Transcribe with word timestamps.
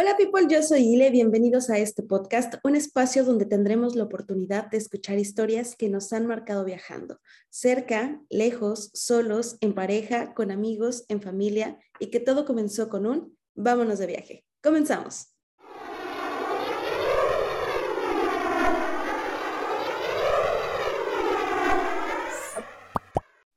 Hola 0.00 0.16
people, 0.16 0.46
yo 0.48 0.62
soy 0.62 0.94
Ile, 0.94 1.10
bienvenidos 1.10 1.70
a 1.70 1.78
este 1.78 2.04
podcast, 2.04 2.54
un 2.62 2.76
espacio 2.76 3.24
donde 3.24 3.46
tendremos 3.46 3.96
la 3.96 4.04
oportunidad 4.04 4.70
de 4.70 4.76
escuchar 4.76 5.18
historias 5.18 5.74
que 5.74 5.88
nos 5.88 6.12
han 6.12 6.24
marcado 6.24 6.64
viajando, 6.64 7.18
cerca, 7.50 8.22
lejos, 8.30 8.92
solos, 8.94 9.56
en 9.60 9.74
pareja, 9.74 10.34
con 10.34 10.52
amigos, 10.52 11.04
en 11.08 11.20
familia 11.20 11.80
y 11.98 12.12
que 12.12 12.20
todo 12.20 12.44
comenzó 12.44 12.88
con 12.88 13.06
un 13.06 13.36
vámonos 13.56 13.98
de 13.98 14.06
viaje. 14.06 14.44
Comenzamos. 14.62 15.34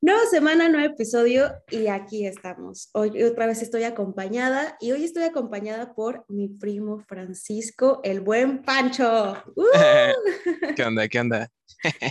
Nueva 0.03 0.25
semana, 0.31 0.67
nuevo 0.67 0.95
episodio 0.95 1.53
y 1.69 1.85
aquí 1.85 2.25
estamos. 2.25 2.89
Hoy 2.93 3.21
otra 3.21 3.45
vez 3.45 3.61
estoy 3.61 3.83
acompañada 3.83 4.75
y 4.81 4.93
hoy 4.93 5.03
estoy 5.03 5.21
acompañada 5.21 5.93
por 5.93 6.25
mi 6.27 6.47
primo 6.47 7.05
Francisco, 7.07 7.99
el 8.03 8.19
buen 8.19 8.63
Pancho. 8.63 9.33
¡Uh! 9.55 9.63
¿Qué 10.75 10.83
onda? 10.83 11.07
¿Qué 11.07 11.19
onda? 11.19 11.51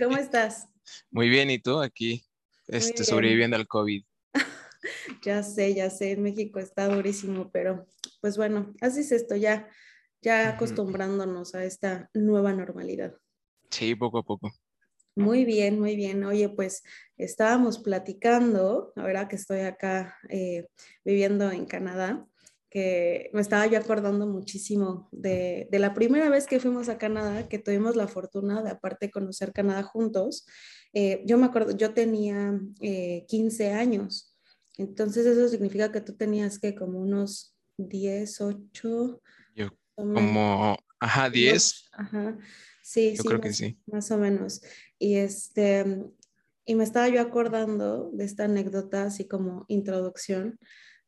¿Cómo 0.00 0.16
estás? 0.18 0.68
Muy 1.10 1.28
bien, 1.28 1.50
¿y 1.50 1.58
tú 1.58 1.80
aquí? 1.80 2.24
Este, 2.68 3.02
sobreviviendo 3.02 3.56
al 3.56 3.66
COVID. 3.66 4.04
ya 5.22 5.42
sé, 5.42 5.74
ya 5.74 5.90
sé, 5.90 6.12
en 6.12 6.22
México 6.22 6.60
está 6.60 6.86
durísimo, 6.86 7.50
pero 7.50 7.88
pues 8.20 8.36
bueno, 8.36 8.72
así 8.80 9.00
es 9.00 9.10
esto, 9.10 9.34
ya, 9.34 9.68
ya 10.22 10.50
acostumbrándonos 10.50 11.56
a 11.56 11.64
esta 11.64 12.08
nueva 12.14 12.52
normalidad. 12.52 13.16
Sí, 13.68 13.96
poco 13.96 14.18
a 14.18 14.22
poco. 14.22 14.52
Muy 15.16 15.44
bien, 15.44 15.78
muy 15.78 15.96
bien. 15.96 16.24
Oye, 16.24 16.48
pues 16.48 16.82
estábamos 17.16 17.78
platicando, 17.78 18.92
ahora 18.96 19.28
que 19.28 19.36
estoy 19.36 19.60
acá 19.60 20.16
eh, 20.28 20.66
viviendo 21.04 21.50
en 21.50 21.66
Canadá, 21.66 22.26
que 22.70 23.30
me 23.32 23.40
estaba 23.40 23.66
yo 23.66 23.78
acordando 23.78 24.26
muchísimo 24.26 25.08
de, 25.10 25.68
la 25.72 25.92
primera 25.92 26.30
vez 26.30 26.46
que 26.46 26.60
fuimos 26.60 26.88
a 26.88 26.98
Canadá, 26.98 27.48
que 27.48 27.58
tuvimos 27.58 27.96
la 27.96 28.06
fortuna 28.06 28.62
de 28.62 28.70
aparte 28.70 29.10
conocer 29.10 29.52
Canadá 29.52 29.82
juntos. 29.82 30.46
Eh, 30.92 31.22
yo 31.26 31.36
me 31.36 31.46
acuerdo, 31.46 31.76
yo 31.76 31.92
tenía 31.92 32.58
15 33.26 33.66
eh, 33.66 33.72
años, 33.72 34.36
entonces 34.78 35.26
eso 35.26 35.48
significa 35.48 35.90
que 35.90 36.00
tú 36.00 36.16
tenías 36.16 36.58
que 36.58 36.74
como 36.74 37.00
unos 37.00 37.56
10, 37.76 38.40
8. 38.40 39.20
Yo 39.54 39.70
como, 39.94 40.76
ajá, 41.00 41.28
10. 41.28 41.90
Ajá. 41.92 42.38
Sí, 42.82 43.14
yo 43.14 43.22
sí, 43.22 43.28
creo 43.28 43.38
más, 43.40 43.48
que 43.48 43.52
sí. 43.52 43.78
Más 43.86 44.10
o 44.10 44.18
menos. 44.18 44.62
Y 45.00 45.16
este, 45.16 46.04
y 46.64 46.76
me 46.76 46.84
estaba 46.84 47.08
yo 47.08 47.20
acordando 47.20 48.10
de 48.12 48.24
esta 48.24 48.44
anécdota, 48.44 49.04
así 49.04 49.26
como 49.26 49.64
introducción, 49.66 50.58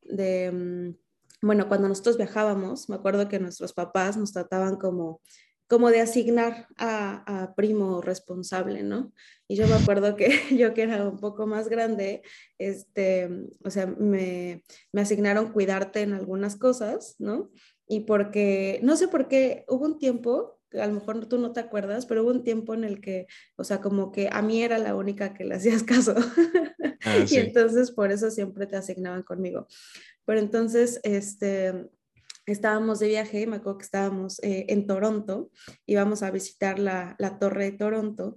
de, 0.01 0.51
mm, 0.51 1.47
bueno, 1.47 1.69
cuando 1.69 1.89
nosotros 1.89 2.17
viajábamos, 2.17 2.89
me 2.89 2.97
acuerdo 2.97 3.29
que 3.29 3.39
nuestros 3.39 3.73
papás 3.73 4.17
nos 4.17 4.33
trataban 4.33 4.77
como, 4.77 5.21
como 5.69 5.91
de 5.91 6.01
asignar 6.01 6.67
a, 6.79 7.43
a 7.45 7.55
primo 7.55 8.01
responsable, 8.01 8.83
¿no? 8.83 9.13
Y 9.47 9.57
yo 9.57 9.67
me 9.67 9.75
acuerdo 9.75 10.17
que 10.17 10.27
yo 10.59 10.75
que 10.75 10.83
era 10.83 11.09
un 11.09 11.19
poco 11.19 11.47
más 11.47 11.69
grande, 11.69 12.23
este, 12.59 13.29
o 13.63 13.71
sea, 13.71 13.87
me, 13.87 14.65
me 14.93 15.03
asignaron 15.03 15.53
cuidarte 15.53 16.01
en 16.01 16.15
algunas 16.15 16.57
cosas, 16.57 17.17
¿no? 17.19 17.51
Y 17.87 18.01
porque, 18.01 18.81
no 18.83 18.97
sé 18.97 19.09
por 19.09 19.29
qué, 19.29 19.65
hubo 19.69 19.85
un 19.85 19.99
tiempo 19.99 20.59
a 20.81 20.87
lo 20.87 20.95
mejor 20.95 21.27
tú 21.27 21.39
no 21.39 21.53
te 21.53 21.61
acuerdas, 21.61 22.07
pero 22.07 22.23
hubo 22.23 22.31
un 22.31 22.45
tiempo 22.45 22.75
en 22.75 22.85
el 22.85 23.01
que, 23.01 23.27
o 23.57 23.65
sea, 23.65 23.81
como 23.81 24.13
que 24.13 24.29
a 24.31 24.43
mí 24.43 24.63
era 24.63 24.79
la 24.79 24.95
única 24.95 25.35
que 25.35 25.45
le 25.45 25.55
hacías 25.57 25.83
caso. 25.83 26.15
Ah, 27.05 27.25
y 27.29 27.37
entonces 27.37 27.91
por 27.91 28.13
eso 28.13 28.31
siempre 28.31 28.67
te 28.67 28.77
asignaban 28.77 29.23
conmigo. 29.23 29.67
Pero 30.25 30.39
entonces, 30.39 31.01
este, 31.03 31.89
estábamos 32.47 33.01
de 33.01 33.09
viaje, 33.09 33.47
me 33.47 33.57
acuerdo 33.57 33.79
que 33.79 33.85
estábamos 33.85 34.43
eh, 34.43 34.67
en 34.69 34.87
Toronto, 34.87 35.51
íbamos 35.87 36.23
a 36.23 36.31
visitar 36.31 36.79
la, 36.79 37.17
la 37.19 37.39
torre 37.39 37.65
de 37.65 37.79
Toronto. 37.79 38.37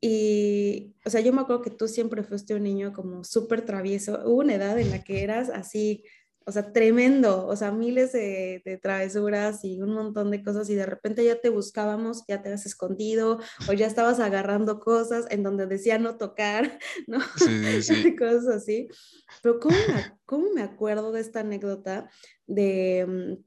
Y, 0.00 0.94
o 1.06 1.08
sea, 1.08 1.22
yo 1.22 1.32
me 1.32 1.40
acuerdo 1.40 1.62
que 1.62 1.70
tú 1.70 1.88
siempre 1.88 2.22
fuiste 2.22 2.54
un 2.54 2.62
niño 2.62 2.92
como 2.92 3.24
súper 3.24 3.64
travieso. 3.64 4.20
Hubo 4.26 4.40
una 4.40 4.56
edad 4.56 4.78
en 4.78 4.90
la 4.90 5.02
que 5.02 5.22
eras 5.22 5.48
así, 5.48 6.04
o 6.46 6.52
sea, 6.52 6.72
tremendo, 6.72 7.46
o 7.46 7.56
sea, 7.56 7.72
miles 7.72 8.12
de, 8.12 8.78
travesuras 8.82 9.64
y 9.64 9.80
un 9.80 9.94
montón 9.94 10.30
de 10.30 10.42
cosas 10.42 10.68
y 10.68 10.74
de 10.74 10.86
repente 10.86 11.24
ya 11.24 11.40
te 11.40 11.48
buscábamos, 11.48 12.24
ya 12.28 12.42
te 12.42 12.48
habías 12.48 12.66
escondido 12.66 13.38
o 13.68 13.72
ya 13.72 13.86
estabas 13.86 14.20
agarrando 14.20 14.78
cosas 14.78 15.26
en 15.30 15.42
donde 15.42 15.66
decía 15.66 15.98
no 15.98 16.16
tocar, 16.16 16.78
¿no? 17.06 17.20
Sí, 17.36 17.82
sí. 17.82 18.16
cosas 18.16 18.48
así. 18.48 18.88
Pero 19.42 19.58
¿cómo 19.58 19.76
me, 19.88 20.18
¿cómo 20.26 20.46
me 20.54 20.62
acuerdo 20.62 21.12
de 21.12 21.20
esta 21.20 21.40
anécdota 21.40 22.10
de, 22.46 23.38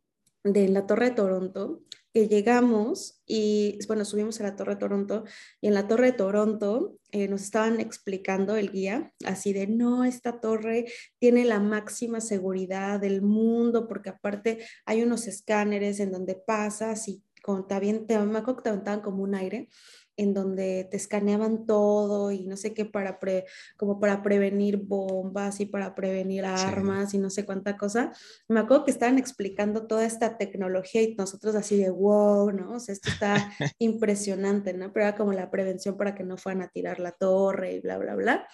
mm, 0.44 0.52
de 0.52 0.68
la 0.70 0.88
Torre 0.88 1.10
de 1.10 1.16
Toronto? 1.16 1.84
Llegamos 2.26 3.22
y, 3.26 3.78
bueno, 3.88 4.06
subimos 4.06 4.40
a 4.40 4.44
la 4.44 4.56
Torre 4.56 4.74
de 4.74 4.80
Toronto 4.80 5.24
y 5.62 5.68
en 5.68 5.74
la 5.74 5.88
Torre 5.88 6.08
de 6.08 6.18
Toronto 6.18 6.98
eh, 7.12 7.28
nos 7.28 7.44
estaban 7.44 7.80
explicando 7.80 8.56
el 8.56 8.72
guía, 8.72 9.14
así 9.26 9.54
de, 9.54 9.68
no, 9.68 10.04
esta 10.04 10.40
torre 10.40 10.86
tiene 11.20 11.46
la 11.46 11.60
máxima 11.60 12.20
seguridad 12.22 13.00
del 13.00 13.22
mundo 13.22 13.88
porque 13.88 14.10
aparte 14.10 14.66
hay 14.86 15.04
unos 15.04 15.28
escáneres 15.28 16.00
en 16.00 16.12
donde 16.12 16.36
pasas 16.36 17.08
y 17.08 17.24
con, 17.44 17.68
también 17.68 18.08
te, 18.08 18.18
me 18.20 18.40
acuerdo 18.40 18.58
que 18.58 18.64
te 18.64 18.70
aventaban 18.70 19.02
como 19.02 19.24
un 19.24 19.36
aire 19.36 19.70
en 20.18 20.34
donde 20.34 20.88
te 20.90 20.98
escaneaban 20.98 21.66
todo 21.66 22.32
y 22.32 22.46
no 22.46 22.58
sé 22.58 22.74
qué 22.74 22.86
para 22.86 23.20
pre, 23.20 23.46
como 23.78 24.00
para 24.00 24.24
prevenir 24.24 24.78
bombas 24.78 25.60
y 25.60 25.68
para 25.68 25.94
prevenir 25.94 26.44
armas 26.44 27.14
y 27.14 27.20
no 27.20 27.30
sé 27.30 27.46
cuánta 27.46 27.78
cosa. 27.78 28.12
Me 28.48 28.60
acuerdo 28.60 28.84
que 28.84 28.92
estaban 28.92 29.20
explicando 29.20 29.86
toda 29.86 30.06
esta 30.06 30.38
tecnología 30.38 31.04
y 31.04 31.16
nosotros 31.16 31.56
así 31.56 31.78
de 31.78 31.92
wow, 31.92 32.52
¿no? 32.52 32.74
O 32.74 32.80
sea, 32.80 32.94
esto 32.94 33.10
está 33.10 33.36
impresionante, 33.80 34.74
¿no? 34.74 34.92
Pero 34.92 35.06
era 35.06 35.16
como 35.16 35.34
la 35.34 35.52
prevención 35.52 35.96
para 35.98 36.16
que 36.16 36.24
no 36.24 36.36
fueran 36.36 36.64
a 36.64 36.70
tirar 36.70 37.00
la 37.00 37.12
torre 37.12 37.74
y 37.74 37.80
bla, 37.80 38.00
bla, 38.00 38.16
bla. 38.16 38.48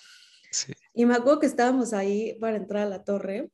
Sí. 0.52 0.74
Y 0.94 1.06
me 1.06 1.16
acuerdo 1.16 1.40
que 1.40 1.48
estábamos 1.48 1.94
ahí 1.94 2.38
para 2.40 2.58
entrar 2.58 2.86
a 2.86 2.90
la 2.90 3.04
torre 3.04 3.50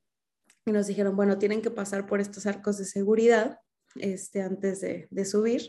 y 0.66 0.72
nos 0.72 0.88
dijeron, 0.88 1.16
bueno, 1.16 1.38
tienen 1.38 1.62
que 1.62 1.72
pasar 1.72 2.08
por 2.08 2.20
estos 2.20 2.48
arcos 2.48 2.80
de 2.80 2.86
seguridad 2.86 3.60
este, 3.96 4.42
antes 4.42 4.82
de, 4.82 5.08
de 5.12 5.26
subir. 5.26 5.62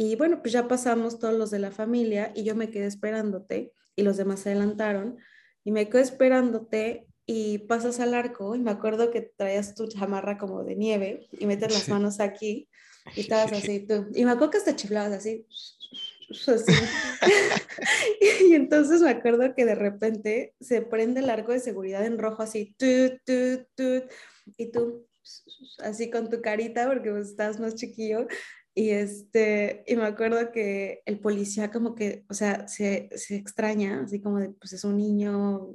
Y 0.00 0.14
bueno, 0.14 0.40
pues 0.40 0.52
ya 0.52 0.68
pasamos 0.68 1.18
todos 1.18 1.34
los 1.34 1.50
de 1.50 1.58
la 1.58 1.72
familia 1.72 2.30
y 2.36 2.44
yo 2.44 2.54
me 2.54 2.70
quedé 2.70 2.86
esperándote 2.86 3.72
y 3.96 4.02
los 4.02 4.16
demás 4.16 4.38
se 4.38 4.50
adelantaron 4.50 5.18
y 5.64 5.72
me 5.72 5.88
quedé 5.88 6.02
esperándote 6.02 7.08
y 7.26 7.58
pasas 7.58 7.98
al 7.98 8.14
arco 8.14 8.54
y 8.54 8.60
me 8.60 8.70
acuerdo 8.70 9.10
que 9.10 9.22
traías 9.22 9.74
tu 9.74 9.88
chamarra 9.88 10.38
como 10.38 10.62
de 10.62 10.76
nieve 10.76 11.26
y 11.32 11.46
metes 11.46 11.72
las 11.72 11.88
manos 11.88 12.20
aquí 12.20 12.68
y 13.16 13.20
estabas 13.22 13.52
así 13.52 13.80
tú. 13.88 14.06
Y 14.14 14.24
me 14.24 14.30
acuerdo 14.30 14.52
que 14.52 14.58
hasta 14.58 14.76
chiflabas 14.76 15.14
así. 15.14 15.44
así. 16.46 16.72
y 18.48 18.54
entonces 18.54 19.00
me 19.00 19.10
acuerdo 19.10 19.52
que 19.56 19.64
de 19.64 19.74
repente 19.74 20.54
se 20.60 20.80
prende 20.80 21.22
el 21.22 21.28
arco 21.28 21.50
de 21.50 21.58
seguridad 21.58 22.06
en 22.06 22.18
rojo 22.18 22.44
así, 22.44 22.72
tut, 22.78 23.14
tut, 23.24 23.66
tut, 23.74 24.04
y 24.56 24.70
tú 24.70 25.08
así 25.80 26.08
con 26.08 26.30
tu 26.30 26.40
carita 26.40 26.86
porque 26.86 27.10
pues, 27.10 27.30
estás 27.30 27.58
más 27.58 27.74
chiquillo 27.74 28.28
y, 28.78 28.90
este, 28.90 29.82
y 29.88 29.96
me 29.96 30.04
acuerdo 30.04 30.52
que 30.52 31.02
el 31.04 31.18
policía 31.18 31.72
como 31.72 31.96
que, 31.96 32.24
o 32.28 32.34
sea, 32.34 32.68
se, 32.68 33.10
se 33.16 33.34
extraña, 33.34 34.04
así 34.04 34.20
como 34.20 34.38
de, 34.38 34.50
pues 34.50 34.72
es 34.72 34.84
un 34.84 34.98
niño, 34.98 35.72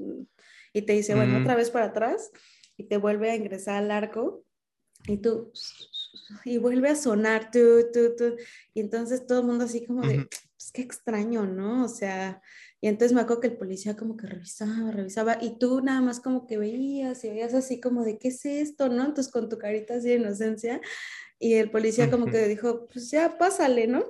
y 0.71 0.83
te 0.83 0.93
dice, 0.93 1.13
bueno, 1.13 1.41
otra 1.41 1.55
vez 1.55 1.69
para 1.69 1.87
atrás, 1.87 2.31
y 2.77 2.85
te 2.85 2.95
vuelve 2.95 3.29
a 3.29 3.35
ingresar 3.35 3.75
al 3.75 3.91
arco, 3.91 4.45
y 5.05 5.17
tú, 5.17 5.51
y 6.45 6.59
vuelve 6.59 6.91
a 6.91 6.95
sonar, 6.95 7.51
tú, 7.51 7.87
tú, 7.91 8.15
tú, 8.15 8.37
y 8.73 8.79
entonces 8.79 9.27
todo 9.27 9.41
el 9.41 9.47
mundo 9.47 9.65
así 9.65 9.85
como 9.85 10.07
de, 10.07 10.25
pues 10.29 10.71
qué 10.71 10.81
extraño, 10.81 11.45
¿no? 11.45 11.83
O 11.83 11.89
sea, 11.89 12.41
y 12.79 12.87
entonces 12.87 13.13
me 13.13 13.19
acuerdo 13.19 13.41
que 13.41 13.47
el 13.47 13.57
policía 13.57 13.97
como 13.97 14.15
que 14.15 14.27
revisaba, 14.27 14.91
revisaba, 14.91 15.37
y 15.41 15.57
tú 15.57 15.81
nada 15.81 15.99
más 15.99 16.21
como 16.21 16.47
que 16.47 16.57
veías 16.57 17.21
y 17.25 17.31
veías 17.31 17.53
así 17.53 17.81
como 17.81 18.05
de, 18.05 18.17
¿qué 18.17 18.29
es 18.29 18.45
esto, 18.45 18.87
no? 18.87 19.03
Entonces 19.03 19.29
con 19.29 19.49
tu 19.49 19.57
carita 19.57 19.95
así 19.95 20.07
de 20.07 20.15
inocencia, 20.15 20.79
y 21.43 21.55
el 21.55 21.69
policía 21.69 22.09
como 22.09 22.27
que 22.27 22.47
dijo, 22.47 22.87
pues 22.87 23.11
ya 23.11 23.37
pásale, 23.37 23.87
¿no? 23.87 24.05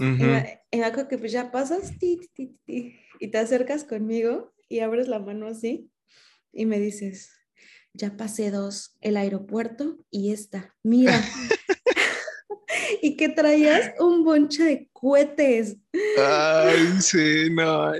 y, 0.00 0.02
me, 0.02 0.60
acuerdo 0.84 1.08
que 1.08 1.18
pues 1.18 1.30
ya 1.30 1.52
pasas 1.52 1.92
y 2.00 3.28
te 3.30 3.38
acercas 3.38 3.84
conmigo 3.84 4.52
y 4.68 4.80
abres 4.80 5.06
la 5.06 5.20
mano 5.20 5.46
así 5.46 5.88
y 6.52 6.66
me 6.66 6.80
dices, 6.80 7.30
ya 7.92 8.16
pasé 8.16 8.50
dos, 8.50 8.96
el 9.00 9.16
aeropuerto 9.16 10.04
y 10.10 10.32
esta, 10.32 10.74
mira. 10.82 11.22
y 13.02 13.16
que 13.16 13.28
traías 13.28 13.92
un 14.00 14.24
bonche 14.24 14.64
de 14.64 14.88
cohetes. 14.92 15.76
Ay, 16.18 16.76
sí, 17.00 17.50
no. 17.50 17.92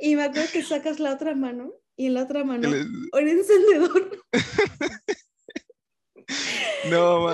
y 0.00 0.16
me 0.16 0.24
acuerdo 0.24 0.50
que 0.52 0.62
sacas 0.62 1.00
la 1.00 1.14
otra 1.14 1.34
mano 1.34 1.72
y 1.96 2.06
en 2.06 2.14
la 2.14 2.24
otra 2.24 2.44
mano 2.44 2.68
un 2.68 3.28
encendedor. 3.28 4.22
No, 6.90 7.30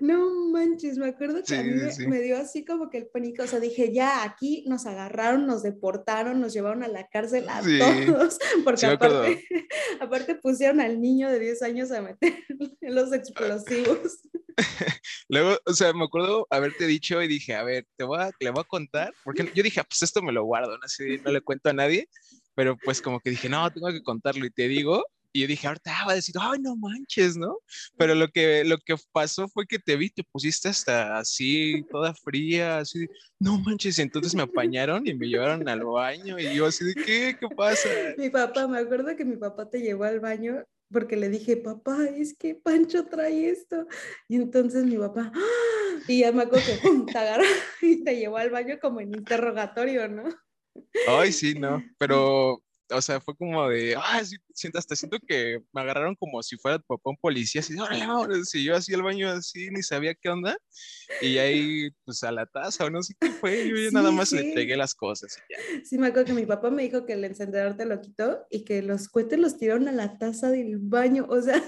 No 0.00 0.46
manches, 0.50 0.98
me 0.98 1.08
acuerdo 1.08 1.42
que 1.46 1.56
a 1.56 1.62
mí 1.62 1.72
me, 2.06 2.20
dio 2.20 2.38
así 2.38 2.64
como 2.64 2.90
que 2.90 2.98
el 2.98 3.06
pánico, 3.06 3.42
o 3.42 3.46
sea, 3.46 3.60
dije, 3.60 3.92
ya 3.92 4.22
aquí 4.22 4.64
nos 4.66 4.86
agarraron, 4.86 5.46
nos 5.46 5.62
deportaron, 5.62 6.40
nos 6.40 6.52
llevaron 6.52 6.82
a 6.82 6.88
la 6.88 7.08
cárcel 7.08 7.48
a 7.48 7.60
todos, 7.60 8.38
porque 8.64 8.86
aparte, 8.86 9.44
aparte 10.00 10.34
pusieron 10.36 10.80
al 10.80 11.00
niño 11.00 11.30
de 11.30 11.38
10 11.38 11.62
años 11.62 11.90
a 11.92 12.02
meter 12.02 12.44
los 12.80 13.12
explosivos. 13.12 14.20
Luego, 15.28 15.58
o 15.66 15.72
sea, 15.74 15.92
me 15.92 16.04
acuerdo 16.04 16.46
haberte 16.50 16.86
dicho 16.86 17.22
y 17.22 17.28
dije, 17.28 17.54
a 17.54 17.62
ver, 17.62 17.86
te 17.96 18.04
voy 18.04 18.20
a, 18.20 18.30
le 18.40 18.50
voy 18.50 18.60
a 18.60 18.68
contar, 18.68 19.12
porque 19.24 19.50
yo 19.54 19.62
dije, 19.62 19.80
ah, 19.80 19.86
pues 19.88 20.02
esto 20.02 20.22
me 20.22 20.32
lo 20.32 20.44
guardo, 20.44 20.76
¿no? 20.78 20.84
Así, 20.84 21.18
no 21.24 21.30
le 21.30 21.42
cuento 21.42 21.68
a 21.68 21.74
nadie, 21.74 22.08
pero 22.54 22.76
pues 22.82 23.02
como 23.02 23.20
que 23.20 23.30
dije, 23.30 23.48
no, 23.48 23.70
tengo 23.70 23.88
que 23.88 24.02
contarlo 24.02 24.46
y 24.46 24.50
te 24.50 24.68
digo, 24.68 25.04
y 25.36 25.40
yo 25.40 25.46
dije, 25.46 25.66
ahorita 25.66 25.92
va 26.06 26.12
a 26.12 26.14
decir, 26.14 26.34
ay, 26.40 26.58
no 26.60 26.76
manches, 26.76 27.36
¿no? 27.36 27.58
Pero 27.98 28.14
lo 28.14 28.28
que, 28.28 28.64
lo 28.64 28.78
que 28.78 28.94
pasó 29.12 29.48
fue 29.48 29.66
que 29.66 29.78
te 29.78 29.96
vi, 29.96 30.08
te 30.10 30.24
pusiste 30.24 30.68
hasta 30.68 31.18
así, 31.18 31.84
toda 31.90 32.14
fría, 32.14 32.78
así, 32.78 33.06
no 33.38 33.58
manches, 33.58 33.98
y 33.98 34.02
entonces 34.02 34.34
me 34.34 34.42
apañaron 34.42 35.06
y 35.06 35.14
me 35.14 35.28
llevaron 35.28 35.68
al 35.68 35.84
baño 35.84 36.38
y 36.38 36.54
yo 36.54 36.66
así 36.66 36.84
de, 36.84 36.94
¿qué? 36.94 37.36
¿Qué 37.38 37.48
pasa? 37.54 37.88
Mi 38.16 38.30
papá, 38.30 38.66
me 38.66 38.78
acuerdo 38.78 39.14
que 39.14 39.24
mi 39.24 39.36
papá 39.36 39.68
te 39.68 39.80
llevó 39.80 40.04
al 40.04 40.20
baño 40.20 40.64
porque 40.90 41.16
le 41.16 41.28
dije, 41.28 41.56
papá, 41.56 42.04
es 42.04 42.34
que 42.36 42.54
Pancho 42.54 43.06
trae 43.06 43.50
esto. 43.50 43.86
Y 44.28 44.36
entonces 44.36 44.84
mi 44.84 44.96
papá, 44.96 45.32
¡ah! 45.34 45.98
y 46.06 46.20
ya 46.20 46.32
me 46.32 46.44
acuerdo 46.44 46.64
que 46.66 46.88
¡pum! 46.88 47.06
te 47.06 47.18
agarró 47.18 47.42
y 47.82 48.04
te 48.04 48.16
llevó 48.16 48.36
al 48.36 48.50
baño 48.50 48.78
como 48.80 49.00
en 49.00 49.14
interrogatorio, 49.14 50.08
¿no? 50.08 50.24
Ay, 51.08 51.32
sí, 51.32 51.54
no, 51.54 51.82
pero 51.98 52.62
o 52.90 53.02
sea, 53.02 53.20
fue 53.20 53.36
como 53.36 53.68
de, 53.68 53.96
ah, 53.96 54.22
sí, 54.24 54.36
hasta 54.74 54.94
siento 54.94 55.18
que 55.26 55.60
me 55.72 55.80
agarraron 55.80 56.14
como 56.14 56.42
si 56.42 56.56
fuera 56.56 56.78
tu 56.78 56.86
papá 56.86 57.10
un 57.10 57.16
policía, 57.16 57.60
así, 57.60 57.74
órale, 57.78 58.44
si 58.44 58.64
yo 58.64 58.76
hacía 58.76 58.96
el 58.96 59.02
baño 59.02 59.28
así, 59.28 59.70
ni 59.70 59.82
sabía 59.82 60.14
qué 60.14 60.28
onda, 60.28 60.56
y 61.20 61.38
ahí, 61.38 61.90
pues 62.04 62.22
a 62.22 62.32
la 62.32 62.46
taza, 62.46 62.84
o 62.84 62.90
no 62.90 63.02
sé 63.02 63.14
qué 63.20 63.30
fue, 63.30 63.68
yo 63.68 63.90
nada 63.90 64.10
más 64.10 64.32
le 64.32 64.54
pegué 64.54 64.76
las 64.76 64.94
cosas. 64.94 65.36
Y 65.36 65.52
ya. 65.52 65.84
Sí, 65.84 65.98
me 65.98 66.08
acuerdo 66.08 66.26
que 66.26 66.40
mi 66.40 66.46
papá 66.46 66.70
me 66.70 66.82
dijo 66.82 67.06
que 67.06 67.14
el 67.14 67.24
encendedor 67.24 67.76
te 67.76 67.86
lo 67.86 68.00
quitó 68.00 68.46
y 68.50 68.64
que 68.64 68.82
los 68.82 69.08
cohetes 69.08 69.38
los 69.38 69.56
tiraron 69.56 69.88
a 69.88 69.92
la 69.92 70.18
taza 70.18 70.50
del 70.50 70.78
baño, 70.78 71.26
o 71.28 71.40
sea, 71.40 71.62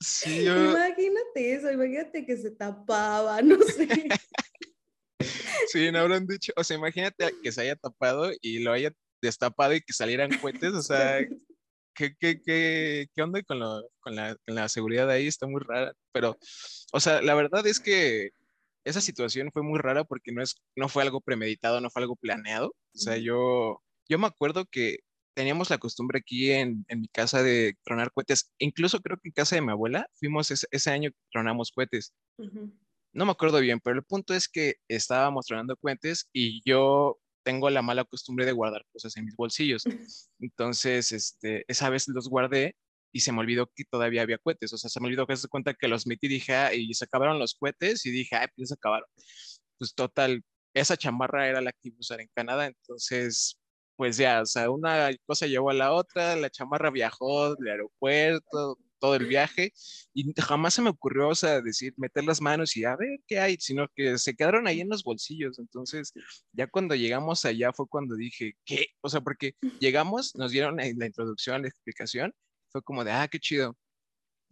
sí, 0.00 0.44
yo... 0.44 0.72
imagínate 0.72 1.54
eso, 1.54 1.72
imagínate 1.72 2.24
que 2.24 2.36
se 2.36 2.50
tapaba, 2.50 3.42
no 3.42 3.58
sé. 3.62 3.88
Sí, 5.70 5.90
no 5.92 5.98
habrán 5.98 6.26
dicho, 6.26 6.52
o 6.56 6.64
sea, 6.64 6.78
imagínate 6.78 7.34
que 7.42 7.52
se 7.52 7.60
haya 7.60 7.76
tapado 7.76 8.30
y 8.40 8.60
lo 8.60 8.72
haya 8.72 8.90
destapado 9.20 9.74
y 9.74 9.80
que 9.80 9.92
salieran 9.92 10.30
cohetes, 10.40 10.72
o 10.72 10.82
sea, 10.82 11.20
¿qué, 11.94 12.14
qué, 12.18 12.40
qué, 12.42 13.06
qué 13.14 13.22
onda 13.22 13.42
con, 13.42 13.58
lo, 13.60 13.82
con, 14.00 14.16
la, 14.16 14.36
con, 14.46 14.54
la, 14.54 14.68
seguridad 14.68 15.10
ahí? 15.10 15.26
Está 15.26 15.46
muy 15.46 15.60
rara, 15.60 15.92
pero, 16.12 16.36
o 16.92 17.00
sea, 17.00 17.22
la 17.22 17.34
verdad 17.34 17.66
es 17.66 17.80
que 17.80 18.30
esa 18.84 19.00
situación 19.00 19.50
fue 19.52 19.62
muy 19.62 19.78
rara 19.78 20.04
porque 20.04 20.32
no, 20.32 20.42
es, 20.42 20.56
no 20.76 20.88
fue 20.88 21.02
algo 21.02 21.20
premeditado, 21.20 21.80
no 21.80 21.90
fue 21.90 22.02
algo 22.02 22.16
planeado, 22.16 22.68
o 22.68 22.98
sea, 22.98 23.16
yo, 23.16 23.82
yo 24.08 24.18
me 24.18 24.26
acuerdo 24.26 24.64
que 24.66 24.98
teníamos 25.34 25.70
la 25.70 25.78
costumbre 25.78 26.18
aquí 26.18 26.50
en, 26.50 26.84
en, 26.88 27.00
mi 27.02 27.06
casa 27.08 27.44
de 27.44 27.76
tronar 27.84 28.10
cohetes. 28.10 28.50
Incluso 28.58 28.98
creo 28.98 29.18
que 29.18 29.28
en 29.28 29.32
casa 29.32 29.54
de 29.54 29.62
mi 29.62 29.70
abuela 29.70 30.08
fuimos 30.14 30.50
ese, 30.50 30.66
ese 30.72 30.90
año 30.90 31.10
que 31.10 31.16
tronamos 31.30 31.70
cohetes. 31.70 32.12
Uh 32.38 32.44
-huh. 32.46 32.72
No 33.12 33.24
me 33.24 33.30
acuerdo 33.30 33.60
bien, 33.60 33.78
pero 33.78 33.96
el 33.96 34.04
punto 34.04 34.34
es 34.34 34.48
que 34.48 34.76
estábamos 34.88 35.46
tronando 35.46 35.76
cohetes 35.76 36.28
y 36.32 36.60
yo 36.68 37.18
tengo 37.42 37.70
la 37.70 37.82
mala 37.82 38.04
costumbre 38.04 38.46
de 38.46 38.52
guardar 38.52 38.84
cosas 38.92 39.16
en 39.16 39.24
mis 39.24 39.36
bolsillos. 39.36 39.84
Entonces, 40.40 41.12
este, 41.12 41.64
esa 41.68 41.90
vez 41.90 42.08
los 42.08 42.28
guardé 42.28 42.76
y 43.12 43.20
se 43.20 43.32
me 43.32 43.40
olvidó 43.40 43.70
que 43.74 43.84
todavía 43.84 44.22
había 44.22 44.38
cohetes. 44.38 44.72
O 44.72 44.78
sea, 44.78 44.90
se 44.90 45.00
me 45.00 45.06
olvidó 45.06 45.26
que 45.26 45.36
se 45.36 45.48
cuenta 45.48 45.74
que 45.74 45.88
los 45.88 46.06
metí 46.06 46.26
y 46.26 46.30
dije, 46.30 46.54
ah, 46.54 46.74
y 46.74 46.92
se 46.94 47.04
acabaron 47.04 47.38
los 47.38 47.54
cohetes 47.54 48.04
y 48.06 48.10
dije, 48.10 48.36
ay, 48.36 48.48
pues 48.56 48.68
se 48.68 48.74
acabaron. 48.74 49.08
Pues 49.78 49.94
total, 49.94 50.42
esa 50.74 50.96
chamarra 50.96 51.48
era 51.48 51.60
la 51.60 51.72
que 51.72 51.88
iba 51.88 51.96
a 51.96 52.00
usar 52.00 52.20
en 52.20 52.28
Canadá. 52.34 52.66
Entonces, 52.66 53.58
pues 53.96 54.16
ya, 54.16 54.42
o 54.42 54.46
sea, 54.46 54.70
una 54.70 55.10
cosa 55.26 55.46
llevó 55.46 55.70
a 55.70 55.74
la 55.74 55.92
otra, 55.92 56.36
la 56.36 56.50
chamarra 56.50 56.90
viajó 56.90 57.54
del 57.56 57.68
aeropuerto, 57.72 58.78
todo 58.98 59.14
el 59.14 59.26
viaje 59.26 59.72
y 60.14 60.32
jamás 60.40 60.74
se 60.74 60.82
me 60.82 60.90
ocurrió, 60.90 61.28
o 61.28 61.34
sea, 61.34 61.60
decir, 61.60 61.94
meter 61.96 62.24
las 62.24 62.40
manos 62.40 62.76
y 62.76 62.84
a 62.84 62.96
ver 62.96 63.20
qué 63.26 63.38
hay, 63.38 63.56
sino 63.58 63.88
que 63.94 64.18
se 64.18 64.34
quedaron 64.34 64.66
ahí 64.66 64.80
en 64.80 64.88
los 64.88 65.04
bolsillos. 65.04 65.58
Entonces, 65.58 66.12
ya 66.52 66.66
cuando 66.66 66.94
llegamos 66.94 67.44
allá 67.44 67.72
fue 67.72 67.86
cuando 67.88 68.16
dije, 68.16 68.54
¿qué? 68.64 68.86
O 69.00 69.08
sea, 69.08 69.20
porque 69.20 69.54
llegamos, 69.80 70.34
nos 70.36 70.52
dieron 70.52 70.76
la 70.76 71.06
introducción, 71.06 71.62
la 71.62 71.68
explicación, 71.68 72.34
fue 72.70 72.82
como 72.82 73.04
de, 73.04 73.12
ah, 73.12 73.28
qué 73.28 73.38
chido. 73.38 73.76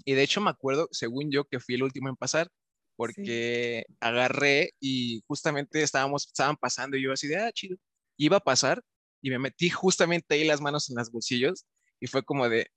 Y 0.05 0.15
de 0.15 0.23
hecho 0.23 0.41
me 0.41 0.51
acuerdo, 0.51 0.89
según 0.93 1.31
yo, 1.31 1.45
que 1.45 1.61
fui 1.61 1.75
el 1.75 1.83
último 1.83 2.09
en 2.09 2.17
pasar, 2.17 2.49
porque 2.97 3.85
sí. 3.87 3.95
agarré 4.01 4.73
y 4.81 5.23
justamente 5.27 5.83
estábamos, 5.83 6.27
estaban 6.27 6.57
pasando 6.57 6.97
y 6.97 7.03
yo 7.03 7.13
así 7.13 7.29
de, 7.29 7.37
ah, 7.37 7.53
chido. 7.53 7.77
Iba 8.17 8.39
a 8.39 8.41
pasar 8.41 8.83
y 9.21 9.31
me 9.31 9.39
metí 9.39 9.71
justamente 9.71 10.35
ahí 10.35 10.45
las 10.45 10.61
manos 10.61 10.89
en 10.91 10.97
los 10.97 11.11
bolsillos 11.11 11.67
y 12.01 12.07
fue 12.07 12.23
como 12.23 12.49
de, 12.49 12.69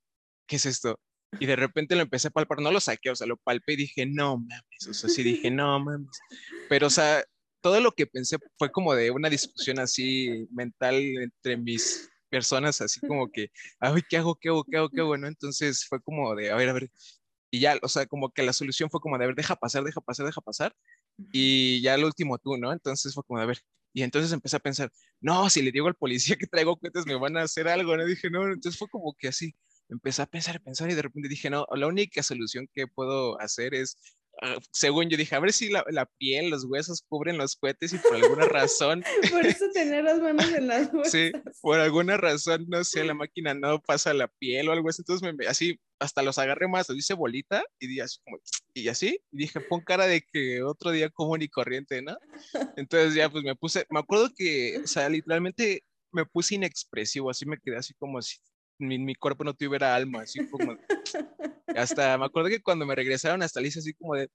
¿qué 0.46 0.56
es 0.56 0.66
esto? 0.66 1.00
Y 1.38 1.46
de 1.46 1.56
repente 1.56 1.94
lo 1.94 2.02
empecé 2.02 2.28
a 2.28 2.30
palpar, 2.32 2.60
no 2.60 2.72
lo 2.72 2.80
saqué, 2.80 3.10
o 3.10 3.16
sea, 3.16 3.26
lo 3.26 3.36
palpé 3.36 3.74
y 3.74 3.76
dije, 3.76 4.06
no 4.06 4.38
mames, 4.38 4.88
o 4.88 4.94
sea, 4.94 5.08
sí 5.08 5.22
dije, 5.22 5.50
no 5.50 5.78
mames. 5.78 6.18
Pero, 6.68 6.88
o 6.88 6.90
sea, 6.90 7.24
todo 7.60 7.80
lo 7.80 7.92
que 7.92 8.06
pensé 8.06 8.38
fue 8.58 8.70
como 8.72 8.94
de 8.94 9.10
una 9.10 9.30
discusión 9.30 9.78
así 9.78 10.48
mental 10.50 10.96
entre 10.96 11.56
mis 11.56 12.10
personas, 12.28 12.80
así 12.80 13.00
como 13.00 13.30
que, 13.30 13.50
ay, 13.80 14.02
¿qué 14.08 14.16
hago? 14.16 14.36
¿Qué 14.36 14.48
hago? 14.48 14.64
¿Qué 14.64 14.76
hago? 14.76 14.88
¿Qué 14.88 15.00
hago? 15.00 15.16
¿No? 15.16 15.26
Entonces 15.28 15.86
fue 15.88 16.00
como 16.02 16.34
de, 16.34 16.50
a 16.50 16.56
ver, 16.56 16.68
a 16.68 16.72
ver. 16.72 16.90
Y 17.50 17.60
ya, 17.60 17.78
o 17.82 17.88
sea, 17.88 18.06
como 18.06 18.30
que 18.30 18.42
la 18.42 18.52
solución 18.52 18.90
fue 18.90 19.00
como 19.00 19.18
de, 19.18 19.24
a 19.24 19.26
ver, 19.28 19.36
deja 19.36 19.56
pasar, 19.56 19.84
deja 19.84 20.00
pasar, 20.00 20.26
deja 20.26 20.40
pasar. 20.40 20.74
Y 21.32 21.82
ya 21.82 21.94
el 21.94 22.04
último 22.04 22.38
tú, 22.38 22.56
¿no? 22.56 22.72
Entonces 22.72 23.12
fue 23.14 23.24
como 23.24 23.38
de, 23.40 23.44
a 23.44 23.46
ver. 23.48 23.60
Y 23.92 24.02
entonces 24.02 24.32
empecé 24.32 24.56
a 24.56 24.60
pensar, 24.60 24.90
no, 25.20 25.50
si 25.50 25.62
le 25.62 25.72
digo 25.72 25.88
al 25.88 25.96
policía 25.96 26.36
que 26.36 26.46
traigo 26.46 26.76
cuentas 26.76 27.06
me 27.06 27.16
van 27.16 27.36
a 27.36 27.42
hacer 27.42 27.68
algo, 27.68 27.96
¿no? 27.96 28.04
dije, 28.06 28.30
no, 28.30 28.44
entonces 28.46 28.78
fue 28.78 28.88
como 28.88 29.14
que 29.18 29.28
así, 29.28 29.54
empecé 29.90 30.22
a 30.22 30.26
pensar, 30.26 30.56
a 30.56 30.60
pensar 30.60 30.90
y 30.90 30.94
de 30.94 31.02
repente 31.02 31.28
dije, 31.28 31.50
no, 31.50 31.66
la 31.74 31.86
única 31.86 32.22
solución 32.22 32.68
que 32.74 32.86
puedo 32.86 33.40
hacer 33.40 33.74
es, 33.74 33.96
uh, 34.42 34.60
según 34.72 35.08
yo 35.08 35.16
dije, 35.16 35.34
a 35.34 35.40
ver 35.40 35.52
si 35.52 35.68
la, 35.68 35.84
la, 35.90 36.06
piel, 36.06 36.50
los 36.50 36.64
huesos 36.64 37.04
cubren 37.08 37.38
los 37.38 37.56
cohetes 37.56 37.92
y 37.92 37.98
por 37.98 38.16
alguna 38.16 38.46
razón... 38.46 39.02
por 39.30 39.46
eso 39.46 39.66
tener 39.72 40.04
las 40.04 40.20
manos 40.20 40.50
en 40.52 40.68
las 40.68 40.90
bolsas. 40.92 41.12
Sí, 41.12 41.32
por 41.60 41.80
alguna 41.80 42.16
razón, 42.16 42.66
no 42.68 42.82
sé, 42.84 43.04
la 43.04 43.14
máquina 43.14 43.54
no 43.54 43.80
pasa 43.80 44.14
la 44.14 44.28
piel 44.28 44.68
o 44.68 44.72
algo 44.72 44.88
así, 44.88 45.02
entonces 45.02 45.34
me, 45.34 45.46
así 45.46 45.78
hasta 45.98 46.22
los 46.22 46.38
agarré 46.38 46.66
más, 46.66 46.88
lo 46.88 46.94
hice 46.94 47.14
bolita 47.14 47.62
y, 47.78 48.00
así, 48.00 48.18
como, 48.24 48.38
y 48.74 48.88
así, 48.88 49.20
y 49.32 49.36
dije, 49.36 49.60
pon 49.60 49.80
cara 49.82 50.06
de 50.06 50.22
que 50.32 50.62
otro 50.62 50.90
día 50.92 51.10
común 51.10 51.42
y 51.42 51.48
corriente, 51.48 52.00
¿no? 52.00 52.16
Entonces 52.78 53.14
ya 53.14 53.28
pues 53.28 53.44
me 53.44 53.54
puse, 53.54 53.86
me 53.90 54.00
acuerdo 54.00 54.30
que, 54.34 54.80
o 54.82 54.86
sea, 54.86 55.08
literalmente 55.08 55.84
me 56.12 56.24
puse 56.24 56.56
inexpresivo, 56.56 57.30
así 57.30 57.46
me 57.46 57.58
quedé 57.58 57.76
así 57.76 57.94
como 57.94 58.20
si 58.22 58.38
mi, 58.80 58.98
mi, 58.98 59.14
cuerpo 59.14 59.44
no 59.44 59.54
tuviera 59.54 59.94
alma, 59.94 60.22
así 60.22 60.46
como, 60.48 60.76
hasta 61.76 62.18
me 62.18 62.24
acuerdo 62.24 62.48
que 62.48 62.62
cuando 62.62 62.86
me 62.86 62.94
regresaron 62.94 63.42
hasta 63.42 63.60
hice 63.60 63.78
así 63.78 63.94
como 63.94 64.14
de, 64.14 64.28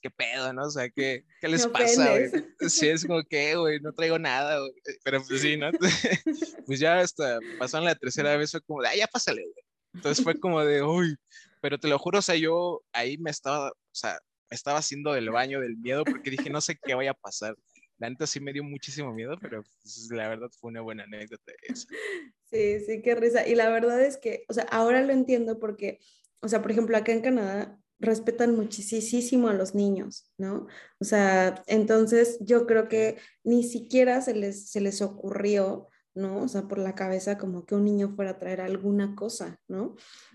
qué 0.00 0.10
pedo, 0.10 0.52
¿no? 0.52 0.66
O 0.66 0.70
sea, 0.70 0.88
¿qué, 0.90 1.24
qué 1.40 1.48
les 1.48 1.66
pasa, 1.66 2.10
güey? 2.10 2.30
Sí, 2.68 2.88
es 2.88 3.04
como 3.04 3.22
que, 3.22 3.56
güey, 3.56 3.80
no 3.80 3.92
traigo 3.92 4.18
nada, 4.18 4.58
güey. 4.58 4.72
Pero 5.04 5.22
pues 5.24 5.40
sí, 5.40 5.56
¿no? 5.56 5.70
pues 6.66 6.80
ya 6.80 7.00
hasta 7.00 7.38
pasaron 7.58 7.84
la 7.84 7.94
tercera 7.94 8.36
vez, 8.36 8.50
fue 8.50 8.60
como 8.62 8.82
de, 8.82 8.88
ah, 8.88 8.96
ya 8.96 9.06
pásale, 9.06 9.42
güey. 9.42 9.64
Entonces 9.94 10.24
fue 10.24 10.38
como 10.38 10.64
de, 10.64 10.82
uy, 10.82 11.16
pero 11.60 11.78
te 11.78 11.88
lo 11.88 11.98
juro, 11.98 12.20
o 12.20 12.22
sea, 12.22 12.34
yo 12.36 12.82
ahí 12.92 13.18
me 13.18 13.30
estaba, 13.30 13.70
o 13.70 13.94
sea, 13.94 14.18
me 14.50 14.54
estaba 14.54 14.78
haciendo 14.78 15.12
del 15.12 15.30
baño 15.30 15.60
del 15.60 15.76
miedo 15.76 16.04
porque 16.04 16.30
dije, 16.30 16.50
no 16.50 16.60
sé 16.60 16.78
qué 16.82 16.94
vaya 16.94 17.12
a 17.12 17.14
pasar. 17.14 17.54
La 18.02 18.10
neta 18.10 18.26
sí 18.26 18.40
me 18.40 18.52
dio 18.52 18.64
muchísimo 18.64 19.12
miedo, 19.12 19.36
pero 19.40 19.62
pues, 19.80 20.08
la 20.10 20.28
verdad 20.28 20.50
fue 20.58 20.70
una 20.70 20.80
buena 20.80 21.04
anécdota 21.04 21.52
esa. 21.62 21.86
Sí, 22.50 22.80
sí, 22.80 23.00
qué 23.00 23.14
risa. 23.14 23.46
Y 23.46 23.54
la 23.54 23.70
verdad 23.70 24.02
es 24.02 24.18
que, 24.18 24.44
o 24.48 24.52
sea, 24.52 24.64
ahora 24.64 25.00
lo 25.02 25.12
entiendo 25.12 25.58
porque, 25.58 26.00
o 26.40 26.48
sea, 26.48 26.60
por 26.60 26.72
ejemplo, 26.72 26.96
acá 26.96 27.12
en 27.12 27.22
Canadá 27.22 27.78
respetan 27.98 28.56
muchísimo 28.56 29.48
a 29.48 29.54
los 29.54 29.74
niños, 29.74 30.30
¿no? 30.36 30.66
O 30.98 31.04
sea, 31.04 31.62
entonces 31.66 32.38
yo 32.40 32.66
creo 32.66 32.88
que 32.88 33.16
ni 33.44 33.62
siquiera 33.62 34.20
se 34.20 34.34
les, 34.34 34.68
se 34.68 34.82
les 34.82 35.00
ocurrió, 35.00 35.88
¿no? 36.12 36.42
O 36.42 36.48
sea, 36.48 36.62
por 36.62 36.78
la 36.78 36.96
cabeza 36.96 37.38
como 37.38 37.64
que 37.64 37.76
un 37.76 37.84
niño 37.84 38.14
fuera 38.16 38.32
a 38.32 38.38
traer 38.38 38.60
alguna 38.60 39.14
cosa, 39.14 39.60
¿no? 39.68 39.94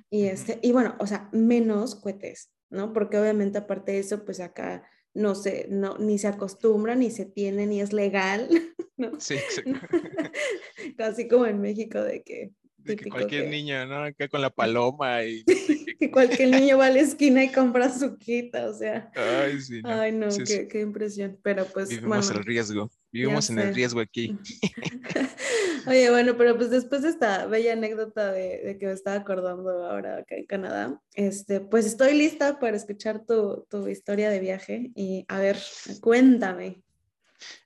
Y, 0.10 0.28
este, 0.28 0.60
y 0.64 0.72
bueno, 0.72 0.96
o 1.00 1.06
sea, 1.06 1.30
menos 1.34 1.96
cohetes, 1.96 2.50
¿no? 2.70 2.94
Porque 2.94 3.20
obviamente 3.20 3.58
aparte 3.58 3.92
de 3.92 4.00
eso, 4.00 4.24
pues 4.26 4.40
acá 4.40 4.90
no 5.18 5.34
se, 5.36 5.68
no, 5.70 5.98
ni 5.98 6.18
se 6.20 6.28
acostumbra, 6.28 6.96
ni 6.96 7.10
se 7.10 7.26
tiene, 7.26 7.66
ni 7.66 7.82
es 7.82 7.92
legal, 7.92 8.48
¿no? 8.98 9.20
Sí, 9.20 9.34
exacto. 9.34 9.72
Casi 10.98 11.28
como 11.28 11.46
en 11.46 11.60
México 11.60 12.02
de 12.02 12.24
que... 12.24 12.52
De 12.78 12.96
que 12.96 13.10
cualquier 13.10 13.46
que, 13.46 13.50
niño, 13.50 13.86
¿no? 13.86 14.04
Acá 14.04 14.30
con 14.30 14.40
la 14.42 14.50
paloma 14.56 15.24
y... 15.26 15.44
que 16.00 16.10
cualquier 16.12 16.52
niño 16.52 16.78
va 16.78 16.86
a 16.86 16.92
la 16.92 17.00
esquina 17.00 17.44
y 17.44 17.52
compra 17.52 17.92
su 17.92 18.18
quita, 18.18 18.70
o 18.70 18.74
sea... 18.74 19.12
Ay, 19.16 19.60
sí, 19.60 19.82
no. 19.82 19.90
Ay, 19.90 20.12
no, 20.12 20.32
sí, 20.32 20.44
qué, 20.46 20.46
sí. 20.46 20.68
qué, 20.70 20.82
impresión, 20.82 21.38
pero 21.44 21.66
pues... 21.66 21.90
Vivimos 21.90 22.28
bueno, 22.28 22.40
el 22.40 22.46
riesgo, 22.46 22.92
vivimos 23.12 23.50
en 23.50 23.60
el 23.60 23.76
riesgo 23.76 24.00
aquí. 24.00 24.38
Oye, 25.88 26.10
bueno, 26.12 26.36
pero 26.38 26.58
pues 26.58 26.70
después 26.70 27.02
de 27.04 27.10
esta 27.10 27.46
bella 27.46 27.72
anécdota 27.72 28.34
de, 28.34 28.76
que 28.78 28.86
me 28.88 28.92
estaba 28.92 29.16
acordando 29.16 29.86
ahora 29.86 30.18
acá 30.18 30.36
en 30.36 30.46
Canadá, 30.46 31.02
este, 31.14 31.62
pues 31.62 31.86
estoy 31.86 32.14
lista 32.14 32.60
para 32.60 32.76
escuchar 32.76 33.26
tu, 33.26 33.66
tu 33.70 33.88
historia 33.88 34.30
de 34.30 34.42
viaje 34.42 34.92
y 34.96 35.24
a 35.30 35.40
ver, 35.40 35.58
cuéntame. 36.02 36.84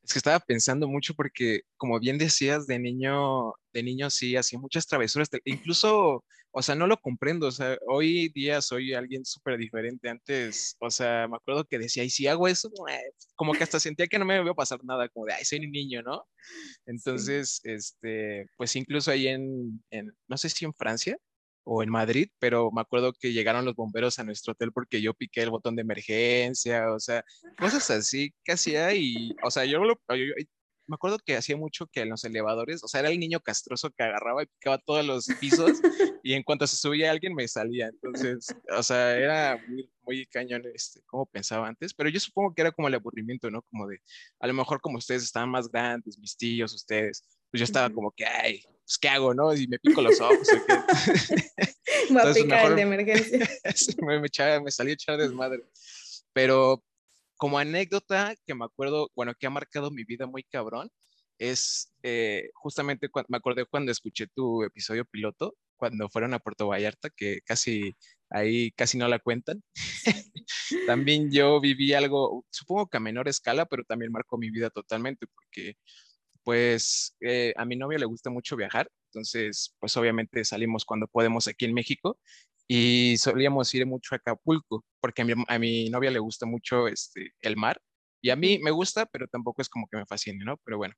Es 0.04 0.14
que 0.14 0.20
estaba 0.20 0.40
pensando 0.40 0.88
mucho 0.88 1.14
porque, 1.14 1.62
como 1.78 2.00
bien 2.00 2.18
decías, 2.18 2.68
de 2.68 2.80
niño, 2.80 3.54
de 3.74 3.84
niño 3.84 4.10
sí, 4.10 4.36
hacía 4.36 4.60
muchas 4.60 4.88
travesuras. 4.88 5.30
Incluso, 5.46 6.24
o 6.52 6.62
sea, 6.62 6.76
no 6.76 6.88
lo 6.88 6.98
comprendo. 6.98 7.48
O 7.48 7.52
sea, 7.52 7.78
hoy 7.88 8.30
día 8.30 8.62
soy 8.62 8.94
alguien 8.94 9.26
súper 9.26 9.58
diferente. 9.58 10.10
Antes, 10.10 10.76
o 10.80 10.90
sea, 10.90 11.28
me 11.28 11.38
acuerdo 11.38 11.66
que 11.66 11.80
decía, 11.80 12.04
y 12.04 12.10
si 12.10 12.28
hago 12.28 12.48
eso, 12.48 12.70
como 13.36 13.54
que 13.54 13.64
hasta 13.64 13.80
sentía 13.80 14.08
que 14.08 14.20
no 14.20 14.26
me 14.26 14.40
iba 14.42 14.52
a 14.52 14.56
pasar 14.56 14.84
nada, 14.84 15.08
como 15.10 15.26
de, 15.26 15.34
ay, 15.34 15.46
soy 15.46 15.66
un 15.66 15.72
niño, 15.72 16.02
¿no? 16.02 16.26
Entonces, 16.86 17.62
este, 17.64 18.48
pues 18.58 18.76
incluso 18.76 19.12
ahí 19.12 19.28
en, 19.28 19.84
en, 19.92 20.14
no 20.28 20.38
sé 20.38 20.50
si 20.50 20.66
en 20.66 20.74
Francia, 20.74 21.18
o 21.64 21.84
en 21.84 21.90
Madrid, 21.90 22.30
pero 22.40 22.72
me 22.72 22.82
acuerdo 22.82 23.14
que 23.14 23.34
llegaron 23.34 23.66
los 23.66 23.76
bomberos 23.76 24.20
a 24.20 24.24
nuestro 24.24 24.54
hotel 24.54 24.72
porque 24.72 25.02
yo 25.02 25.14
piqué 25.14 25.42
el 25.44 25.52
botón 25.52 25.76
de 25.76 25.84
emergencia, 25.84 26.92
o 26.94 27.00
sea, 27.00 27.24
cosas 27.58 27.90
así 27.92 28.34
que 28.44 28.54
hacía 28.54 28.94
y, 28.96 29.36
o 29.44 29.52
sea, 29.52 29.66
yo, 29.66 29.82
me 30.92 30.96
acuerdo 30.96 31.20
que 31.20 31.38
hacía 31.38 31.56
mucho 31.56 31.88
que 31.88 32.02
en 32.02 32.10
los 32.10 32.24
elevadores, 32.26 32.84
o 32.84 32.88
sea, 32.88 33.02
era 33.02 33.10
el 33.10 33.20
niño 33.20 33.40
castroso 33.40 33.92
que 33.92 34.04
agarraba 34.04 34.44
y 34.44 34.48
picaba 34.48 34.78
todos 34.80 35.06
los 35.06 35.28
pisos 35.40 35.72
y 36.24 36.34
en 36.34 36.44
cuanto 36.44 36.68
se 36.68 36.76
subía 36.76 37.12
alguien 37.12 37.34
me 37.34 37.48
salía, 37.48 37.88
entonces, 37.88 38.48
o 38.76 38.84
sea, 38.84 39.16
era 39.18 39.64
muy, 39.68 39.90
muy 40.02 40.26
cañón 40.26 40.64
este, 40.74 41.02
como 41.06 41.26
pensaba 41.28 41.68
antes, 41.68 41.94
pero 41.94 42.10
yo 42.10 42.20
supongo 42.20 42.54
que 42.54 42.62
era 42.62 42.72
como 42.72 42.88
el 42.88 42.96
aburrimiento, 42.96 43.50
¿no? 43.50 43.62
Como 43.64 43.88
de, 43.88 44.00
a 44.40 44.48
lo 44.48 44.54
mejor 44.54 44.82
como 44.82 44.98
ustedes 44.98 45.24
estaban 45.24 45.50
más 45.50 45.70
grandes, 45.70 46.18
mis 46.18 46.36
tíos, 46.36 46.74
ustedes, 46.74 47.24
pues 47.52 47.60
yo 47.60 47.66
estaba 47.66 47.90
como 47.90 48.12
que, 48.12 48.26
ay, 48.26 48.64
pues, 48.92 48.98
¿qué 48.98 49.10
hago, 49.10 49.34
no? 49.34 49.54
Y 49.54 49.68
me 49.68 49.78
pico 49.80 50.02
los 50.02 50.20
ojos. 50.20 50.48
Voy 52.10 52.22
a 52.22 52.34
picar 52.34 52.66
el 52.68 52.76
de 52.76 52.82
emergencia. 52.82 53.50
me, 54.06 54.20
me, 54.20 54.28
echaba, 54.28 54.62
me 54.62 54.72
salí 54.72 54.92
a 54.92 54.94
echar 54.94 55.18
desmadre. 55.18 55.64
Pero 56.34 56.84
como 57.38 57.58
anécdota 57.58 58.36
que 58.46 58.56
me 58.56 58.66
acuerdo, 58.66 59.10
bueno, 59.16 59.34
que 59.38 59.48
ha 59.48 59.50
marcado 59.50 59.92
mi 59.92 60.04
vida 60.04 60.28
muy 60.28 60.44
cabrón, 60.44 60.90
es 61.40 61.92
eh, 62.04 62.52
justamente 62.54 63.10
cuando, 63.10 63.28
me 63.30 63.38
acordé 63.38 63.66
cuando 63.66 63.92
escuché 63.92 64.28
tu 64.28 64.64
episodio 64.64 65.06
piloto, 65.06 65.56
cuando 65.76 66.08
fueron 66.08 66.36
a 66.36 66.40
Puerto 66.40 66.68
Vallarta, 66.68 67.10
que 67.10 67.42
casi 67.42 67.96
ahí 68.30 68.72
casi 68.72 68.98
no 68.98 69.08
la 69.08 69.18
cuentan. 69.18 69.64
también 70.88 71.32
yo 71.32 71.60
viví 71.60 71.94
algo, 71.94 72.46
supongo 72.52 72.88
que 72.88 72.98
a 72.98 73.00
menor 73.00 73.28
escala, 73.28 73.66
pero 73.66 73.84
también 73.86 74.12
marcó 74.12 74.38
mi 74.38 74.52
vida 74.52 74.70
totalmente, 74.70 75.26
porque 75.28 75.78
pues 76.44 77.16
eh, 77.22 77.54
a 77.58 77.66
mi 77.66 77.76
novia 77.76 78.00
le 78.00 78.06
gusta 78.06 78.30
mucho 78.30 78.56
viajar, 78.56 78.90
entonces 79.10 79.76
pues 79.80 79.96
obviamente 79.98 80.44
salimos 80.46 80.86
cuando 80.86 81.08
podemos 81.08 81.48
aquí 81.48 81.66
en 81.66 81.74
México 81.74 82.20
y 82.68 83.18
solíamos 83.18 83.74
ir 83.74 83.86
mucho 83.86 84.16
a 84.16 84.18
Acapulco, 84.18 84.86
porque 85.02 85.24
a 85.48 85.60
mi, 85.60 85.90
novia 85.90 86.12
le 86.12 86.20
gusta 86.20 86.46
mucho 86.46 86.88
este, 86.88 87.34
el 87.42 87.58
mar 87.58 87.82
y 88.22 88.30
a 88.30 88.36
mí 88.36 88.60
me 88.60 88.72
gusta, 88.72 89.06
pero 89.06 89.28
tampoco 89.28 89.62
es 89.62 89.70
como 89.70 89.88
que 89.88 89.98
me 89.98 90.06
fascine, 90.06 90.46
¿no? 90.46 90.58
Pero 90.64 90.78
bueno. 90.78 90.96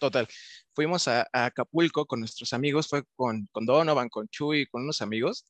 Total, 0.00 0.26
fuimos 0.74 1.08
a, 1.08 1.26
Acapulco 1.32 2.06
con 2.06 2.20
nuestros 2.20 2.52
amigos, 2.52 2.88
fue 2.88 3.04
con, 3.16 3.48
con 3.52 3.66
Donovan, 3.66 4.08
con 4.08 4.28
Chuy, 4.28 4.66
con 4.66 4.82
unos 4.82 5.02
amigos, 5.02 5.46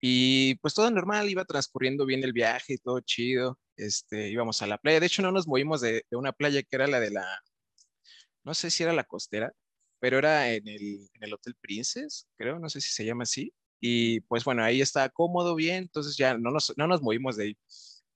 y 0.00 0.56
pues 0.56 0.74
todo 0.74 0.90
normal, 0.90 1.28
iba 1.28 1.44
transcurriendo 1.44 2.06
bien 2.06 2.24
el 2.24 2.32
viaje, 2.32 2.78
todo 2.82 3.00
chido, 3.00 3.58
este, 3.76 4.30
íbamos 4.30 4.62
a 4.62 4.66
la 4.66 4.78
playa, 4.78 5.00
de 5.00 5.06
hecho 5.06 5.22
no 5.22 5.32
nos 5.32 5.46
movimos 5.46 5.80
de, 5.80 6.04
de 6.10 6.16
una 6.16 6.32
playa 6.32 6.62
que 6.62 6.76
era 6.76 6.86
la 6.86 7.00
de 7.00 7.10
la, 7.10 7.26
no 8.46 8.54
sé 8.54 8.70
si 8.70 8.84
era 8.84 8.92
la 8.92 9.04
costera, 9.04 9.52
pero 9.98 10.18
era 10.18 10.52
en 10.52 10.66
el, 10.68 11.08
en 11.14 11.24
el 11.24 11.34
Hotel 11.34 11.56
Princess, 11.60 12.28
creo, 12.36 12.58
no 12.58 12.68
sé 12.68 12.80
si 12.80 12.90
se 12.90 13.04
llama 13.04 13.24
así. 13.24 13.52
Y 13.80 14.20
pues 14.20 14.44
bueno, 14.44 14.62
ahí 14.62 14.80
está 14.80 15.08
cómodo, 15.10 15.54
bien, 15.56 15.78
entonces 15.84 16.16
ya 16.16 16.38
no 16.38 16.50
nos, 16.50 16.72
no 16.76 16.86
nos 16.86 17.02
movimos 17.02 17.36
de 17.36 17.44
ahí. 17.44 17.58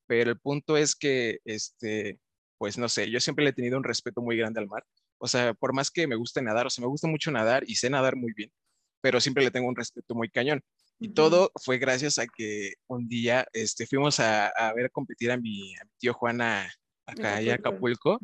Pero 0.07 0.31
el 0.31 0.39
punto 0.41 0.77
es 0.77 0.95
que, 0.95 1.41
este, 1.45 2.21
pues 2.59 2.79
no 2.79 2.89
sé, 2.89 3.11
yo 3.11 3.21
siempre 3.21 3.45
le 3.45 3.51
he 3.51 3.55
tenido 3.55 3.77
un 3.77 3.85
respeto 3.85 4.23
muy 4.23 4.37
grande 4.37 4.61
al 4.61 4.69
mar. 4.69 4.85
O 5.19 5.29
sea, 5.29 5.53
por 5.55 5.75
más 5.75 5.91
que 5.91 6.07
me 6.07 6.17
guste 6.17 6.43
nadar, 6.43 6.67
o 6.67 6.71
sea, 6.71 6.83
me 6.83 6.89
gusta 6.89 7.09
mucho 7.09 7.31
nadar 7.31 7.65
y 7.67 7.75
sé 7.75 7.91
nadar 7.91 8.17
muy 8.17 8.33
bien, 8.33 8.53
pero 9.01 9.21
siempre 9.21 9.45
le 9.45 9.51
tengo 9.51 9.69
un 9.69 9.77
respeto 9.77 10.15
muy 10.15 10.31
cañón. 10.31 10.63
Y 11.01 11.11
todo 11.11 11.51
fue 11.57 11.79
gracias 11.79 12.19
a 12.19 12.27
que 12.27 12.75
un 12.87 13.09
día 13.09 13.47
este, 13.53 13.87
fuimos 13.87 14.21
a, 14.21 14.49
a 14.49 14.73
ver 14.75 14.91
competir 14.91 15.31
a 15.33 15.37
mi, 15.37 15.75
a 15.77 15.85
mi 15.85 15.91
tío 15.99 16.15
Juana 16.15 16.71
acá 17.11 17.41
en 17.41 17.51
Acapulco, 17.51 18.19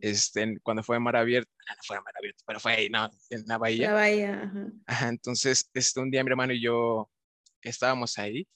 este, 0.00 0.58
cuando 0.62 0.82
fue 0.82 0.96
a 0.96 1.00
Mar 1.00 1.16
Abierto, 1.16 1.50
ah, 1.68 1.74
no 1.76 1.82
fue 1.84 1.96
a 1.96 2.00
Mar 2.00 2.14
Abierto, 2.16 2.42
pero 2.46 2.60
fue 2.60 2.72
ahí, 2.72 2.88
no, 2.88 3.10
en 3.30 3.44
la 3.46 3.58
bahía. 3.58 3.88
La 3.88 3.94
bahía, 3.94 4.52
ajá. 4.86 5.08
entonces, 5.08 5.70
este, 5.74 6.00
un 6.00 6.10
día 6.10 6.24
mi 6.24 6.30
hermano 6.30 6.52
y 6.52 6.62
yo 6.62 7.10
estábamos 7.62 8.18
ahí 8.18 8.46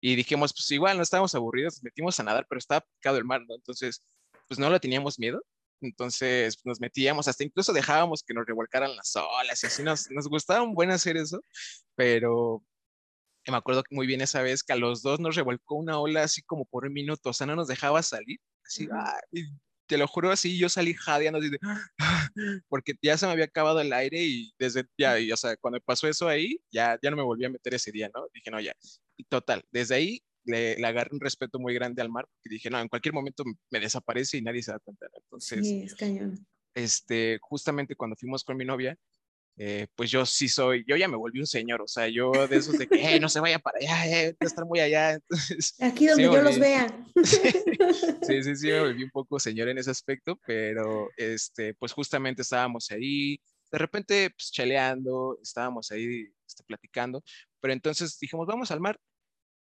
y 0.00 0.16
dijimos, 0.16 0.52
pues 0.52 0.70
igual 0.70 0.96
no 0.96 1.02
estábamos 1.02 1.34
aburridos, 1.34 1.82
metimos 1.82 2.18
a 2.20 2.22
nadar, 2.22 2.46
pero 2.48 2.58
estaba 2.58 2.84
picado 2.98 3.16
el 3.16 3.24
mar, 3.24 3.42
¿no? 3.48 3.54
Entonces, 3.54 4.02
pues 4.48 4.58
no 4.58 4.70
le 4.70 4.80
teníamos 4.80 5.18
miedo. 5.18 5.42
Entonces 5.80 6.58
nos 6.64 6.80
metíamos, 6.80 7.28
hasta 7.28 7.44
incluso 7.44 7.72
dejábamos 7.72 8.22
que 8.22 8.32
nos 8.32 8.46
revolcaran 8.46 8.96
las 8.96 9.14
olas 9.16 9.62
y 9.62 9.66
así 9.66 9.82
nos, 9.82 10.10
nos 10.10 10.28
gustaba 10.28 10.62
un 10.62 10.74
buen 10.74 10.90
hacer 10.90 11.16
eso, 11.16 11.42
pero 11.94 12.64
me 13.46 13.56
acuerdo 13.56 13.82
muy 13.90 14.06
bien 14.06 14.20
esa 14.20 14.42
vez 14.42 14.62
que 14.62 14.72
a 14.72 14.76
los 14.76 15.02
dos 15.02 15.20
nos 15.20 15.36
revolcó 15.36 15.74
una 15.74 15.98
ola 15.98 16.22
así 16.22 16.42
como 16.42 16.64
por 16.64 16.86
un 16.86 16.92
minuto, 16.92 17.30
o 17.30 17.32
sea, 17.32 17.46
no 17.46 17.56
nos 17.56 17.68
dejaba 17.68 18.02
salir 18.02 18.38
Así, 18.74 18.88
te 19.86 19.98
lo 19.98 20.06
juro, 20.06 20.30
así 20.30 20.56
yo 20.58 20.68
salí 20.68 20.94
jadeando 20.94 21.38
así 21.38 21.50
de, 21.50 21.58
porque 22.68 22.94
ya 23.02 23.18
se 23.18 23.26
me 23.26 23.32
había 23.32 23.44
acabado 23.44 23.80
el 23.80 23.92
aire 23.92 24.22
y 24.22 24.52
desde 24.58 24.84
ya, 24.98 25.18
y, 25.18 25.30
o 25.30 25.36
sea, 25.36 25.56
cuando 25.56 25.80
pasó 25.80 26.08
eso 26.08 26.28
ahí, 26.28 26.58
ya, 26.72 26.98
ya 27.02 27.10
no 27.10 27.16
me 27.16 27.22
volví 27.22 27.44
a 27.44 27.50
meter 27.50 27.74
ese 27.74 27.92
día, 27.92 28.10
¿no? 28.14 28.26
Dije, 28.32 28.50
no, 28.50 28.60
ya. 28.60 28.72
Y 29.16 29.24
total, 29.24 29.62
desde 29.70 29.94
ahí 29.94 30.22
le, 30.44 30.76
le, 30.76 30.86
agarré 30.86 31.10
un 31.12 31.20
respeto 31.20 31.58
muy 31.58 31.74
grande 31.74 32.02
al 32.02 32.10
mar, 32.10 32.26
porque 32.26 32.54
dije, 32.54 32.70
no, 32.70 32.80
en 32.80 32.88
cualquier 32.88 33.14
momento 33.14 33.44
me 33.70 33.80
desaparece 33.80 34.38
y 34.38 34.42
nadie 34.42 34.62
se 34.62 34.72
da 34.72 34.78
cuenta. 34.78 35.06
Entonces, 35.14 35.66
sí, 35.66 35.82
es 35.82 35.94
cañón. 35.94 36.46
Este, 36.74 37.38
justamente 37.40 37.94
cuando 37.94 38.16
fuimos 38.16 38.42
con 38.42 38.56
mi 38.56 38.64
novia, 38.64 38.96
eh, 39.56 39.86
pues 39.94 40.10
yo 40.10 40.26
sí 40.26 40.48
soy, 40.48 40.84
yo 40.86 40.96
ya 40.96 41.06
me 41.06 41.16
volví 41.16 41.38
un 41.38 41.46
señor, 41.46 41.80
o 41.80 41.86
sea, 41.86 42.08
yo 42.08 42.32
de 42.48 42.56
esos 42.56 42.76
de 42.76 42.88
que, 42.88 42.98
hey, 43.00 43.20
no 43.20 43.28
se 43.28 43.38
vaya 43.38 43.60
para 43.60 43.78
allá, 43.78 44.06
eh, 44.06 44.36
estar 44.40 44.64
muy 44.64 44.80
allá. 44.80 45.12
Entonces, 45.14 45.74
Aquí 45.80 46.06
donde 46.06 46.24
yo 46.24 46.42
los 46.42 46.58
vea. 46.58 46.86
Sí, 48.22 48.42
sí, 48.42 48.56
sí, 48.56 48.66
me 48.68 48.80
volví 48.80 49.04
un 49.04 49.10
poco 49.10 49.38
señor 49.38 49.68
en 49.68 49.78
ese 49.78 49.90
aspecto, 49.90 50.40
pero 50.44 51.08
este, 51.16 51.74
pues 51.74 51.92
justamente 51.92 52.42
estábamos 52.42 52.90
ahí, 52.90 53.38
de 53.70 53.78
repente, 53.78 54.30
pues 54.30 54.50
chaleando, 54.50 55.38
estábamos 55.42 55.90
ahí 55.92 56.26
este, 56.46 56.64
platicando, 56.64 57.22
pero 57.60 57.72
entonces 57.72 58.18
dijimos, 58.18 58.46
vamos 58.46 58.70
al 58.72 58.80
mar, 58.80 58.98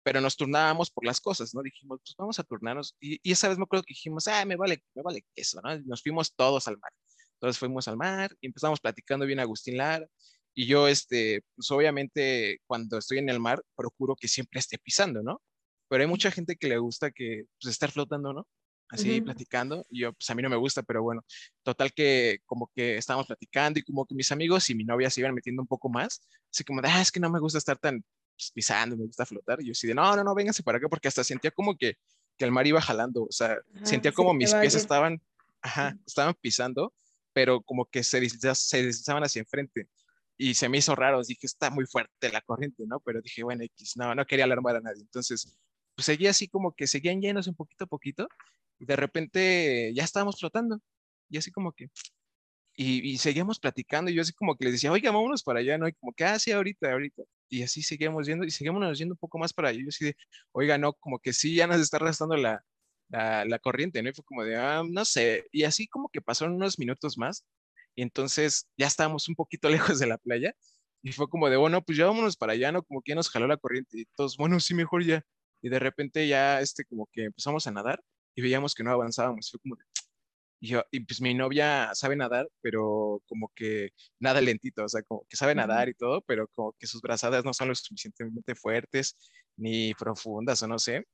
pero 0.04 0.22
nos 0.22 0.38
turnábamos 0.38 0.90
por 0.90 1.06
las 1.06 1.20
cosas, 1.20 1.54
¿no? 1.54 1.62
Dijimos, 1.62 2.00
pues 2.04 2.16
vamos 2.18 2.40
a 2.40 2.44
turnarnos, 2.44 2.96
y, 3.00 3.20
y 3.24 3.34
esa 3.34 3.50
vez 3.50 3.58
me 3.58 3.64
acuerdo 3.64 3.84
que 3.84 3.94
dijimos, 3.94 4.28
ah, 4.28 4.46
me 4.46 4.56
vale, 4.56 4.82
me 4.96 5.02
vale 5.02 5.26
eso, 5.36 5.60
¿no? 5.62 5.78
nos 5.82 6.02
fuimos 6.02 6.34
todos 6.34 6.68
al 6.68 6.78
mar. 6.78 6.92
Entonces 7.42 7.58
fuimos 7.58 7.88
al 7.88 7.98
mar 7.98 8.36
y 8.40 8.46
empezamos 8.46 8.80
platicando 8.80 9.26
bien 9.26 9.40
Agustín 9.40 9.76
Lara. 9.76 10.06
Y 10.54 10.68
yo, 10.68 10.88
este, 10.88 11.42
pues 11.56 11.72
obviamente 11.72 12.60
cuando 12.68 13.00
estoy 13.00 13.18
en 13.18 13.30
el 13.30 13.40
mar, 13.40 13.64
procuro 13.76 14.16
que 14.16 14.28
siempre 14.28 14.60
esté 14.60 14.78
pisando, 14.78 15.24
¿no? 15.24 15.42
Pero 15.90 16.04
hay 16.04 16.08
mucha 16.08 16.30
gente 16.30 16.56
que 16.56 16.68
le 16.68 16.78
gusta 16.78 17.10
que, 17.10 17.46
pues, 17.60 17.72
estar 17.72 17.90
flotando, 17.90 18.32
¿no? 18.32 18.48
Así 18.90 19.22
platicando. 19.22 19.88
Y 19.90 20.02
yo, 20.02 20.14
pues 20.14 20.30
a 20.30 20.36
mí 20.36 20.44
no 20.44 20.50
me 20.50 20.56
gusta, 20.56 20.84
pero 20.84 21.02
bueno, 21.02 21.26
total 21.64 21.94
que 21.94 22.40
como 22.46 22.70
que 22.76 22.98
estábamos 22.98 23.26
platicando 23.26 23.80
y 23.80 23.84
como 23.84 24.06
que 24.06 24.14
mis 24.14 24.32
amigos 24.32 24.70
y 24.70 24.76
mi 24.76 24.84
novia 24.84 25.10
se 25.10 25.22
iban 25.22 25.34
metiendo 25.34 25.64
un 25.64 25.68
poco 25.68 25.90
más. 25.90 26.22
Así 26.54 26.64
como 26.64 26.82
de, 26.82 26.90
ah, 26.90 27.02
es 27.02 27.12
que 27.12 27.20
no 27.20 27.32
me 27.32 27.40
gusta 27.40 27.58
estar 27.58 27.78
tan 27.80 28.04
pues, 28.36 28.52
pisando, 28.54 28.98
me 28.98 29.06
gusta 29.06 29.26
flotar. 29.26 29.62
Y 29.62 29.68
yo 29.68 29.72
así 29.72 29.88
de, 29.88 29.96
no, 29.96 30.16
no, 30.16 30.24
no, 30.24 30.36
vénganse 30.36 30.62
para 30.62 30.78
acá, 30.78 30.90
porque 30.90 31.08
hasta 31.08 31.24
sentía 31.24 31.50
como 31.50 31.76
que, 31.76 31.96
que 32.38 32.46
el 32.46 32.52
mar 32.52 32.68
iba 32.68 32.82
jalando. 32.82 33.24
O 33.24 33.32
sea, 33.32 33.58
sentía 33.82 34.12
como 34.12 34.34
mis 34.36 34.54
pies 34.54 34.76
estaban, 34.76 35.20
ajá, 35.64 35.98
estaban 36.06 36.36
pisando 36.40 36.94
pero 37.34 37.62
como 37.62 37.86
que 37.86 38.04
se, 38.04 38.28
se 38.30 38.84
deslizaban 38.84 39.24
hacia 39.24 39.42
enfrente. 39.42 39.88
Y 40.38 40.56
se 40.56 40.70
me 40.70 40.80
hizo 40.80 40.96
raro, 40.96 41.22
dije, 41.24 41.46
está 41.46 41.70
muy 41.70 41.86
fuerte 41.86 42.32
la 42.32 42.42
corriente, 42.42 42.84
¿no? 42.88 43.00
Pero 43.02 43.22
dije, 43.22 43.44
bueno, 43.44 43.64
X, 43.64 43.94
no, 43.98 44.16
no 44.16 44.26
quería 44.26 44.46
alarmar 44.46 44.78
a 44.78 44.82
nadie. 44.82 45.02
Entonces, 45.02 45.56
pues 45.96 46.06
seguía 46.06 46.32
así 46.32 46.48
como 46.48 46.74
que 46.74 46.88
seguían 46.88 47.22
llenos 47.22 47.48
un 47.48 47.56
poquito 47.56 47.86
a 47.86 47.88
poquito, 47.88 48.28
y 48.80 48.86
de 48.86 48.96
repente 48.96 49.94
ya 49.94 50.04
estábamos 50.04 50.40
flotando, 50.40 50.82
y 51.30 51.38
así 51.38 51.52
como 51.52 51.74
que, 51.74 51.90
y, 52.76 53.12
y, 53.12 53.18
seguíamos 53.18 53.60
platicando, 53.60 54.10
y 54.12 54.16
yo 54.16 54.22
así 54.24 54.34
como 54.34 54.56
que 54.58 54.66
les 54.66 54.74
decía, 54.74 54.92
oiga, 54.92 55.12
vámonos 55.12 55.44
para 55.44 55.60
allá, 55.60 55.78
¿no? 55.78 55.88
Y 55.88 55.94
como 55.94 56.14
que, 56.14 56.24
ah, 56.26 56.40
sí, 56.40 56.52
ahorita, 56.52 56.92
ahorita. 56.92 57.24
Y 57.50 57.64
así 57.64 57.84
seguíamos 57.84 58.28
yendo, 58.28 58.46
y 58.46 58.52
seguíamos 58.52 58.98
yendo 58.98 59.14
un 59.14 59.18
poco 59.20 59.38
más 59.38 59.54
para 59.54 59.70
allá. 59.70 59.80
Y 59.80 59.84
yo 59.84 59.90
así 59.90 60.06
de, 60.06 60.16
oiga, 60.54 60.78
no, 60.78 60.94
como 60.94 61.20
que 61.20 61.34
sí, 61.34 61.56
ya 61.56 61.68
nos 61.68 61.82
está 61.82 61.98
arrastrando 61.98 62.38
la, 62.38 62.64
la, 63.12 63.60
corriente, 63.60 64.02
¿no? 64.02 64.10
Y 64.10 64.14
fue 64.14 64.24
como 64.26 64.44
de, 64.44 64.56
ah, 64.58 64.84
no 64.88 65.06
sé, 65.06 65.48
y 65.52 65.64
así 65.64 65.88
como 65.88 66.10
que 66.10 66.22
pasaron 66.22 66.56
unos 66.56 66.80
minutos 66.80 67.18
más, 67.18 67.46
y 67.96 68.04
entonces 68.04 68.68
ya 68.78 68.88
estábamos 68.88 69.28
un 69.30 69.36
poquito 69.36 69.70
lejos 69.96 70.00
de 70.00 70.08
la 70.08 70.18
playa, 70.18 70.56
y 71.04 71.12
fue 71.14 71.28
como 71.30 71.50
de, 71.50 71.58
bueno, 71.58 71.82
pues 71.84 71.98
ya 71.98 72.06
vámonos 72.06 72.38
para 72.38 72.54
allá, 72.54 72.72
¿no? 72.72 72.84
Como 72.84 73.02
que 73.02 73.16
nos 73.16 73.30
jaló 73.30 73.48
la 73.48 73.58
corriente, 73.58 74.00
y 74.00 74.06
todos, 74.16 74.38
bueno, 74.38 74.60
sí, 74.60 74.74
mejor 74.74 75.04
ya, 75.04 75.24
y 75.62 75.70
de 75.70 75.80
repente 75.80 76.28
ya, 76.28 76.62
este, 76.62 76.86
como 76.86 77.08
que 77.12 77.26
empezamos 77.26 77.68
a 77.68 77.72
nadar, 77.72 78.02
y 78.36 78.42
veíamos 78.42 78.76
que 78.76 78.84
no 78.84 78.92
avanzábamos, 78.92 79.50
fue 79.52 79.60
como 79.60 79.76
de, 79.76 79.84
y, 80.62 80.68
yo, 80.70 80.84
y 80.92 81.02
pues 81.02 81.22
mi 81.22 81.34
novia 81.34 81.92
sabe 81.96 82.16
nadar, 82.16 82.48
pero 82.62 83.22
como 83.28 83.52
que 83.56 83.92
nada 84.20 84.42
lentito, 84.42 84.86
o 84.86 84.90
sea, 84.90 85.04
como 85.04 85.26
que 85.30 85.38
sabe 85.38 85.56
nadar 85.56 85.90
y 85.90 85.96
todo, 85.96 86.22
pero 86.22 86.48
como 86.56 86.74
que 86.80 86.88
sus 86.88 87.02
brazadas 87.02 87.46
no 87.46 87.54
son 87.54 87.70
lo 87.70 87.76
suficientemente 87.76 88.56
fuertes 88.56 89.18
ni 89.58 89.94
profundas 89.96 90.62
o 90.64 90.68
no 90.68 90.80
sé 90.80 91.06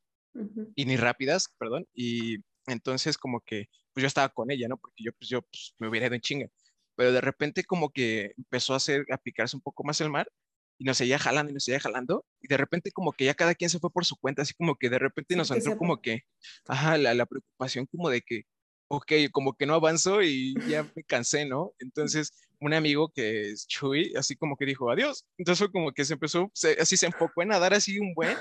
y 0.75 0.85
ni 0.85 0.97
rápidas, 0.97 1.53
perdón, 1.57 1.87
y 1.93 2.37
entonces 2.67 3.17
como 3.17 3.41
que 3.41 3.67
pues 3.93 4.03
yo 4.03 4.07
estaba 4.07 4.29
con 4.29 4.51
ella, 4.51 4.67
¿no? 4.67 4.77
Porque 4.77 5.03
yo, 5.03 5.11
pues 5.13 5.27
yo 5.27 5.41
pues, 5.41 5.73
me 5.79 5.87
hubiera 5.87 6.05
ido 6.05 6.13
en 6.13 6.21
chinga. 6.21 6.47
Pero 6.95 7.11
de 7.11 7.21
repente 7.21 7.63
como 7.63 7.89
que 7.89 8.33
empezó 8.37 8.73
a 8.73 8.77
hacer, 8.77 9.05
a 9.11 9.17
picarse 9.17 9.55
un 9.55 9.61
poco 9.61 9.83
más 9.83 9.99
el 10.01 10.11
mar 10.11 10.29
y 10.77 10.83
nos 10.83 10.97
seguía 10.97 11.17
jalando 11.17 11.49
y 11.49 11.53
nos 11.55 11.63
seguía 11.63 11.79
jalando 11.79 12.23
y 12.39 12.47
de 12.47 12.57
repente 12.57 12.91
como 12.91 13.11
que 13.13 13.25
ya 13.25 13.33
cada 13.33 13.55
quien 13.55 13.71
se 13.71 13.79
fue 13.79 13.89
por 13.91 14.05
su 14.05 14.15
cuenta, 14.17 14.43
así 14.43 14.53
como 14.53 14.75
que 14.75 14.89
de 14.89 14.99
repente 14.99 15.35
nos 15.35 15.49
entró 15.49 15.77
como 15.77 15.99
que, 15.99 16.21
ajá, 16.67 16.97
la, 16.99 17.15
la, 17.15 17.25
preocupación 17.25 17.87
como 17.87 18.09
de 18.09 18.21
que, 18.21 18.43
ok, 18.87 19.11
como 19.31 19.53
que 19.53 19.65
no 19.65 19.73
avanzo 19.73 20.21
y 20.21 20.53
ya 20.69 20.83
me 20.95 21.03
cansé, 21.03 21.45
¿no? 21.45 21.73
Entonces 21.79 22.31
un 22.59 22.73
amigo 22.73 23.09
que 23.09 23.51
es 23.51 23.67
Chuy, 23.67 24.13
así 24.15 24.35
como 24.35 24.57
que 24.57 24.65
dijo 24.65 24.91
adiós, 24.91 25.25
entonces 25.37 25.69
como 25.71 25.91
que 25.91 26.05
se 26.05 26.13
empezó, 26.13 26.51
así 26.79 26.97
se 26.97 27.07
enfocó 27.07 27.41
en 27.41 27.49
nadar 27.49 27.73
así 27.73 27.99
un 27.99 28.13
buen 28.13 28.37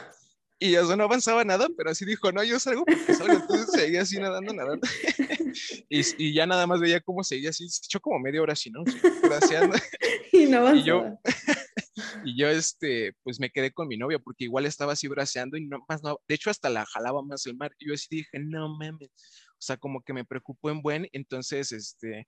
y 0.58 0.75
eso 0.75 0.96
no 0.96 1.04
avanzaba 1.04 1.44
nada, 1.44 1.68
pero 1.76 1.90
así 1.90 2.04
dijo, 2.04 2.32
no, 2.32 2.42
yo 2.42 2.58
salgo 2.58 2.84
porque 2.84 3.14
salgo. 3.14 3.34
Entonces 3.34 3.70
seguía 3.72 4.02
así 4.02 4.18
nadando, 4.18 4.54
nadando. 4.54 4.86
y, 5.90 6.00
y, 6.16 6.32
ya 6.32 6.46
nada 6.46 6.66
más 6.66 6.80
veía 6.80 7.00
cómo 7.00 7.22
seguía 7.22 7.50
así, 7.50 7.68
se 7.68 7.82
echó 7.84 8.00
como 8.00 8.18
media 8.18 8.40
hora 8.40 8.54
así, 8.54 8.70
¿no? 8.70 8.82
Braceando. 9.22 9.76
y 10.32 10.46
no 10.46 10.58
avanzaba. 10.58 10.80
Y 10.80 10.84
yo, 10.84 11.04
y 12.25 12.38
yo, 12.38 12.48
este, 12.48 13.12
pues 13.22 13.38
me 13.38 13.50
quedé 13.50 13.70
con 13.70 13.86
mi 13.86 13.98
novia 13.98 14.18
porque 14.18 14.44
igual 14.44 14.64
estaba 14.64 14.94
así 14.94 15.08
braceando 15.08 15.58
y 15.58 15.66
no 15.66 15.84
más, 15.88 16.02
no, 16.02 16.18
de 16.26 16.34
hecho 16.34 16.48
hasta 16.48 16.70
la 16.70 16.86
jalaba 16.86 17.22
más 17.22 17.44
el 17.46 17.56
mar. 17.56 17.72
Y 17.78 17.88
yo 17.88 17.94
así 17.94 18.06
dije, 18.10 18.38
no 18.38 18.75
mames. 18.76 19.10
O 19.52 19.62
sea, 19.62 19.76
como 19.76 20.02
que 20.02 20.14
me 20.14 20.25
preocupó 20.25 20.70
en 20.70 20.80
buen. 20.80 21.08
Entonces, 21.12 21.72
este, 21.72 22.26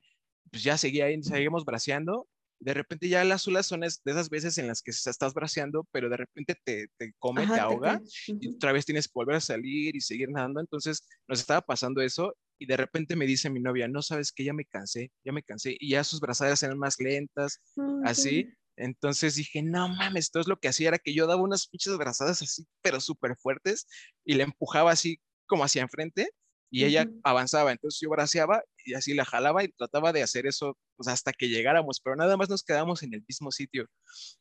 pues 0.51 0.63
ya 0.63 0.77
seguía 0.77 1.07
ahí, 1.07 1.23
seguimos 1.23 1.65
braceando 1.65 2.29
de 2.61 2.75
repente 2.75 3.09
ya 3.09 3.25
las 3.25 3.47
olas 3.47 3.67
son 3.67 3.81
de 3.81 3.87
esas 3.87 4.31
veces 4.31 4.59
en 4.59 4.67
las 4.67 4.83
que 4.83 4.91
estás 4.91 5.35
braceando, 5.35 5.87
pero 5.93 6.09
de 6.09 6.17
repente 6.17 6.57
te, 6.65 6.89
te 6.97 7.13
come, 7.19 7.47
te 7.47 7.61
ahoga 7.61 8.01
y 8.27 8.49
otra 8.49 8.73
vez 8.73 8.85
tienes 8.85 9.07
que 9.07 9.13
volver 9.15 9.37
a 9.37 9.41
salir 9.41 9.95
y 9.95 10.01
seguir 10.01 10.29
nadando. 10.31 10.61
Entonces 10.61 11.07
nos 11.29 11.41
estaba 11.41 11.61
pasando 11.61 12.01
eso 12.01 12.35
y 12.59 12.67
de 12.67 12.77
repente 12.77 13.15
me 13.15 13.27
dice 13.27 13.51
mi 13.51 13.61
novia, 13.61 13.87
no 13.87 14.03
sabes 14.03 14.33
que 14.33 14.45
ya 14.45 14.53
me 14.53 14.65
cansé, 14.65 15.13
ya 15.25 15.33
me 15.33 15.43
cansé 15.43 15.77
y 15.79 15.91
ya 15.91 16.03
sus 16.03 16.21
brazadas 16.21 16.63
eran 16.63 16.79
más 16.79 16.99
lentas, 16.99 17.61
así. 18.05 18.49
Entonces 18.77 19.35
dije, 19.35 19.63
no 19.63 19.89
mames, 19.89 20.27
esto 20.27 20.41
es 20.41 20.49
lo 20.49 20.59
que 20.59 20.69
hacía, 20.69 20.89
era 20.89 20.99
que 20.99 21.15
yo 21.15 21.27
daba 21.27 21.43
unas 21.43 21.69
pinches 21.69 21.97
brazadas 21.97 22.43
así, 22.43 22.67
pero 22.81 23.01
súper 23.01 23.37
fuertes 23.37 23.87
y 24.25 24.35
la 24.35 24.45
empujaba 24.45 24.93
así 24.93 25.21
como 25.47 25.65
hacia 25.65 25.83
enfrente 25.83 26.31
y 26.71 26.85
ella 26.85 27.09
avanzaba, 27.23 27.73
entonces 27.73 27.99
yo 28.01 28.11
braceaba 28.11 28.63
y 28.89 28.95
así 28.95 29.15
la 29.15 29.25
jalaba 29.25 29.63
y 29.65 29.69
trataba 29.69 30.13
de 30.13 30.23
hacer 30.23 30.47
eso 30.47 30.77
pues, 30.97 31.09
hasta 31.09 31.33
que 31.33 31.49
llegáramos, 31.49 32.01
pero 32.03 32.17
nada 32.17 32.37
más 32.37 32.49
nos 32.49 32.63
quedamos 32.63 33.03
en 33.03 33.15
el 33.15 33.23
mismo 33.29 33.51
sitio. 33.51 33.87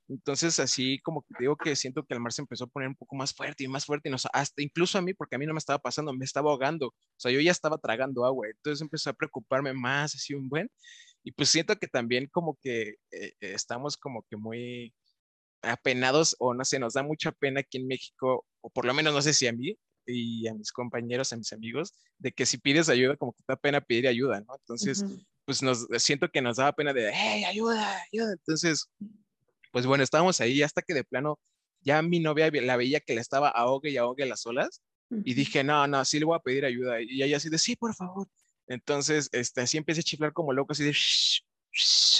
Entonces 0.07 0.59
así 0.59 0.99
como 1.01 1.23
que 1.23 1.35
digo 1.39 1.57
que 1.57 1.75
siento 1.75 2.03
que 2.03 2.13
el 2.13 2.21
mar 2.21 2.31
se 2.31 2.41
empezó 2.41 2.65
a 2.65 2.67
poner 2.67 2.89
un 2.89 2.95
poco 2.95 3.15
más 3.15 3.33
fuerte 3.33 3.65
y 3.65 3.67
más 3.67 3.85
fuerte, 3.85 4.09
y 4.09 4.11
nos, 4.11 4.27
hasta 4.33 4.61
incluso 4.61 4.97
a 4.97 5.01
mí, 5.01 5.13
porque 5.13 5.35
a 5.35 5.39
mí 5.39 5.45
no 5.45 5.53
me 5.53 5.59
estaba 5.59 5.79
pasando, 5.79 6.13
me 6.13 6.25
estaba 6.25 6.51
ahogando, 6.51 6.87
o 6.87 6.93
sea, 7.17 7.31
yo 7.31 7.41
ya 7.41 7.51
estaba 7.51 7.77
tragando 7.77 8.25
agua, 8.25 8.47
entonces 8.47 8.81
empezó 8.81 9.09
a 9.09 9.13
preocuparme 9.13 9.73
más, 9.73 10.15
así 10.15 10.33
un 10.33 10.47
buen, 10.49 10.69
y 11.23 11.31
pues 11.33 11.49
siento 11.49 11.75
que 11.75 11.87
también 11.87 12.27
como 12.31 12.57
que 12.61 12.95
eh, 13.11 13.33
estamos 13.41 13.97
como 13.97 14.23
que 14.29 14.37
muy 14.37 14.93
apenados 15.61 16.35
o 16.39 16.53
no 16.53 16.63
sé, 16.63 16.79
nos 16.79 16.93
da 16.93 17.03
mucha 17.03 17.31
pena 17.31 17.61
aquí 17.61 17.77
en 17.77 17.87
México, 17.87 18.45
o 18.61 18.69
por 18.69 18.85
lo 18.85 18.93
menos 18.93 19.13
no 19.13 19.21
sé 19.21 19.33
si 19.33 19.47
a 19.47 19.53
mí, 19.53 19.77
y 20.07 20.47
a 20.47 20.53
mis 20.53 20.71
compañeros, 20.71 21.33
a 21.33 21.37
mis 21.37 21.53
amigos, 21.53 21.93
de 22.17 22.31
que 22.31 22.45
si 22.45 22.57
pides 22.57 22.89
ayuda, 22.89 23.15
como 23.17 23.33
que 23.33 23.43
te 23.43 23.53
da 23.53 23.55
pena 23.55 23.81
pedir 23.81 24.07
ayuda, 24.07 24.41
¿no? 24.41 24.55
Entonces, 24.55 25.05
pues 25.45 25.61
nos, 25.61 25.87
siento 25.97 26.29
que 26.29 26.41
nos 26.41 26.57
daba 26.57 26.73
pena 26.73 26.93
de, 26.93 27.11
hey, 27.13 27.43
ayuda, 27.43 28.01
ayuda. 28.11 28.33
Entonces, 28.33 28.89
pues 29.71 29.85
bueno, 29.85 30.03
estábamos 30.03 30.41
ahí 30.41 30.61
hasta 30.63 30.81
que 30.81 30.93
de 30.93 31.03
plano 31.03 31.39
ya 31.81 32.01
mi 32.01 32.19
novia 32.19 32.49
la 32.51 32.77
veía 32.77 32.99
que 32.99 33.13
le 33.13 33.21
estaba 33.21 33.49
ahogue 33.49 33.89
y 33.91 33.97
ahogue 33.97 34.25
las 34.25 34.45
olas 34.45 34.81
y 35.09 35.33
dije, 35.33 35.63
no, 35.63 35.87
no, 35.87 36.03
sí 36.03 36.19
le 36.19 36.25
voy 36.25 36.35
a 36.35 36.41
pedir 36.41 36.65
ayuda. 36.65 37.01
Y 37.01 37.23
ella 37.23 37.37
así 37.37 37.49
de, 37.49 37.57
sí, 37.57 37.75
por 37.75 37.95
favor. 37.95 38.27
Entonces, 38.67 39.29
este, 39.31 39.61
así 39.61 39.77
empecé 39.77 40.01
a 40.01 40.03
chiflar 40.03 40.33
como 40.33 40.51
loco, 40.51 40.73
así 40.73 40.83
de, 40.83 40.91
shh, 40.91 41.41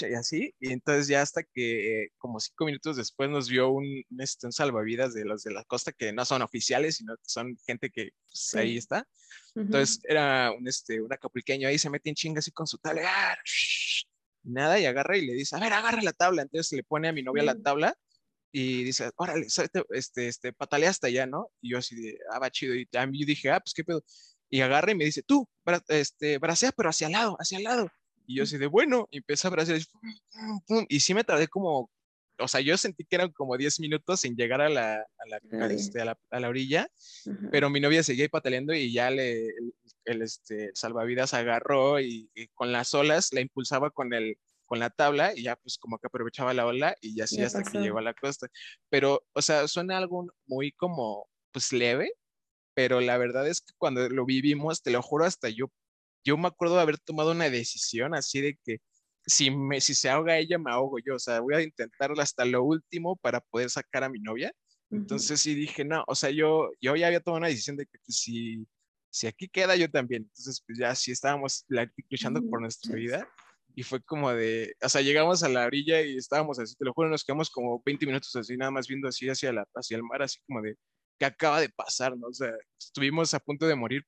y 0.02 0.14
así, 0.14 0.54
y 0.60 0.72
entonces 0.72 1.08
ya 1.08 1.22
hasta 1.22 1.42
que 1.42 2.08
como 2.18 2.40
cinco 2.40 2.64
minutos 2.64 2.96
después 2.96 3.28
nos 3.30 3.48
vio 3.48 3.70
un, 3.70 4.04
este, 4.18 4.46
un 4.46 4.52
salvavidas 4.52 5.14
de 5.14 5.24
los 5.24 5.42
de 5.42 5.52
la 5.52 5.64
costa 5.64 5.92
que 5.92 6.12
no 6.12 6.24
son 6.24 6.42
oficiales, 6.42 6.96
sino 6.96 7.16
que 7.16 7.22
son 7.26 7.56
gente 7.66 7.90
que 7.90 8.10
pues, 8.26 8.54
ahí 8.54 8.76
está. 8.76 9.06
Entonces 9.54 10.00
era 10.04 10.52
un, 10.52 10.66
este, 10.68 11.00
un 11.00 11.12
acapulqueño 11.12 11.68
ahí, 11.68 11.78
se 11.78 11.90
mete 11.90 12.08
en 12.08 12.14
chinga 12.14 12.38
así 12.38 12.50
con 12.50 12.66
su 12.66 12.78
tabla, 12.78 13.02
¡ah! 13.04 13.36
nada, 14.42 14.78
y 14.80 14.86
agarra 14.86 15.16
y 15.16 15.26
le 15.26 15.34
dice, 15.34 15.56
a 15.56 15.60
ver, 15.60 15.72
agarra 15.72 16.02
la 16.02 16.12
tabla. 16.12 16.42
Entonces 16.42 16.72
le 16.72 16.84
pone 16.84 17.08
a 17.08 17.12
mi 17.12 17.22
novia 17.22 17.42
la 17.42 17.54
tabla 17.54 17.94
y 18.52 18.84
dice, 18.84 19.10
órale, 19.16 19.46
este, 19.90 20.28
este, 20.28 20.52
patalea 20.52 20.90
hasta 20.90 21.08
allá, 21.08 21.26
¿no? 21.26 21.50
Y 21.60 21.70
yo 21.72 21.78
así 21.78 21.94
de, 21.96 22.18
ah, 22.30 22.38
va 22.38 22.50
chido. 22.50 22.74
Y 22.74 22.88
yo 22.92 23.26
dije, 23.26 23.50
ah, 23.50 23.60
pues 23.60 23.74
qué 23.74 23.84
pedo. 23.84 24.02
Y 24.50 24.60
agarra 24.62 24.92
y 24.92 24.94
me 24.94 25.04
dice, 25.04 25.22
tú, 25.22 25.48
este, 25.88 26.38
bracea, 26.38 26.72
pero 26.72 26.88
hacia 26.88 27.06
el 27.06 27.12
lado, 27.12 27.36
hacia 27.38 27.58
el 27.58 27.64
lado. 27.64 27.90
Y 28.28 28.36
yo 28.36 28.42
así 28.42 28.58
de, 28.58 28.66
bueno, 28.66 29.08
y 29.10 29.16
empecé 29.18 29.46
a 29.46 29.48
abrazar 29.48 29.78
y 30.88 31.00
sí 31.00 31.14
me 31.14 31.24
tardé 31.24 31.48
como, 31.48 31.90
o 32.38 32.46
sea, 32.46 32.60
yo 32.60 32.76
sentí 32.76 33.06
que 33.06 33.16
eran 33.16 33.32
como 33.32 33.56
10 33.56 33.80
minutos 33.80 34.20
sin 34.20 34.36
llegar 34.36 34.60
a 34.60 34.68
la, 34.68 34.96
a 34.96 35.26
la, 35.26 35.66
este, 35.68 36.02
a 36.02 36.04
la, 36.04 36.18
a 36.30 36.38
la 36.38 36.48
orilla, 36.50 36.90
pero 37.50 37.70
mi 37.70 37.80
novia 37.80 38.02
seguía 38.02 38.24
ahí 38.24 38.28
pataleando 38.28 38.74
y 38.74 38.92
ya 38.92 39.10
le, 39.10 39.48
el, 40.04 40.20
este, 40.20 40.70
salvavidas 40.74 41.32
agarró 41.32 42.00
y, 42.00 42.30
con 42.52 42.70
las 42.70 42.92
olas 42.92 43.32
la 43.32 43.40
impulsaba 43.40 43.90
con 43.90 44.12
el, 44.12 44.36
con 44.66 44.78
la 44.78 44.90
tabla 44.90 45.32
y 45.34 45.44
ya 45.44 45.56
pues 45.56 45.78
como 45.78 45.98
que 45.98 46.08
aprovechaba 46.08 46.52
la 46.52 46.66
ola 46.66 46.94
y 47.00 47.16
ya 47.16 47.24
así 47.24 47.40
hasta 47.40 47.62
que 47.62 47.78
llegó 47.78 47.96
a 47.96 48.02
la 48.02 48.12
costa. 48.12 48.48
Pero, 48.90 49.24
o 49.32 49.40
sea, 49.40 49.66
suena 49.68 49.96
algo 49.96 50.26
muy 50.46 50.72
como, 50.72 51.30
pues 51.50 51.72
leve, 51.72 52.12
pero 52.74 53.00
la 53.00 53.16
verdad 53.16 53.48
es 53.48 53.62
que 53.62 53.72
cuando 53.78 54.06
lo 54.10 54.26
vivimos, 54.26 54.82
te 54.82 54.90
lo 54.90 55.00
juro, 55.00 55.24
hasta 55.24 55.48
yo 55.48 55.72
yo 56.24 56.36
me 56.36 56.48
acuerdo 56.48 56.76
de 56.76 56.82
haber 56.82 56.98
tomado 56.98 57.32
una 57.32 57.50
decisión 57.50 58.14
así 58.14 58.40
de 58.40 58.58
que 58.64 58.78
si, 59.26 59.50
me, 59.50 59.80
si 59.80 59.94
se 59.94 60.08
ahoga 60.08 60.38
ella, 60.38 60.58
me 60.58 60.70
ahogo 60.70 60.98
yo, 61.04 61.16
o 61.16 61.18
sea, 61.18 61.40
voy 61.40 61.54
a 61.54 61.62
intentarlo 61.62 62.20
hasta 62.20 62.44
lo 62.44 62.64
último 62.64 63.16
para 63.16 63.40
poder 63.40 63.70
sacar 63.70 64.04
a 64.04 64.08
mi 64.08 64.20
novia. 64.20 64.52
Entonces 64.90 65.40
sí 65.40 65.54
dije, 65.54 65.84
no, 65.84 66.02
o 66.06 66.14
sea, 66.14 66.30
yo, 66.30 66.70
yo 66.80 66.96
ya 66.96 67.08
había 67.08 67.20
tomado 67.20 67.38
una 67.38 67.48
decisión 67.48 67.76
de 67.76 67.84
que 67.84 67.98
pues, 68.04 68.18
si, 68.18 68.66
si 69.10 69.26
aquí 69.26 69.48
queda, 69.48 69.76
yo 69.76 69.90
también. 69.90 70.22
Entonces, 70.22 70.62
pues 70.66 70.78
ya 70.78 70.94
sí 70.94 71.12
estábamos 71.12 71.66
luchando 72.08 72.42
por 72.48 72.60
nuestra 72.60 72.94
vida. 72.94 73.28
Y 73.74 73.82
fue 73.82 74.02
como 74.02 74.32
de, 74.32 74.74
o 74.82 74.88
sea, 74.88 75.02
llegamos 75.02 75.42
a 75.42 75.48
la 75.48 75.66
orilla 75.66 76.00
y 76.02 76.16
estábamos 76.16 76.58
así, 76.58 76.74
te 76.74 76.84
lo 76.84 76.92
juro, 76.94 77.08
nos 77.08 77.22
quedamos 77.22 77.48
como 77.50 77.80
20 77.84 78.06
minutos 78.06 78.34
así, 78.34 78.56
nada 78.56 78.72
más 78.72 78.88
viendo 78.88 79.08
así 79.08 79.28
hacia, 79.28 79.52
la, 79.52 79.64
hacia 79.74 79.96
el 79.96 80.02
mar, 80.02 80.22
así 80.22 80.40
como 80.46 80.62
de, 80.62 80.74
¿qué 81.18 81.26
acaba 81.26 81.60
de 81.60 81.68
pasar? 81.68 82.16
¿no? 82.16 82.28
O 82.28 82.32
sea, 82.32 82.52
estuvimos 82.80 83.34
a 83.34 83.38
punto 83.38 83.66
de 83.68 83.76
morir 83.76 84.04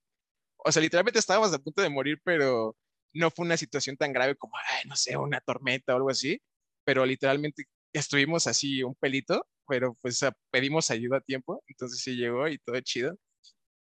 o 0.64 0.73
sea, 0.73 0.83
literalmente 0.83 1.18
estábamos 1.18 1.53
a 1.55 1.59
punto 1.59 1.83
de 1.83 1.90
morir, 1.90 2.20
pero 2.25 2.77
no 3.12 3.31
fue 3.31 3.46
una 3.46 3.57
situación 3.57 3.96
tan 3.96 4.12
grave 4.12 4.37
como, 4.37 4.55
ay, 4.57 4.88
no 4.88 4.96
sé, 4.96 5.16
una 5.16 5.40
tormenta 5.40 5.92
o 5.94 5.96
algo 5.96 6.11
así, 6.11 6.40
pero 6.85 7.05
literalmente 7.07 7.64
estuvimos 7.92 8.46
así 8.46 8.83
un 8.83 8.94
pelito, 8.94 9.46
pero 9.68 9.96
pues 10.01 10.20
pedimos 10.51 10.90
ayuda 10.90 11.18
a 11.18 11.20
tiempo, 11.20 11.62
entonces 11.68 12.01
sí 12.03 12.16
llegó 12.16 12.49
y 12.49 12.59
todo 12.59 12.81
chido, 12.81 13.18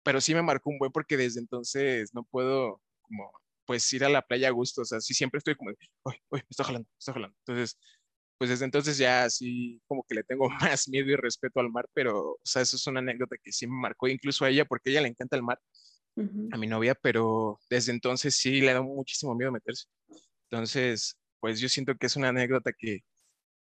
pero 0.04 0.20
sí 0.20 0.34
me 0.34 0.42
marcó 0.42 0.70
un 0.70 0.78
buen 0.78 0.92
porque 0.92 1.16
desde 1.16 1.40
entonces 1.40 2.14
no 2.14 2.24
puedo 2.24 2.82
como 3.02 3.32
pues 3.66 3.92
ir 3.92 4.04
a 4.04 4.08
la 4.08 4.22
playa 4.22 4.48
a 4.48 4.52
gusto, 4.52 4.82
o 4.82 4.84
sea, 4.84 5.00
sí 5.00 5.14
siempre 5.14 5.38
estoy 5.38 5.56
como, 5.56 5.70
uy, 5.70 6.14
uy, 6.30 6.40
me 6.40 6.46
estoy 6.50 6.66
jalando, 6.66 6.88
me 6.88 6.98
estoy 6.98 7.14
jalando, 7.14 7.36
entonces 7.46 7.78
pues 8.38 8.50
desde 8.50 8.66
entonces 8.66 8.98
ya 8.98 9.24
así 9.24 9.80
como 9.86 10.04
que 10.08 10.14
le 10.14 10.24
tengo 10.24 10.48
más 10.78 10.88
miedo 10.88 11.10
y 11.10 11.16
respeto 11.16 11.60
al 11.60 11.70
mar, 11.70 11.88
pero, 11.94 12.32
o 12.32 12.40
sea, 12.44 12.62
eso 12.62 12.76
es 12.76 12.86
una 12.86 13.00
anécdota 13.00 13.36
que 13.42 13.52
sí 13.52 13.66
me 13.66 13.74
marcó 13.80 14.08
incluso 14.08 14.44
a 14.44 14.50
ella 14.50 14.64
porque 14.64 14.90
a 14.90 14.92
ella 14.92 15.02
le 15.02 15.08
encanta 15.08 15.36
el 15.36 15.42
mar 15.42 15.60
a 16.52 16.56
mi 16.56 16.66
novia, 16.66 16.94
pero 16.94 17.60
desde 17.68 17.92
entonces 17.92 18.36
sí 18.36 18.60
le 18.60 18.72
da 18.72 18.82
muchísimo 18.82 19.34
miedo 19.34 19.52
meterse. 19.52 19.86
Entonces, 20.50 21.16
pues 21.40 21.60
yo 21.60 21.68
siento 21.68 21.94
que 21.96 22.06
es 22.06 22.16
una 22.16 22.28
anécdota 22.28 22.72
que, 22.76 23.00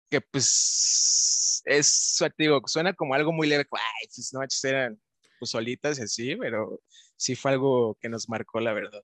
que 0.10 0.22
pues 0.22 1.62
es, 1.66 2.24
digo, 2.38 2.62
suena 2.66 2.94
como 2.94 3.14
algo 3.14 3.32
muy 3.32 3.48
leve, 3.48 3.66
ay, 3.72 4.08
sus 4.10 4.34
noches 4.34 4.64
eran 4.64 5.02
pues 5.40 5.52
solitas 5.52 6.00
y 6.00 6.04
así, 6.04 6.36
pero 6.36 6.82
sí 7.16 7.36
fue 7.36 7.52
algo 7.52 7.98
que 8.00 8.10
nos 8.10 8.30
marcó 8.30 8.60
la 8.60 8.74
verdad. 8.74 9.02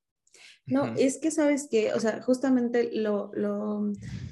No, 0.68 0.86
es 0.98 1.18
que 1.18 1.32
sabes 1.32 1.70
que, 1.72 1.94
o 1.94 2.00
sea, 2.00 2.22
justamente 2.22 2.90
lo, 2.92 3.32
lo, 3.34 3.90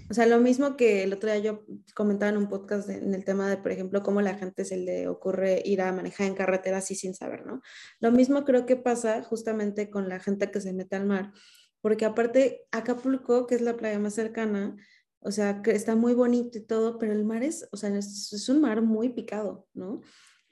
o 0.09 0.13
sea, 0.13 0.25
lo 0.25 0.39
mismo 0.39 0.75
que 0.75 1.03
el 1.03 1.13
otro 1.13 1.31
día 1.31 1.39
yo 1.39 1.63
comentaba 1.93 2.29
en 2.29 2.37
un 2.37 2.49
podcast 2.49 2.89
en 2.89 3.13
el 3.13 3.23
tema 3.23 3.49
de, 3.49 3.55
por 3.55 3.71
ejemplo, 3.71 4.03
cómo 4.03 4.21
la 4.21 4.35
gente 4.35 4.65
se 4.65 4.75
le 4.75 5.07
ocurre 5.07 5.61
ir 5.63 5.81
a 5.81 5.93
manejar 5.93 6.27
en 6.27 6.35
carretera 6.35 6.79
así 6.79 6.93
sin 6.93 7.13
saber, 7.13 7.45
¿no? 7.45 7.61
Lo 8.01 8.11
mismo 8.11 8.43
creo 8.43 8.65
que 8.65 8.75
pasa 8.75 9.23
justamente 9.23 9.89
con 9.89 10.09
la 10.09 10.19
gente 10.19 10.51
que 10.51 10.59
se 10.59 10.73
mete 10.73 10.97
al 10.97 11.05
mar, 11.05 11.31
porque 11.79 12.03
aparte 12.03 12.63
Acapulco, 12.71 13.47
que 13.47 13.55
es 13.55 13.61
la 13.61 13.77
playa 13.77 13.97
más 13.97 14.13
cercana, 14.13 14.75
o 15.21 15.31
sea, 15.31 15.61
que 15.61 15.71
está 15.71 15.95
muy 15.95 16.13
bonito 16.13 16.57
y 16.57 16.61
todo, 16.61 16.99
pero 16.99 17.13
el 17.13 17.23
mar 17.23 17.43
es, 17.43 17.67
o 17.71 17.77
sea, 17.77 17.95
es, 17.97 18.49
un 18.49 18.59
mar 18.59 18.81
muy 18.81 19.09
picado, 19.09 19.67
¿no? 19.73 20.01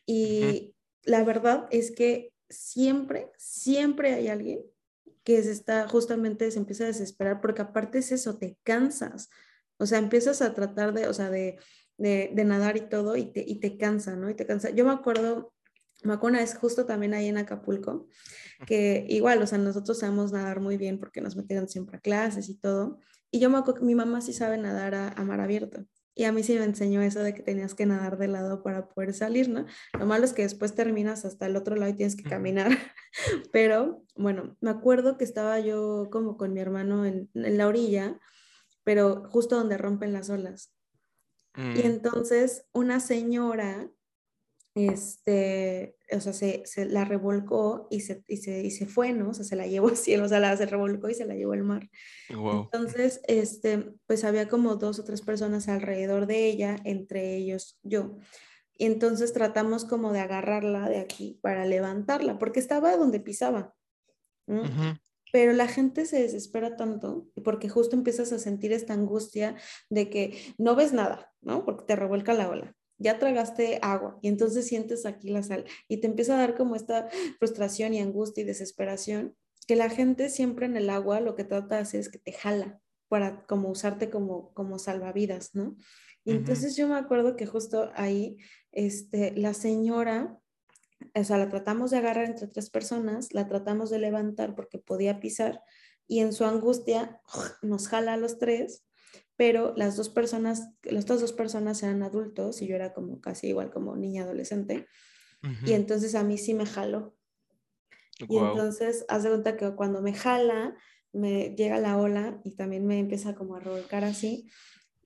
Y 0.06 0.76
la 1.04 1.26
verdad 1.26 1.68
es 1.72 1.92
que 1.92 2.32
siempre, 2.50 3.32
siempre 3.38 4.14
hay 4.14 4.30
alguien 4.30 4.62
que 5.24 5.42
se 5.44 5.52
está 5.52 5.88
justamente, 5.88 6.52
se 6.52 6.60
empieza 6.60 6.84
a 6.86 6.88
desesperar, 6.88 7.42
porque 7.42 7.62
aparte 7.62 8.00
es 8.00 8.12
eso, 8.12 8.38
te 8.38 8.58
cansas, 8.64 9.30
o 9.78 9.86
sea, 9.86 9.98
empiezas 9.98 10.42
a 10.42 10.54
tratar 10.54 10.94
de, 10.94 11.08
o 11.08 11.14
sea, 11.14 11.30
de, 11.30 11.58
de, 11.98 12.44
nadar 12.46 12.78
y 12.78 12.90
todo 12.90 13.16
y 13.16 13.32
te, 13.32 13.44
y 13.48 13.60
te 13.60 13.78
cansa, 13.78 14.16
¿no? 14.16 14.30
Y 14.30 14.36
te 14.36 14.46
cansa. 14.46 14.70
Yo 14.72 14.86
me 14.86 14.92
acuerdo 14.92 15.54
me 16.04 16.14
acuerdo 16.14 16.38
vez 16.38 16.56
justo 16.56 16.86
también 16.86 17.14
ahí 17.14 17.28
en 17.28 17.38
Acapulco, 17.38 18.08
que 18.68 19.06
igual, 19.10 19.42
o 19.42 19.48
sea, 19.48 19.58
nosotros 19.58 20.00
sabemos 20.00 20.32
nadar 20.32 20.60
muy 20.60 20.78
bien 20.78 21.00
porque 21.00 21.22
nos 21.22 21.36
metieron 21.36 21.68
siempre 21.68 21.98
a 21.98 22.02
clases 22.02 22.50
y 22.50 22.56
todo. 22.56 23.00
Y 23.32 23.40
yo 23.40 23.50
me 23.50 23.58
acuerdo 23.58 23.80
que 23.80 23.86
mi 23.86 23.96
mamá 23.96 24.22
sí 24.22 24.34
sabe 24.34 24.58
nadar 24.58 24.96
a, 24.96 25.10
a 25.10 25.24
mar 25.24 25.40
abierto. 25.40 25.86
Y 26.16 26.26
a 26.26 26.32
mí 26.32 26.44
sí 26.44 26.54
me 26.54 26.66
enseñó 26.66 27.02
eso 27.02 27.22
de 27.22 27.34
que 27.34 27.42
tenías 27.42 27.74
que 27.74 27.86
nadar 27.86 28.18
de 28.18 28.28
lado 28.28 28.62
para 28.62 28.88
poder 28.90 29.14
salir, 29.14 29.50
¿no? 29.50 29.66
Lo 29.98 30.06
malo 30.06 30.26
es 30.26 30.34
que 30.34 30.44
después 30.44 30.76
terminas 30.76 31.26
hasta 31.26 31.48
el 31.48 31.56
otro 31.56 31.76
lado 31.76 31.92
y 31.92 31.96
tienes 31.96 32.16
que 32.16 32.24
caminar. 32.24 32.70
Pero 33.52 34.04
bueno, 34.16 34.56
me 34.62 34.70
acuerdo 34.70 35.18
que 35.18 35.24
estaba 35.24 35.60
yo 35.60 36.10
como 36.12 36.38
con 36.38 36.54
mi 36.54 36.60
hermano 36.60 37.06
en, 37.06 37.30
en 37.34 37.58
la 37.58 37.68
orilla, 37.68 38.20
pero 38.84 39.30
justo 39.32 39.56
donde 39.56 39.78
rompen 39.78 40.12
las 40.12 40.30
olas. 40.30 40.74
Y 41.56 41.62
Mm, 41.62 41.86
entonces 41.86 42.66
una 42.74 43.00
señora 43.00 43.90
este, 44.76 45.98
o 46.12 46.20
sea, 46.20 46.34
se, 46.34 46.64
se 46.66 46.86
la 46.86 47.06
revolcó 47.06 47.88
y 47.92 48.02
se, 48.02 48.24
y, 48.28 48.38
se, 48.38 48.64
y 48.64 48.72
se 48.72 48.88
fue, 48.88 49.14
¿no? 49.14 49.30
O 49.30 49.34
sea, 49.34 49.46
se 49.46 49.56
la 49.56 49.68
llevó 49.68 49.90
así, 49.90 50.16
o 50.18 50.28
sea, 50.28 50.40
la, 50.40 50.56
se 50.58 50.66
revolcó 50.66 51.10
y 51.10 51.14
se 51.14 51.26
la 51.26 51.36
llevó 51.36 51.54
al 51.54 51.64
mar. 51.64 51.90
wow. 52.36 52.70
Entonces, 52.72 53.22
este, 53.28 53.94
pues 54.08 54.24
había 54.24 54.48
como 54.48 54.76
dos 54.76 55.00
o 55.00 55.04
tres 55.04 55.22
personas 55.22 55.68
alrededor 55.68 56.26
de 56.26 56.48
ella, 56.48 56.78
entre 56.84 57.36
ellos 57.36 57.80
yo. 57.84 58.18
Y 58.76 58.86
entonces 58.86 59.34
tratamos 59.34 59.86
como 59.86 60.12
de 60.12 60.20
agarrarla 60.20 60.90
de 60.90 61.00
aquí 61.00 61.40
para 61.42 61.66
levantarla, 61.66 62.40
porque 62.40 62.60
estaba 62.60 62.98
donde 62.98 63.20
pisaba. 63.20 63.76
Pero 65.32 65.54
la 65.54 65.68
gente 65.68 66.06
se 66.06 66.22
desespera 66.22 66.76
tanto 66.76 67.28
porque 67.44 67.70
justo 67.70 67.96
empiezas 67.96 68.32
a 68.34 68.40
sentir 68.40 68.74
esta 68.74 68.94
angustia 68.94 69.56
de 69.90 70.10
que 70.10 70.56
no 70.58 70.76
ves 70.76 70.94
nada, 70.94 71.32
¿no? 71.42 71.66
Porque 71.66 71.86
te 71.86 71.96
revuelca 71.96 72.34
la 72.34 72.50
ola. 72.50 72.76
Ya 73.04 73.20
tragaste 73.20 73.80
agua 73.82 74.18
y 74.22 74.30
entonces 74.30 74.66
sientes 74.66 75.06
aquí 75.06 75.30
la 75.30 75.44
sal 75.44 75.66
y 75.88 75.98
te 75.98 76.08
empieza 76.08 76.36
a 76.36 76.40
dar 76.40 76.56
como 76.56 76.76
esta 76.76 77.10
frustración 77.38 77.94
y 77.94 78.00
angustia 78.00 78.42
y 78.42 78.46
desesperación 78.46 79.36
que 79.68 79.76
la 79.76 79.90
gente 79.90 80.30
siempre 80.30 80.66
en 80.66 80.76
el 80.76 80.90
agua 80.90 81.20
lo 81.20 81.36
que 81.36 81.44
trata 81.44 81.76
de 81.76 81.82
hacer 81.82 82.00
es 82.00 82.10
que 82.10 82.20
te 82.20 82.32
jala 82.32 82.82
para 83.08 83.46
como 83.46 83.70
usarte 83.70 84.10
como, 84.10 84.54
como 84.54 84.80
salvavidas, 84.80 85.54
¿no? 85.54 85.76
Y 86.26 86.32
entonces 86.32 86.76
yo 86.78 86.88
me 86.88 86.96
acuerdo 86.96 87.36
que 87.36 87.46
justo 87.46 87.92
ahí, 87.96 88.38
este, 88.72 89.34
la 89.36 89.54
señora 89.54 90.40
o 91.16 91.24
sea, 91.24 91.38
la 91.38 91.50
tratamos 91.50 91.92
de 91.92 91.98
agarrar 91.98 92.26
entre 92.26 92.48
tres 92.48 92.70
personas, 92.70 93.34
la 93.34 93.48
tratamos 93.48 93.90
de 93.90 94.00
levantar 94.00 94.56
porque 94.56 94.80
podía 94.80 95.20
pisar 95.20 95.62
y 96.08 96.20
en 96.20 96.34
su 96.34 96.46
angustia 96.46 97.22
nos 97.62 97.88
jala 97.88 98.14
a 98.14 98.18
los 98.18 98.38
tres, 98.38 98.86
pero 99.36 99.74
las 99.76 99.96
dos 99.98 100.10
personas, 100.10 100.70
estas 100.84 101.22
dos 101.22 101.34
personas 101.34 101.82
eran 101.84 102.04
adultos 102.04 102.62
y 102.62 102.68
yo 102.68 102.76
era 102.76 102.94
como 102.94 103.20
casi 103.22 103.48
igual 103.48 103.72
como 103.72 103.96
niña 103.96 104.24
adolescente 104.24 104.88
y 105.66 105.74
entonces 105.74 106.16
a 106.16 106.24
mí 106.24 106.38
sí 106.38 106.54
me 106.54 106.66
jaló. 106.66 107.18
Y 108.30 108.38
entonces, 108.38 109.06
haz 109.10 109.24
de 109.24 109.30
cuenta 109.30 109.58
que 109.58 109.72
cuando 109.76 110.02
me 110.02 110.14
jala, 110.14 110.76
me 111.12 111.54
llega 111.56 111.80
la 111.80 111.98
ola 111.98 112.40
y 112.44 112.56
también 112.56 112.86
me 112.86 113.00
empieza 113.00 113.36
como 113.36 113.56
a 113.56 113.60
revolcar 113.60 114.06
así. 114.06 114.50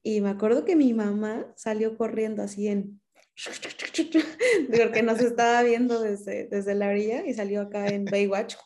Y 0.04 0.22
me 0.22 0.30
acuerdo 0.30 0.64
que 0.64 0.76
mi 0.76 0.94
mamá 0.94 1.52
salió 1.56 1.98
corriendo 1.98 2.44
así 2.44 2.68
en... 2.68 3.02
Porque 4.78 5.04
nos 5.04 5.20
estaba 5.22 5.64
viendo 5.64 6.02
desde, 6.02 6.48
desde 6.48 6.76
la 6.76 6.90
orilla 6.90 7.26
y 7.26 7.34
salió 7.34 7.62
acá 7.62 7.88
en 7.88 8.06
Baywatch. 8.06 8.56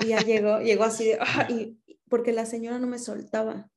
Y 0.00 0.08
ya 0.08 0.18
llegó, 0.18 0.58
llegó 0.58 0.82
así 0.82 1.04
de... 1.04 1.18
¡ah! 1.20 1.46
y, 1.48 1.78
porque 2.08 2.32
la 2.32 2.46
señora 2.46 2.80
no 2.80 2.88
me 2.88 2.98
soltaba. 2.98 3.70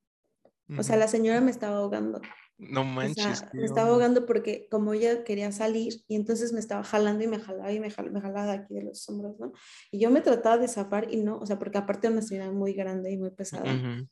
O 0.78 0.84
sea, 0.84 0.98
la 0.98 1.08
señora 1.08 1.40
me 1.42 1.52
estaba 1.52 1.78
ahogando. 1.78 2.22
No 2.58 2.82
O 2.82 2.86
manches. 2.86 3.14
sea, 3.40 3.50
qué 3.52 3.58
me 3.60 3.66
estaba 3.66 3.90
ahogando 3.90 4.26
porque 4.26 4.68
como 4.70 4.94
ella 4.94 5.24
quería 5.24 5.52
salir 5.52 6.02
y 6.08 6.16
entonces 6.16 6.52
me 6.54 6.60
estaba 6.60 6.84
jalando 6.84 7.24
y 7.24 7.28
me 7.28 7.40
jalaba 7.40 7.72
y 7.72 7.80
me 7.80 7.92
jalaba, 7.92 8.14
me 8.14 8.22
jalaba 8.22 8.46
de 8.48 8.52
aquí 8.60 8.74
de 8.74 8.84
los 8.84 9.08
hombros, 9.08 9.40
¿no? 9.40 9.52
Y 9.92 10.00
yo 10.00 10.10
me 10.10 10.22
trataba 10.22 10.58
de 10.58 10.68
zafar 10.68 11.14
y 11.14 11.18
no, 11.24 11.38
o 11.38 11.46
sea, 11.46 11.60
porque 11.60 11.78
aparte 11.78 12.08
era 12.08 12.14
una 12.14 12.22
señora 12.24 12.52
muy 12.52 12.74
grande 12.74 13.12
y 13.12 13.18
muy 13.18 13.30
pesada. 13.30 13.72
Ujú. 13.72 14.08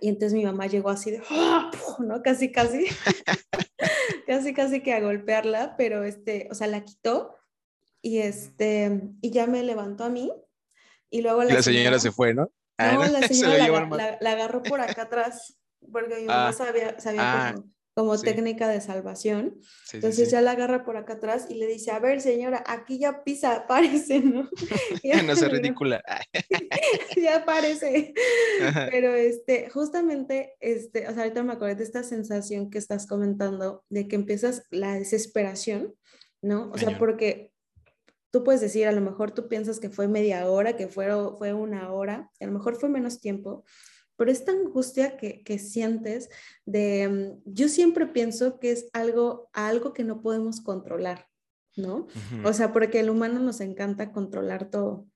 Y 0.00 0.08
entonces 0.08 0.34
mi 0.34 0.44
mamá 0.44 0.66
llegó 0.66 0.90
así 0.90 1.10
de, 1.10 1.22
¡ah! 1.30 1.70
¿no? 2.00 2.22
Casi, 2.22 2.52
casi, 2.52 2.86
casi, 4.26 4.54
casi 4.54 4.82
que 4.82 4.92
a 4.94 5.00
golpearla, 5.00 5.76
pero 5.76 6.04
este, 6.04 6.48
o 6.50 6.54
sea, 6.54 6.66
la 6.66 6.84
quitó 6.84 7.36
y 8.02 8.18
este, 8.18 9.00
y 9.20 9.30
ya 9.30 9.46
me 9.46 9.62
levantó 9.62 10.04
a 10.04 10.10
mí 10.10 10.32
y 11.10 11.22
luego 11.22 11.42
la, 11.44 11.54
la 11.54 11.62
señora 11.62 11.98
se 11.98 12.10
fue, 12.12 12.34
¿no? 12.34 12.50
Ah, 12.78 12.94
no, 12.94 13.06
la 13.08 13.20
se 13.26 13.34
señora 13.34 13.66
lo 13.66 13.80
la, 13.80 13.96
la- 13.96 14.18
la 14.20 14.32
agarró 14.32 14.62
por 14.62 14.80
acá 14.80 15.02
atrás, 15.02 15.58
porque 15.90 16.16
mi 16.16 16.24
mamá 16.26 16.48
Ah, 16.48 16.52
sabía, 16.52 17.00
sabía 17.00 17.48
ah, 17.48 17.52
como, 17.54 17.68
como 17.94 18.16
sí. 18.16 18.24
técnica 18.24 18.68
de 18.68 18.80
salvación. 18.80 19.58
Sí, 19.84 19.96
Entonces 19.98 20.26
sí. 20.28 20.32
ya 20.32 20.40
la 20.40 20.52
agarra 20.52 20.84
por 20.84 20.96
acá 20.96 21.14
atrás 21.14 21.46
y 21.50 21.54
le 21.54 21.66
dice, 21.66 21.90
a 21.90 21.98
ver 21.98 22.20
señora, 22.20 22.62
aquí 22.66 22.98
ya 22.98 23.22
pisa, 23.24 23.66
párese, 23.66 24.20
¿no? 24.20 24.48
Ya, 25.02 25.22
No 25.22 25.34
sea 25.36 25.48
ridícula. 25.48 26.02
Ya 27.16 27.44
parece. 27.44 28.14
ajá. 28.62 28.88
Pero 28.90 29.14
este, 29.14 29.68
justamente, 29.70 30.54
este, 30.60 31.08
o 31.08 31.12
sea, 31.12 31.22
ahorita 31.24 31.42
me 31.42 31.52
acordé 31.54 31.74
de 31.74 31.84
esta 31.84 32.02
sensación 32.02 32.70
que 32.70 32.78
estás 32.78 33.06
comentando, 33.06 33.84
de 33.90 34.08
que 34.08 34.16
empiezas 34.16 34.64
la 34.70 34.94
desesperación, 34.94 35.94
¿no? 36.40 36.70
O 36.72 36.78
sea, 36.78 36.98
porque 36.98 37.52
tú 38.30 38.42
puedes 38.44 38.60
decir, 38.62 38.86
a 38.88 38.92
lo 38.92 39.02
mejor 39.02 39.32
tú 39.32 39.46
piensas 39.48 39.78
que 39.78 39.90
fue 39.90 40.08
media 40.08 40.48
hora, 40.50 40.74
que 40.76 40.88
fue, 40.88 41.06
fue 41.36 41.52
una 41.52 41.92
hora, 41.92 42.30
a 42.40 42.46
lo 42.46 42.52
mejor 42.52 42.76
fue 42.76 42.88
menos 42.88 43.20
tiempo, 43.20 43.64
pero 44.22 44.30
esta 44.30 44.52
angustia 44.52 45.16
que, 45.16 45.42
que 45.42 45.58
sientes 45.58 46.28
de, 46.64 47.08
mm, 47.08 47.42
yo 47.44 47.68
siempre 47.68 48.06
pienso 48.06 48.60
que 48.60 48.70
es 48.70 48.88
algo, 48.92 49.50
algo 49.52 49.92
que 49.92 50.04
no 50.04 50.22
podemos 50.22 50.60
controlar, 50.60 51.26
¿no? 51.76 52.06
O 52.44 52.52
sea, 52.52 52.72
porque 52.72 53.00
el 53.00 53.10
humano 53.10 53.40
nos 53.40 53.60
encanta 53.60 54.12
controlar 54.12 54.70
todo. 54.70 55.08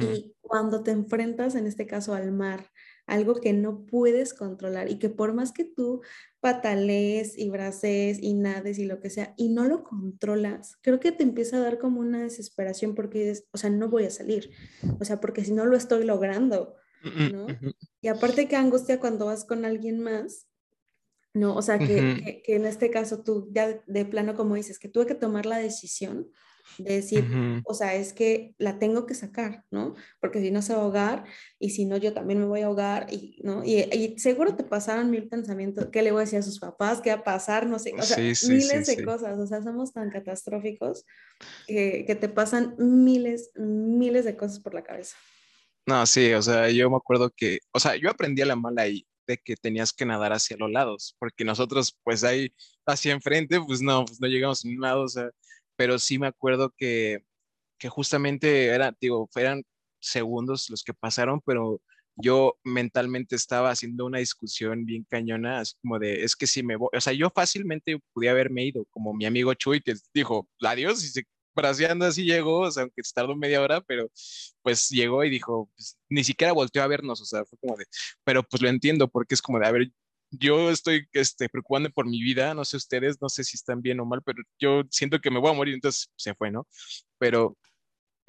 Y 0.00 0.34
cuando 0.40 0.82
te 0.82 0.92
enfrentas, 0.92 1.56
en 1.56 1.66
este 1.66 1.86
caso, 1.86 2.14
al 2.14 2.32
mar, 2.32 2.70
algo 3.06 3.34
que 3.34 3.52
no 3.52 3.84
puedes 3.84 4.32
controlar 4.32 4.90
y 4.90 4.98
que 4.98 5.10
por 5.10 5.34
más 5.34 5.52
que 5.52 5.64
tú 5.64 6.00
patalees 6.40 7.36
y 7.36 7.50
bracees 7.50 8.18
y 8.18 8.32
nades 8.32 8.78
y 8.78 8.86
lo 8.86 8.98
que 8.98 9.10
sea, 9.10 9.34
y 9.36 9.50
no 9.50 9.66
lo 9.66 9.84
controlas, 9.84 10.78
creo 10.80 11.00
que 11.00 11.12
te 11.12 11.22
empieza 11.22 11.58
a 11.58 11.60
dar 11.60 11.78
como 11.78 12.00
una 12.00 12.22
desesperación 12.22 12.94
porque 12.94 13.30
es, 13.30 13.44
o 13.52 13.58
sea, 13.58 13.68
no 13.68 13.90
voy 13.90 14.04
a 14.04 14.10
salir, 14.10 14.52
o 14.98 15.04
sea, 15.04 15.20
porque 15.20 15.44
si 15.44 15.52
no 15.52 15.66
lo 15.66 15.76
estoy 15.76 16.04
logrando, 16.04 16.76
Y 18.00 18.08
aparte 18.08 18.48
que 18.48 18.56
angustia 18.56 19.00
cuando 19.00 19.26
vas 19.26 19.44
con 19.44 19.64
alguien 19.64 20.00
más, 20.00 20.48
¿no? 21.34 21.54
O 21.56 21.62
sea, 21.62 21.78
que, 21.78 21.86
que, 22.24 22.42
que 22.42 22.56
en 22.56 22.66
este 22.66 22.90
caso 22.90 23.22
tú 23.22 23.48
ya 23.52 23.68
de, 23.68 23.82
de 23.86 24.04
plano, 24.04 24.34
como 24.34 24.54
dices, 24.54 24.78
que 24.78 24.88
tuve 24.88 25.06
que 25.06 25.14
tomar 25.14 25.46
la 25.46 25.58
decisión 25.58 26.30
de 26.78 26.94
decir, 26.94 27.24
Ujú. 27.24 27.62
o 27.64 27.74
sea, 27.74 27.94
es 27.94 28.12
que 28.12 28.54
la 28.58 28.78
tengo 28.78 29.06
que 29.06 29.14
sacar, 29.14 29.64
¿no? 29.70 29.94
Porque 30.20 30.40
si 30.40 30.50
no 30.50 30.62
se 30.62 30.74
va 30.74 30.80
a 30.80 30.82
ahogar 30.84 31.24
y 31.58 31.70
si 31.70 31.84
no 31.84 31.96
yo 31.96 32.12
también 32.12 32.38
me 32.40 32.46
voy 32.46 32.62
a 32.62 32.66
ahogar 32.66 33.12
y, 33.12 33.40
¿no? 33.44 33.64
Y, 33.64 33.80
y 33.92 34.18
seguro 34.18 34.56
te 34.56 34.64
pasaron 34.64 35.10
mil 35.10 35.28
pensamientos, 35.28 35.88
¿qué 35.92 36.02
le 36.02 36.12
voy 36.12 36.20
a 36.20 36.24
decir 36.24 36.38
a 36.38 36.42
sus 36.42 36.58
papás? 36.58 37.00
¿Qué 37.00 37.10
va 37.10 37.16
a 37.16 37.24
pasar? 37.24 37.66
No 37.66 37.78
sé, 37.78 37.92
o 37.98 38.02
sea, 38.02 38.16
Sí, 38.16 38.34
sí, 38.34 38.48
miles 38.48 38.86
sí, 38.86 38.96
de 38.96 39.04
cosas, 39.04 39.38
o 39.38 39.46
sea, 39.46 39.62
somos 39.62 39.92
tan 39.92 40.10
catastróficos 40.10 41.04
que, 41.66 42.04
que 42.06 42.14
te 42.14 42.28
pasan 42.28 42.74
miles, 42.78 43.52
miles 43.56 44.24
de 44.24 44.36
cosas 44.36 44.60
por 44.60 44.74
la 44.74 44.82
cabeza. 44.82 45.16
No, 45.86 46.06
sí, 46.06 46.32
o 46.32 46.42
sea, 46.42 46.70
yo 46.70 46.88
me 46.90 46.96
acuerdo 46.96 47.30
que, 47.36 47.58
o 47.72 47.80
sea, 47.80 47.96
yo 47.96 48.08
aprendí 48.10 48.40
a 48.42 48.46
la 48.46 48.54
mala 48.56 48.82
ahí 48.82 49.04
de 49.26 49.36
que 49.38 49.56
tenías 49.56 49.92
que 49.92 50.06
nadar 50.06 50.32
hacia 50.32 50.56
los 50.56 50.70
lados, 50.70 51.16
porque 51.18 51.44
nosotros, 51.44 51.98
pues 52.04 52.22
ahí 52.24 52.54
hacia 52.86 53.12
enfrente, 53.12 53.60
pues 53.60 53.80
no, 53.82 54.04
pues 54.04 54.20
no 54.20 54.28
llegamos 54.28 54.64
a 54.64 54.68
ningún 54.68 54.82
lado, 54.82 55.02
o 55.02 55.08
sea, 55.08 55.30
pero 55.76 55.98
sí 55.98 56.18
me 56.18 56.28
acuerdo 56.28 56.72
que, 56.76 57.24
que 57.78 57.88
justamente 57.88 58.66
era, 58.66 58.96
digo, 59.00 59.28
eran 59.36 59.64
segundos 60.00 60.70
los 60.70 60.84
que 60.84 60.94
pasaron, 60.94 61.40
pero 61.44 61.80
yo 62.16 62.58
mentalmente 62.64 63.36
estaba 63.36 63.70
haciendo 63.70 64.06
una 64.06 64.18
discusión 64.18 64.84
bien 64.84 65.04
cañona, 65.08 65.60
así 65.60 65.74
como 65.82 65.98
de, 65.98 66.22
es 66.24 66.36
que 66.36 66.46
si 66.46 66.62
me 66.62 66.76
voy, 66.76 66.90
o 66.92 67.00
sea, 67.00 67.12
yo 67.12 67.30
fácilmente 67.30 67.98
podía 68.12 68.32
haberme 68.32 68.64
ido, 68.66 68.86
como 68.90 69.14
mi 69.14 69.26
amigo 69.26 69.52
Chuy, 69.54 69.80
que 69.80 69.94
dijo, 70.14 70.48
adiós, 70.60 71.02
y 71.04 71.08
se 71.08 71.24
braceando 71.54 72.06
así 72.06 72.24
llegó, 72.24 72.60
o 72.60 72.70
sea, 72.70 72.84
aunque 72.84 73.02
se 73.02 73.12
tardó 73.14 73.36
media 73.36 73.60
hora, 73.60 73.80
pero 73.80 74.10
pues 74.62 74.88
llegó 74.90 75.24
y 75.24 75.30
dijo, 75.30 75.70
pues, 75.74 75.98
ni 76.08 76.24
siquiera 76.24 76.52
volteó 76.52 76.82
a 76.82 76.86
vernos, 76.86 77.20
o 77.20 77.24
sea, 77.24 77.44
fue 77.44 77.58
como 77.58 77.76
de, 77.76 77.86
pero 78.24 78.42
pues 78.42 78.62
lo 78.62 78.68
entiendo, 78.68 79.08
porque 79.08 79.34
es 79.34 79.42
como 79.42 79.58
de, 79.58 79.66
a 79.66 79.72
ver, 79.72 79.90
yo 80.30 80.70
estoy 80.70 81.06
este, 81.12 81.48
preocupando 81.48 81.90
por 81.90 82.06
mi 82.06 82.22
vida, 82.22 82.54
no 82.54 82.64
sé 82.64 82.76
ustedes, 82.76 83.20
no 83.20 83.28
sé 83.28 83.44
si 83.44 83.56
están 83.56 83.82
bien 83.82 84.00
o 84.00 84.06
mal, 84.06 84.22
pero 84.24 84.42
yo 84.58 84.82
siento 84.90 85.20
que 85.20 85.30
me 85.30 85.38
voy 85.38 85.50
a 85.50 85.54
morir, 85.54 85.74
entonces 85.74 86.08
se 86.16 86.34
fue, 86.34 86.50
¿no? 86.50 86.66
Pero 87.18 87.56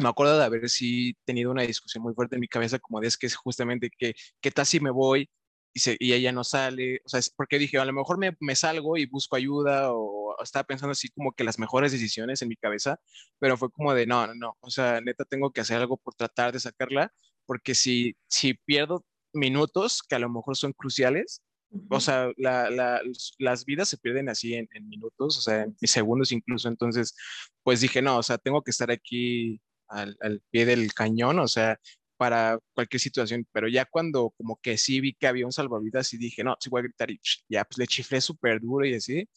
me 0.01 0.09
acuerdo 0.09 0.38
de 0.38 0.43
haber 0.45 0.69
sí 0.69 1.15
tenido 1.25 1.51
una 1.51 1.63
discusión 1.63 2.03
muy 2.03 2.13
fuerte 2.13 2.36
en 2.36 2.41
mi 2.41 2.47
cabeza, 2.47 2.79
como 2.79 2.99
de 2.99 3.07
es 3.07 3.17
que 3.17 3.27
es 3.27 3.36
justamente 3.36 3.89
que, 3.97 4.13
¿qué 4.41 4.51
tal 4.51 4.65
si 4.65 4.79
me 4.79 4.91
voy 4.91 5.29
y, 5.73 5.79
se, 5.79 5.97
y 5.99 6.13
ella 6.13 6.31
no 6.31 6.43
sale? 6.43 7.01
O 7.05 7.09
sea, 7.09 7.19
es 7.19 7.29
porque 7.29 7.59
dije, 7.59 7.77
a 7.77 7.86
lo 7.86 7.93
mejor 7.93 8.17
me, 8.17 8.36
me 8.39 8.55
salgo 8.55 8.97
y 8.97 9.05
busco 9.05 9.36
ayuda 9.36 9.93
o, 9.93 10.36
estaba 10.43 10.63
pensando 10.65 10.91
así 10.91 11.09
como 11.09 11.33
que 11.33 11.43
las 11.43 11.59
mejores 11.59 11.91
decisiones 11.91 12.41
en 12.41 12.49
mi 12.49 12.55
cabeza, 12.55 12.99
pero 13.39 13.57
fue 13.57 13.71
como 13.71 13.93
de, 13.93 14.05
no, 14.07 14.27
no, 14.27 14.33
no, 14.36 14.57
o 14.62 14.69
sea, 14.69 15.01
neta 15.01 15.25
tengo 15.25 15.51
que 15.51 15.62
hacer 15.62 15.77
algo 15.77 15.97
por 15.97 16.15
tratar 16.15 16.51
de 16.53 16.59
sacarla, 16.59 17.13
porque 17.45 17.75
si, 17.75 18.15
si 18.27 18.53
pierdo 18.53 19.05
minutos 19.33 20.01
que 20.03 20.15
a 20.15 20.19
lo 20.19 20.29
mejor 20.29 20.57
son 20.57 20.73
cruciales, 20.73 21.41
o 21.89 21.99
sea, 21.99 22.31
las 22.38 23.65
vidas 23.65 23.89
se 23.89 23.97
pierden 23.97 24.29
así 24.29 24.53
en, 24.53 24.67
minutos, 24.88 25.38
o 25.38 25.41
sea, 25.41 25.63
en 25.63 25.75
segundos 25.81 26.31
incluso. 26.31 26.67
Entonces, 26.67 27.15
pues 27.63 27.81
dije, 27.81 28.01
no, 28.01 28.17
o 28.17 28.23
sea, 28.23 28.38
tengo 28.38 28.62
que 28.62 28.71
estar 28.71 28.91
aquí 28.91 29.59
al, 29.88 30.15
pie 30.51 30.65
del 30.65 30.93
cañón, 30.93 31.39
o 31.39 31.47
sea, 31.47 31.79
para 32.17 32.60
cualquier 32.73 32.99
situación. 33.02 33.47
Pero 33.52 33.67
ya 33.67 33.86
cuando 33.86 34.32
como 34.38 34.58
que 34.62 34.78
sí 34.78 35.02
vi 35.02 35.13
que 35.13 35.28
había 35.28 35.45
un 35.45 35.52
salvavidas 35.54 36.13
y 36.13 36.17
dije, 36.17 36.43
no, 36.43 36.56
sí 36.60 36.69
voy 36.69 36.80
a 36.82 36.84
gritar 36.84 37.12
y 37.12 37.19
ya, 37.49 37.63
pues 37.65 37.78
le 37.78 37.88
chiflé 37.88 38.21
súper 38.21 38.62
duro 38.62 38.86
y 38.86 38.95
así. 38.95 39.28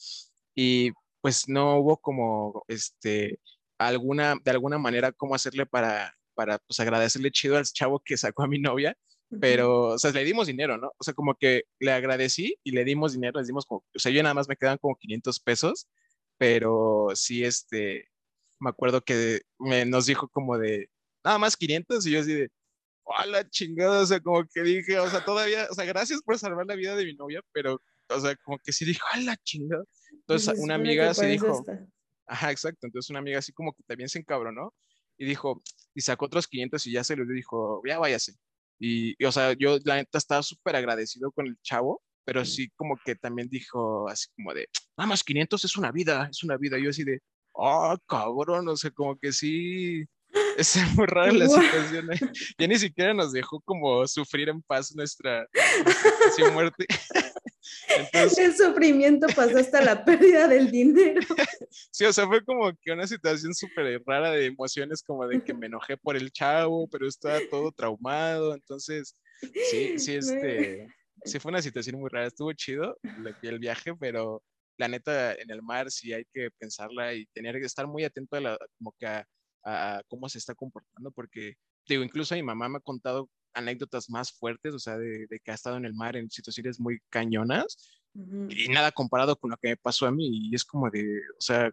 Y 0.55 0.93
pues 1.21 1.49
no 1.49 1.79
hubo 1.79 1.99
como, 1.99 2.65
este, 2.69 3.41
alguna, 3.79 4.37
de 4.45 4.51
alguna 4.51 4.79
manera, 4.79 5.13
cómo 5.13 5.35
hacerle 5.35 5.67
para, 5.67 6.15
para, 6.35 6.59
pues 6.59 6.81
agradecerle 6.81 7.31
chido 7.33 7.57
al 7.57 7.65
chavo 7.65 8.01
que 8.01 8.17
sacó 8.17 8.45
a 8.45 8.49
mi 8.49 8.59
novia 8.59 8.97
pero, 9.41 9.89
o 9.89 9.99
sea, 9.99 10.13
le 10.13 10.25
dimos 10.25 10.47
dinero, 10.47 10.79
¿no? 10.79 10.93
O 10.99 11.05
sea, 11.05 11.13
como 11.15 11.35
que 11.35 11.65
le 11.81 11.93
agradecí 11.93 12.59
y 12.63 12.71
le 12.73 12.85
dimos 12.85 13.13
dinero, 13.13 13.41
le 13.41 13.47
dimos 13.47 13.67
como, 13.67 13.85
o 13.95 13.99
sea, 13.99 14.13
yo 14.13 14.23
nada 14.23 14.35
más 14.35 14.49
me 14.49 14.57
quedan 14.57 14.79
como 14.79 14.97
500 14.97 15.41
pesos, 15.41 15.89
pero 16.39 17.09
sí, 17.15 17.45
este, 17.45 18.09
me 18.61 18.71
acuerdo 18.71 19.03
que 19.03 19.43
me, 19.59 19.85
nos 19.85 20.07
dijo 20.07 20.29
como 20.29 20.59
de, 20.59 20.91
nada 21.25 21.39
más 21.39 21.57
500 21.57 22.07
y 22.07 22.11
yo 22.13 22.21
así 22.21 22.35
de, 22.35 22.51
hola 23.07 23.49
chingada, 23.49 24.01
o 24.03 24.07
sea, 24.07 24.21
como 24.21 24.45
que 24.53 24.63
dije, 24.63 24.99
o 24.99 25.09
sea, 25.09 25.25
todavía, 25.25 25.69
o 25.71 25.75
sea, 25.75 25.85
gracias 25.85 26.21
por 26.23 26.39
salvar 26.39 26.67
la 26.67 26.75
vida 26.75 26.97
de 26.97 27.05
mi 27.05 27.15
novia, 27.15 27.41
pero, 27.53 27.81
o 28.09 28.21
sea, 28.21 28.35
como 28.37 28.59
que 28.59 28.73
sí 28.73 28.85
dijo, 28.85 29.07
hola 29.15 29.37
chingada. 29.45 29.85
Entonces, 30.13 30.59
una 30.59 30.75
amiga 30.75 31.15
sí 31.15 31.27
dijo, 31.27 31.65
ajá, 32.27 32.51
exacto, 32.51 32.87
entonces 32.87 33.11
una 33.11 33.21
amiga 33.21 33.39
así 33.39 33.53
como 33.53 33.73
que 33.73 33.83
también 33.85 34.09
se 34.09 34.19
encabronó 34.19 34.75
y 35.17 35.25
dijo, 35.25 35.63
y 35.95 36.01
sacó 36.01 36.27
otros 36.27 36.49
500 36.49 36.87
y 36.87 36.93
ya 36.93 37.05
se 37.05 37.17
lo 37.17 37.25
dijo, 37.25 37.81
ya 37.87 37.99
váyase. 37.99 38.35
Y, 38.79 39.23
o 39.25 39.33
sea, 39.33 39.55
yo 39.55 39.79
la 39.85 39.97
neta 39.97 40.19
estaba 40.19 40.43
súper 40.43 40.77
agradecido 40.77 41.31
con 41.33 41.47
el 41.47 41.57
chavo, 41.63 42.03
pero 42.25 42.45
sí 42.45 42.69
como 42.77 42.99
que 43.05 43.15
también 43.15 43.49
dijo 43.49 44.09
así 44.09 44.27
como 44.37 44.53
de, 44.53 44.69
nada 44.97 45.09
más 45.09 45.23
500 45.23 45.65
es 45.65 45.77
una 45.77 45.93
vida, 45.93 46.29
es 46.31 46.43
una 46.43 46.57
vida. 46.57 46.77
yo 46.79 46.91
así 46.91 47.05
de, 47.05 47.21
oh, 47.53 47.97
cabrón, 48.07 48.69
o 48.69 48.77
sea, 48.77 48.91
como 48.91 49.17
que 49.17 49.33
sí, 49.33 50.05
es 50.57 50.95
muy 50.95 51.07
rara 51.07 51.33
la 51.33 51.49
situación. 51.49 52.13
¿eh? 52.13 52.19
Ya 52.59 52.67
ni 52.67 52.79
siquiera 52.79 53.15
nos 53.15 53.33
dejó 53.33 53.61
como 53.61 54.07
sufrir 54.07 54.49
en 54.49 54.63
paz 54.63 54.95
nuestra, 54.95 55.47
nuestra 55.85 56.51
muerte. 56.51 56.87
Entonces, 57.89 58.39
el 58.39 58.57
sufrimiento 58.57 59.27
pasó 59.35 59.59
hasta 59.59 59.83
la 59.83 60.05
pérdida 60.05 60.49
del 60.49 60.71
dinero. 60.71 61.21
Sí, 61.91 62.05
o 62.05 62.13
sea, 62.13 62.27
fue 62.27 62.45
como 62.45 62.71
que 62.83 62.93
una 62.93 63.07
situación 63.07 63.55
súper 63.55 64.03
rara 64.07 64.31
de 64.31 64.47
emociones, 64.47 65.03
como 65.03 65.27
de 65.27 65.43
que 65.43 65.55
me 65.55 65.67
enojé 65.67 65.97
por 65.97 66.15
el 66.15 66.31
chavo, 66.31 66.87
pero 66.89 67.09
estaba 67.09 67.39
todo 67.51 67.73
traumado. 67.73 68.55
Entonces, 68.55 69.15
sí, 69.71 69.99
sí, 69.99 70.15
este, 70.17 70.87
sí 71.25 71.39
fue 71.39 71.51
una 71.51 71.63
situación 71.63 71.99
muy 71.99 72.11
rara. 72.11 72.27
Estuvo 72.27 72.53
chido 72.53 72.99
el 73.43 73.59
viaje, 73.59 73.95
pero 73.99 74.43
la 74.79 74.89
neta, 74.89 75.35
en 75.35 75.51
el 75.51 75.63
mar 75.63 75.91
sí 75.91 76.13
hay 76.13 76.25
que 76.33 76.51
pensarla 76.59 77.15
y 77.15 77.27
tener 77.27 77.59
que 77.59 77.67
estar 77.67 77.87
muy 77.87 78.05
atento 78.05 78.37
a 78.37 78.41
la, 78.41 78.59
como 78.79 78.95
que 78.99 79.07
a, 79.07 79.27
a 79.67 80.03
cómo 80.09 80.29
se 80.29 80.39
está 80.39 80.55
comportando, 80.55 81.11
porque, 81.11 81.55
digo, 81.89 82.05
incluso 82.05 82.35
mi 82.35 82.43
mamá 82.43 82.69
me 82.69 82.79
ha 82.79 82.81
contado 82.81 83.29
anécdotas 83.53 84.09
más 84.09 84.33
fuertes, 84.33 84.75
o 84.75 84.79
sea, 84.79 84.97
de, 84.97 85.27
que 85.43 85.51
ha 85.51 85.55
estado 85.55 85.77
en 85.77 85.85
el 85.85 85.95
mar 85.95 86.17
en 86.17 86.31
situaciones 86.31 86.79
muy 86.79 87.01
cañonas 87.11 87.91
y 88.49 88.69
nada 88.69 88.93
comparado 88.93 89.37
con 89.37 89.51
lo 89.51 89.57
que 89.59 89.69
me 89.69 89.77
pasó 89.77 90.07
a 90.07 90.11
mí. 90.11 90.49
Y 90.51 90.55
es 90.55 90.65
como 90.65 90.91
de, 90.91 91.21
o 91.39 91.41
sea, 91.41 91.71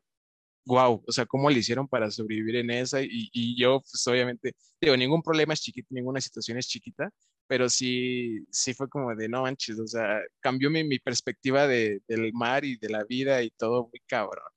wow, 0.66 1.04
o 1.06 1.12
sea, 1.12 1.26
¿cómo 1.26 1.50
le 1.50 1.60
hicieron 1.60 1.88
para 1.88 2.10
sobrevivir 2.10 2.58
en 2.58 2.72
esa? 2.72 3.00
Y, 3.02 3.56
yo, 3.58 3.82
pues 3.82 4.06
obviamente, 4.08 4.56
digo, 4.82 4.98
ningún 4.98 5.22
problema 5.22 5.54
es 5.54 5.62
chiquito, 5.62 5.88
ninguna 5.92 6.20
situación 6.20 6.58
es 6.58 6.68
chiquita, 6.68 7.10
pero 7.48 7.70
sí, 7.70 8.46
sí 8.50 8.74
fue 8.74 8.90
como 8.90 9.14
de, 9.16 9.30
no 9.30 9.44
manches, 9.44 9.80
o 9.80 9.88
sea, 9.88 10.20
cambió 10.40 10.70
mi, 10.70 10.84
mi 10.84 11.00
perspectiva 11.00 11.68
de, 11.68 12.02
del 12.08 12.34
mar 12.34 12.66
y 12.66 12.78
de 12.78 12.90
la 12.90 13.04
vida 13.04 13.42
y 13.44 13.52
todo 13.52 13.90
muy 13.92 14.00
cabrón. 14.08 14.50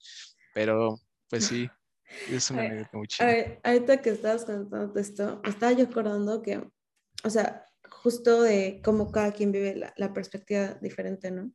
Pero, 0.55 0.99
pues 1.29 1.47
sí, 1.47 1.69
es 2.31 2.51
una 2.51 2.63
anécdota 2.63 2.99
muy 2.99 3.07
chida. 3.07 3.59
Ahorita 3.63 4.03
que 4.03 4.11
estabas 4.11 4.45
contando 4.45 4.99
esto, 4.99 5.41
estaba 5.45 5.73
yo 5.73 5.85
acordando 5.85 6.43
que 6.43 6.63
o 7.25 7.31
sea, 7.31 7.67
justo 7.91 8.43
de 8.43 8.81
cómo 8.85 9.11
cada 9.11 9.33
quien 9.33 9.53
vive 9.53 9.93
la, 9.97 10.13
perspectiva 10.13 10.75
diferente, 10.81 11.31
¿no? 11.31 11.53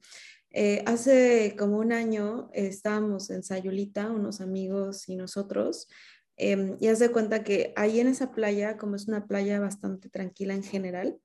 Eh, 0.50 0.84
hace 0.86 1.56
como 1.58 1.78
un 1.78 1.94
año 1.94 2.50
estábamos 2.54 3.30
en 3.30 3.44
Sayulita, 3.44 4.12
unos 4.12 4.42
amigos 4.42 5.08
y 5.08 5.16
nosotros, 5.16 5.88
em, 6.36 6.76
y 6.80 6.88
haz 6.88 7.00
de 7.00 7.10
cuenta 7.10 7.44
que 7.44 7.72
ahí 7.78 8.00
en 8.02 8.08
esa 8.08 8.32
playa, 8.32 8.78
como 8.78 8.98
es 8.98 9.08
una 9.08 9.28
playa 9.28 9.60
bastante 9.62 10.10
tranquila 10.10 10.54
en 10.54 10.64
general, 10.64 11.18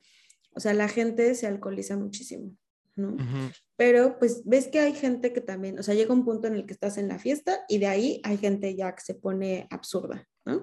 o 0.55 0.61
sea, 0.61 0.75
la 0.75 0.89
gente 0.89 1.35
se 1.35 1.47
alcoholiza 1.47 1.97
muchísimo, 1.97 2.57
¿no? 2.97 3.17
Pero 3.77 4.19
pues 4.19 4.43
ves 4.45 4.69
que 4.69 4.81
hay 4.81 4.95
gente 4.95 5.33
que 5.33 5.41
también, 5.41 5.79
o 5.79 5.83
sea, 5.83 5.95
llega 5.95 6.15
un 6.15 6.25
punto 6.25 6.49
en 6.49 6.55
el 6.55 6.67
que 6.67 6.73
estás 6.73 6.99
en 6.99 7.09
la 7.09 7.19
fiesta 7.19 7.65
y 7.69 7.79
de 7.79 7.87
ahí 7.87 8.21
hay 8.25 8.39
gente 8.39 8.75
ya 8.75 8.95
que 8.95 9.03
se 9.03 9.15
pone 9.15 9.67
absurda, 9.71 10.27
¿no? 10.45 10.63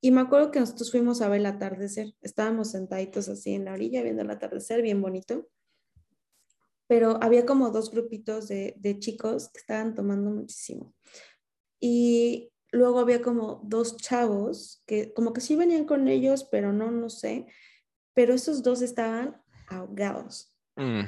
Y 0.00 0.10
me 0.10 0.20
acuerdo 0.20 0.50
que 0.50 0.58
nosotros 0.58 0.90
fuimos 0.90 1.20
a 1.20 1.28
ver 1.28 1.40
el 1.40 1.46
atardecer. 1.46 2.14
Estábamos 2.22 2.72
sentaditos 2.72 3.28
así 3.28 3.54
en 3.54 3.66
la 3.66 3.74
orilla 3.74 4.02
viendo 4.02 4.22
el 4.22 4.30
atardecer, 4.30 4.82
bien 4.82 5.00
bonito. 5.00 5.48
Pero 6.88 7.22
había 7.22 7.46
como 7.46 7.70
dos 7.70 7.92
grupitos 7.92 8.48
de, 8.48 8.74
de 8.78 8.98
chicos 8.98 9.48
que 9.52 9.60
estaban 9.60 9.94
tomando 9.94 10.30
muchísimo. 10.30 10.92
Y 11.78 12.50
luego 12.72 12.98
había 12.98 13.22
como 13.22 13.60
dos 13.64 13.96
chavos 13.96 14.82
que 14.86 15.12
como 15.12 15.32
que 15.32 15.40
sí 15.40 15.54
venían 15.54 15.84
con 15.84 16.08
ellos, 16.08 16.48
pero 16.50 16.72
no, 16.72 16.90
no 16.90 17.08
sé. 17.08 17.46
Pero 18.14 18.34
esos 18.34 18.62
dos 18.62 18.82
estaban 18.82 19.40
ahogados. 19.68 20.52
Mm, 20.76 21.02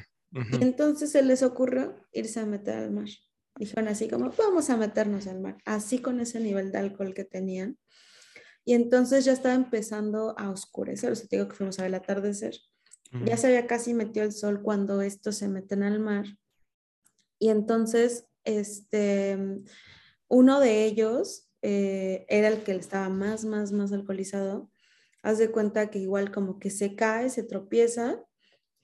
entonces 0.60 1.12
se 1.12 1.22
les 1.22 1.42
ocurrió 1.42 1.94
irse 2.12 2.40
a 2.40 2.46
meter 2.46 2.76
al 2.76 2.90
mar. 2.90 3.08
Dijeron 3.56 3.88
así 3.88 4.08
como, 4.08 4.30
vamos 4.36 4.68
a 4.70 4.76
meternos 4.76 5.26
al 5.28 5.40
mar. 5.40 5.58
Así 5.64 6.00
con 6.00 6.20
ese 6.20 6.40
nivel 6.40 6.72
de 6.72 6.78
alcohol 6.78 7.14
que 7.14 7.24
tenían 7.24 7.78
y 8.64 8.72
entonces 8.72 9.24
ya 9.24 9.32
estaba 9.32 9.54
empezando 9.54 10.34
a 10.38 10.50
oscurecer, 10.50 11.12
o 11.12 11.14
sea, 11.14 11.28
te 11.28 11.36
digo 11.36 11.48
que 11.48 11.56
fuimos 11.56 11.78
a 11.78 11.82
ver 11.82 11.90
el 11.90 11.94
atardecer. 11.94 12.56
Ya 13.24 13.36
se 13.36 13.46
había 13.46 13.68
casi 13.68 13.94
metido 13.94 14.26
el 14.26 14.32
sol 14.32 14.60
cuando 14.60 15.00
estos 15.00 15.36
se 15.36 15.46
meten 15.46 15.84
al 15.84 16.00
mar. 16.00 16.24
Y 17.38 17.50
entonces, 17.50 18.26
este, 18.42 19.38
uno 20.26 20.58
de 20.58 20.84
ellos 20.84 21.48
eh, 21.62 22.26
era 22.28 22.48
el 22.48 22.64
que 22.64 22.72
estaba 22.72 23.08
más, 23.10 23.44
más, 23.44 23.70
más 23.70 23.92
alcoholizado. 23.92 24.68
Haz 25.22 25.38
de 25.38 25.52
cuenta 25.52 25.90
que 25.90 26.00
igual 26.00 26.32
como 26.32 26.58
que 26.58 26.70
se 26.70 26.96
cae, 26.96 27.30
se 27.30 27.44
tropieza 27.44 28.20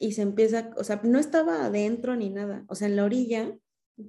y 0.01 0.13
se 0.13 0.23
empieza, 0.23 0.71
o 0.77 0.83
sea, 0.83 0.99
no 1.05 1.19
estaba 1.19 1.67
adentro 1.67 2.17
ni 2.17 2.31
nada, 2.31 2.65
o 2.69 2.75
sea, 2.75 2.89
en 2.89 2.97
la 2.97 3.05
orilla, 3.05 3.55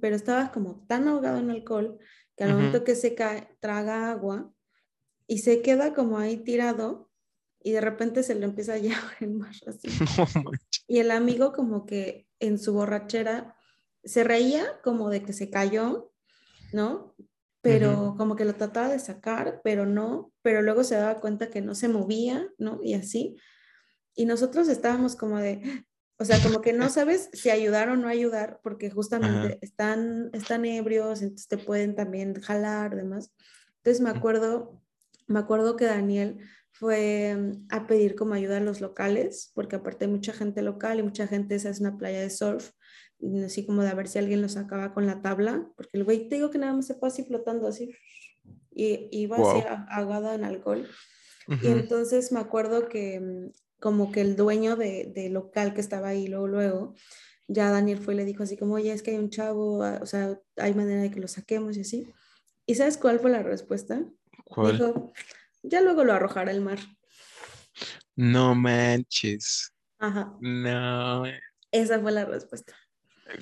pero 0.00 0.16
estaba 0.16 0.50
como 0.50 0.86
tan 0.86 1.06
ahogado 1.06 1.38
en 1.38 1.50
alcohol 1.50 1.98
que 2.34 2.44
al 2.44 2.54
momento 2.54 2.82
que 2.82 2.94
se 2.94 3.14
cae, 3.14 3.54
traga 3.60 4.10
agua 4.10 4.50
y 5.26 5.38
se 5.38 5.60
queda 5.60 5.92
como 5.92 6.18
ahí 6.18 6.38
tirado 6.38 7.10
y 7.62 7.72
de 7.72 7.82
repente 7.82 8.22
se 8.22 8.34
le 8.34 8.46
empieza 8.46 8.72
a 8.72 8.78
llevar 8.78 9.14
el 9.20 9.34
mar 9.34 9.54
así. 9.66 9.88
y 10.88 10.98
el 10.98 11.10
amigo 11.10 11.52
como 11.52 11.84
que 11.84 12.26
en 12.40 12.58
su 12.58 12.72
borrachera 12.72 13.54
se 14.02 14.24
reía 14.24 14.80
como 14.82 15.10
de 15.10 15.22
que 15.22 15.34
se 15.34 15.50
cayó, 15.50 16.10
¿no? 16.72 17.14
Pero 17.60 18.16
como 18.16 18.34
que 18.34 18.46
lo 18.46 18.54
trataba 18.54 18.88
de 18.88 18.98
sacar, 18.98 19.60
pero 19.62 19.86
no, 19.86 20.32
pero 20.40 20.62
luego 20.62 20.82
se 20.82 20.96
daba 20.96 21.20
cuenta 21.20 21.50
que 21.50 21.60
no 21.60 21.76
se 21.76 21.88
movía, 21.88 22.48
¿no? 22.58 22.80
Y 22.82 22.94
así. 22.94 23.36
Y 24.14 24.26
nosotros 24.26 24.68
estábamos 24.68 25.16
como 25.16 25.38
de, 25.38 25.84
o 26.18 26.24
sea, 26.24 26.38
como 26.42 26.60
que 26.60 26.72
no 26.72 26.88
sabes 26.88 27.30
si 27.32 27.50
ayudar 27.50 27.88
o 27.88 27.96
no 27.96 28.08
ayudar, 28.08 28.60
porque 28.62 28.90
justamente 28.90 29.58
están, 29.60 30.30
están 30.32 30.64
ebrios, 30.64 31.22
entonces 31.22 31.48
te 31.48 31.58
pueden 31.58 31.94
también 31.94 32.40
jalar, 32.40 32.96
demás. 32.96 33.32
Entonces 33.78 34.00
me 34.00 34.10
acuerdo 34.10 34.82
me 35.32 35.38
acuerdo 35.38 35.76
que 35.76 35.86
Daniel 35.86 36.38
fue 36.70 37.34
mm, 37.36 37.66
a 37.70 37.86
pedir 37.86 38.14
como 38.14 38.34
ayuda 38.34 38.58
a 38.58 38.60
los 38.60 38.80
locales, 38.80 39.50
porque 39.54 39.76
aparte 39.76 40.04
hay 40.04 40.10
mucha 40.10 40.32
gente 40.32 40.62
local 40.62 40.98
y 40.98 41.02
mucha 41.02 41.26
gente, 41.26 41.54
esa 41.54 41.70
es 41.70 41.80
una 41.80 41.96
playa 41.96 42.20
de 42.20 42.30
surf, 42.30 42.70
así 43.44 43.64
como 43.64 43.82
de 43.82 43.88
a 43.88 43.94
ver 43.94 44.08
si 44.08 44.18
alguien 44.18 44.42
lo 44.42 44.48
sacaba 44.48 44.92
con 44.92 45.06
la 45.06 45.22
tabla, 45.22 45.68
porque 45.76 45.96
el 45.96 46.04
güey 46.04 46.28
te 46.28 46.36
digo 46.36 46.50
que 46.50 46.58
nada 46.58 46.74
más 46.74 46.86
se 46.86 46.94
fue 46.94 47.08
así 47.08 47.24
flotando 47.24 47.68
así, 47.68 47.94
y 48.70 49.08
iba 49.12 49.36
así 49.36 49.64
ahogado 49.90 50.32
en 50.32 50.44
alcohol. 50.44 50.88
Y 51.60 51.68
entonces 51.68 52.32
me 52.32 52.40
acuerdo 52.40 52.88
que 52.88 53.20
mm, 53.20 53.50
como 53.82 54.12
que 54.12 54.20
el 54.20 54.36
dueño 54.36 54.76
de, 54.76 55.10
de, 55.12 55.28
local 55.28 55.74
que 55.74 55.80
estaba 55.80 56.08
ahí 56.08 56.28
luego, 56.28 56.46
luego, 56.46 56.94
ya 57.48 57.68
Daniel 57.70 57.98
fue 57.98 58.14
y 58.14 58.18
le 58.18 58.24
dijo 58.24 58.44
así 58.44 58.56
como, 58.56 58.74
oye, 58.74 58.92
es 58.92 59.02
que 59.02 59.10
hay 59.10 59.18
un 59.18 59.28
chavo, 59.28 59.82
ah, 59.82 59.98
o 60.00 60.06
sea, 60.06 60.38
hay 60.56 60.72
manera 60.72 61.02
de 61.02 61.10
que 61.10 61.18
lo 61.18 61.26
saquemos 61.26 61.76
y 61.76 61.80
así. 61.80 62.08
¿Y 62.64 62.76
sabes 62.76 62.96
cuál 62.96 63.18
fue 63.18 63.30
la 63.30 63.42
respuesta? 63.42 64.00
Dijo, 64.56 65.12
ya 65.64 65.80
luego 65.80 66.04
lo 66.04 66.12
arrojará 66.12 66.52
el 66.52 66.60
mar. 66.60 66.78
No 68.14 68.54
manches. 68.54 69.72
Ajá. 69.98 70.32
No. 70.40 71.24
Esa 71.72 71.98
fue 71.98 72.12
la 72.12 72.24
respuesta. 72.24 72.76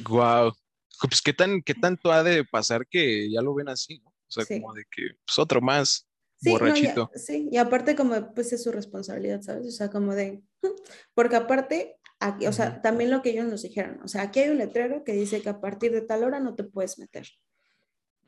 Wow. 0.09 0.55
Pues 1.03 1.21
qué 1.21 1.35
tan, 1.35 1.61
qué 1.61 1.75
tanto 1.75 2.11
ha 2.11 2.23
de 2.23 2.45
pasar 2.45 2.87
que 2.87 3.31
ya 3.31 3.43
lo 3.43 3.55
ven 3.55 3.69
así, 3.69 3.99
¿no? 3.99 4.09
O 4.09 4.33
sea, 4.33 4.47
como 4.47 4.73
de 4.73 4.85
que, 4.91 5.11
pues 5.27 5.39
otro 5.39 5.61
más. 5.61 6.09
Borrachito. 6.43 7.11
sí, 7.15 7.49
y 7.51 7.57
aparte 7.59 7.95
como 7.95 8.35
pues 8.35 8.53
es 8.53 8.63
su 8.63 8.73
responsabilidad, 8.73 9.43
¿sabes? 9.43 9.67
O 9.67 9.71
sea, 9.71 9.91
como 9.91 10.15
de, 10.15 10.43
porque 11.15 11.37
aparte, 11.37 11.97
aquí, 12.19 12.47
o 12.47 12.53
sea, 12.53 12.81
también 12.83 13.11
lo 13.11 13.23
que 13.23 13.31
ellos 13.31 13.47
nos 13.47 13.63
dijeron, 13.63 14.01
o 14.03 14.09
sea, 14.09 14.23
aquí 14.23 14.41
hay 14.41 14.51
un 14.51 14.59
letrero 14.59 15.05
que 15.05 15.13
dice 15.13 15.43
que 15.43 15.49
a 15.49 15.61
partir 15.61 15.93
de 15.93 16.03
tal 16.03 16.25
hora 16.25 16.41
no 16.41 16.55
te 16.55 16.65
puedes 16.65 16.99
meter. 16.99 17.29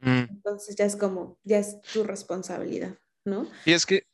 Mm. 0.00 0.26
Entonces 0.30 0.76
ya 0.76 0.84
es 0.84 0.96
como, 0.96 1.38
ya 1.44 1.58
es 1.58 1.80
tu 1.92 2.02
responsabilidad, 2.02 2.98
¿no? 3.24 3.48
Y 3.64 3.72
es 3.72 3.86
que, 3.86 4.06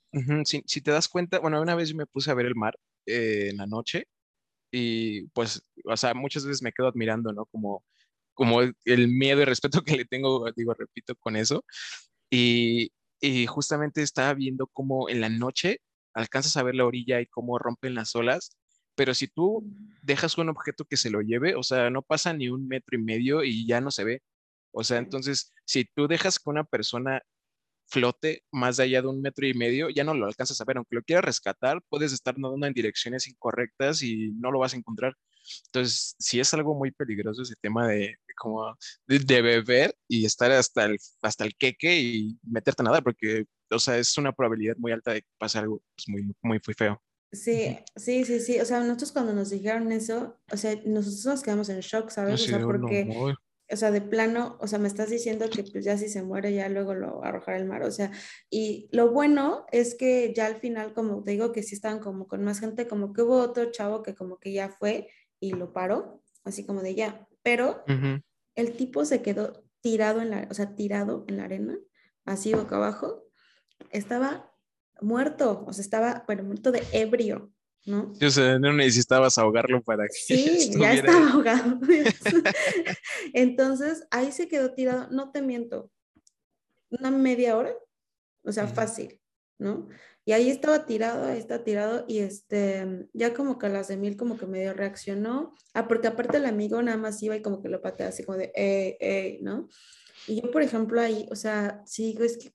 si, 0.45 0.63
si, 0.67 0.81
te 0.81 0.91
das 0.91 1.09
cuenta, 1.09 1.39
bueno, 1.39 1.61
una 1.61 1.75
vez 1.75 1.95
me 1.95 2.07
puse 2.07 2.31
a 2.31 2.35
ver 2.35 2.47
el 2.47 2.55
mar 2.55 2.79
eh, 3.07 3.49
en 3.51 3.57
la 3.57 3.67
noche 3.67 4.07
y 4.71 5.29
pues, 5.29 5.63
o 5.85 5.97
sea, 5.97 6.15
muchas 6.15 6.45
veces 6.45 6.63
me 6.63 6.73
quedo 6.73 6.89
admirando, 6.89 7.33
¿no? 7.33 7.47
Como, 7.47 7.85
como 8.35 8.61
el 8.61 9.09
miedo 9.09 9.43
y 9.43 9.45
respeto 9.45 9.83
que 9.85 9.97
le 9.97 10.05
tengo, 10.05 10.51
digo, 10.55 10.75
repito, 10.75 11.15
con 11.17 11.37
eso. 11.37 11.65
Y, 12.31 12.93
y 13.21 13.47
justamente 13.47 14.03
estaba 14.03 14.35
viendo 14.35 14.67
cómo 14.69 15.09
en 15.09 15.21
la 15.21 15.29
noche 15.29 15.81
alcanzas 16.15 16.57
a 16.57 16.63
ver 16.63 16.75
la 16.75 16.87
orilla 16.87 17.21
y 17.21 17.27
cómo 17.27 17.59
rompen 17.59 17.95
las 17.95 18.15
olas, 18.17 18.51
pero 18.95 19.15
si 19.15 19.29
tú 19.29 19.65
dejas 20.03 20.37
un 20.39 20.49
objeto 20.49 20.85
que 20.85 20.97
se 20.97 21.11
lo 21.11 21.21
lleve, 21.21 21.55
o 21.55 21.63
sea, 21.63 21.91
no 21.91 22.03
pasa 22.03 22.33
ni 22.33 22.49
un 22.49 22.67
metro 22.67 22.99
y 22.99 23.03
medio 23.03 23.45
y 23.45 23.67
ya 23.67 23.81
no 23.81 23.91
se 23.91 24.05
ve. 24.05 24.23
O 24.73 24.85
sea, 24.85 24.99
entonces, 24.99 25.53
si 25.65 25.85
tú 25.85 26.09
dejas 26.09 26.39
que 26.39 26.51
una 26.51 26.65
persona 26.65 27.23
flote 27.87 28.45
más 28.53 28.81
allá 28.81 29.03
de 29.03 29.09
un 29.09 29.21
metro 29.23 29.47
y 29.47 29.55
medio, 29.55 29.89
ya 29.91 30.05
no 30.05 30.15
lo 30.15 30.27
alcanzas 30.27 30.61
a 30.61 30.65
ver. 30.65 30.79
Aunque 30.79 30.97
lo 30.97 31.03
quieras 31.03 31.25
rescatar, 31.25 31.83
puedes 31.89 32.13
estar 32.13 32.39
nadando 32.39 32.67
en 32.67 32.75
direcciones 32.75 33.29
incorrectas 33.29 34.03
y 34.03 34.33
no 34.33 34.51
lo 34.51 34.59
vas 34.61 34.75
a 34.75 34.77
encontrar. 34.77 35.15
Entonces, 35.67 36.15
sí 36.19 36.41
es 36.41 36.53
algo 36.55 36.75
muy 36.75 36.91
peligroso 36.91 37.43
ese 37.43 37.55
tema 37.61 37.89
de 37.89 38.17
como 38.39 38.77
de, 39.07 39.43
beber 39.43 39.95
y 40.07 40.25
estar 40.25 40.51
hasta 40.53 40.85
el, 40.85 40.97
hasta 41.23 41.45
el 41.45 41.55
queque 41.57 41.99
y 42.01 42.39
meterte 42.43 42.83
a 42.83 42.85
nadar, 42.85 43.03
porque, 43.03 43.45
o 43.71 43.79
sea, 43.79 43.99
es 43.99 44.17
una 44.17 44.33
probabilidad 44.33 44.77
muy 44.79 44.93
alta 44.93 45.13
de 45.13 45.23
que 45.23 45.29
pase 45.39 45.59
algo 45.59 45.83
pues, 45.97 46.09
muy, 46.09 46.23
muy, 46.23 46.61
muy 46.65 46.75
feo. 46.77 47.03
Sí, 47.33 47.79
sí, 47.97 48.25
sí, 48.25 48.41
sí. 48.41 48.61
O 48.61 48.65
sea, 48.65 48.81
nosotros 48.81 49.13
cuando 49.13 49.35
nos 49.35 49.51
dijeron 49.51 49.93
eso, 49.93 50.41
o 50.51 50.57
sea, 50.57 50.75
nosotros 50.87 51.27
nos 51.27 51.43
quedamos 51.43 51.69
en 51.69 51.81
shock, 51.81 52.11
¿sabes? 52.11 52.43
o 52.43 52.47
sea, 52.47 52.61
porque 52.61 53.37
o 53.71 53.77
sea, 53.77 53.91
de 53.91 54.01
plano, 54.01 54.57
o 54.61 54.67
sea, 54.67 54.79
me 54.79 54.89
estás 54.89 55.11
diciendo 55.11 55.49
que 55.51 55.63
pues 55.63 55.85
ya 55.85 55.99
si 55.99 56.09
se 56.09 56.23
muere 56.23 56.55
ya 56.55 56.69
luego 56.69 56.95
lo 56.95 57.23
arrojará 57.23 57.59
al 57.59 57.67
mar, 57.67 57.83
o 57.83 57.91
sea, 57.91 58.11
y 58.49 58.89
lo 58.93 59.11
bueno 59.11 59.67
es 59.73 59.95
que 59.95 60.33
ya 60.35 60.47
al 60.47 60.57
final, 60.57 60.95
como 60.95 61.23
te 61.23 61.33
digo, 61.33 61.53
que 61.53 61.63
sí 61.63 61.75
estaban 61.75 61.99
como 61.99 62.27
con 62.27 62.43
más 62.43 62.61
gente, 62.61 62.89
como 62.89 63.13
que 63.13 63.23
hubo 63.23 63.37
otro 63.41 63.71
chavo 63.71 64.03
que 64.03 64.15
como 64.15 64.39
que 64.39 64.53
ya 64.53 64.71
fue 64.71 65.09
y 65.41 65.53
lo 65.53 65.73
paró, 65.73 66.23
así 66.45 66.65
como 66.65 66.83
de 66.83 66.95
ya, 66.95 67.29
pero 67.43 67.85
el 68.55 68.73
tipo 68.77 69.05
se 69.05 69.23
quedó 69.23 69.65
tirado 69.81 70.21
en 70.21 70.31
la, 70.31 70.49
o 70.51 70.55
sea, 70.55 70.75
tirado 70.75 71.25
en 71.29 71.37
la 71.37 71.45
arena, 71.45 71.79
así 72.25 72.53
boca 72.53 72.77
abajo, 72.77 73.25
estaba 73.91 74.53
muerto, 75.01 75.65
o 75.67 75.73
sea, 75.73 75.83
estaba, 75.83 76.25
bueno, 76.27 76.43
muerto 76.43 76.73
de 76.73 76.83
ebrio, 76.93 77.53
¿no? 77.87 78.13
Yo 78.19 78.31
sé, 78.31 78.59
no 78.59 78.73
necesitabas 78.73 79.39
ahogarlo 79.39 79.83
para 79.83 80.05
que. 80.07 80.13
Sí, 80.13 80.71
ya 80.79 80.95
estaba 80.95 81.31
ahogado. 81.31 81.79
Entonces, 83.33 84.07
ahí 84.11 84.33
se 84.33 84.49
quedó 84.49 84.75
tirado, 84.75 85.09
no 85.11 85.31
te 85.31 85.43
miento, 85.43 85.91
una 86.91 87.11
media 87.11 87.57
hora, 87.57 87.73
o 88.43 88.53
sea, 88.53 88.67
fácil, 88.67 89.21
¿no? 89.59 89.89
Y 90.29 90.33
ahí 90.33 90.51
estaba 90.51 90.85
tirado, 90.85 91.25
ahí 91.25 91.39
está 91.39 91.65
tirado, 91.65 92.05
y 92.07 92.19
este, 92.19 93.09
ya 93.15 93.33
como 93.33 93.59
que 93.59 93.65
a 93.65 93.71
las 93.71 93.89
de 93.89 93.97
mil 93.97 94.19
como 94.19 94.37
que 94.37 94.45
medio 94.45 94.75
reaccionó. 94.75 95.55
Ah, 95.73 95.89
porque 95.89 96.07
aparte 96.07 96.37
el 96.37 96.45
amigo 96.45 96.83
nada 96.83 96.99
más 96.99 97.23
iba 97.23 97.35
y 97.35 97.41
como 97.41 97.63
que 97.63 97.71
lo 97.71 97.81
patea 97.81 98.09
así 98.09 98.25
como 98.25 98.37
de, 98.37 98.53
eh, 98.55 98.99
eh, 99.01 99.39
¿no? 99.41 99.71
Y 100.27 100.43
yo, 100.43 100.51
por 100.51 100.61
ejemplo, 100.61 101.01
ahí, 101.01 101.27
o 101.31 101.35
sea, 101.35 101.81
sí 101.87 102.15
es 102.21 102.37
que 102.37 102.53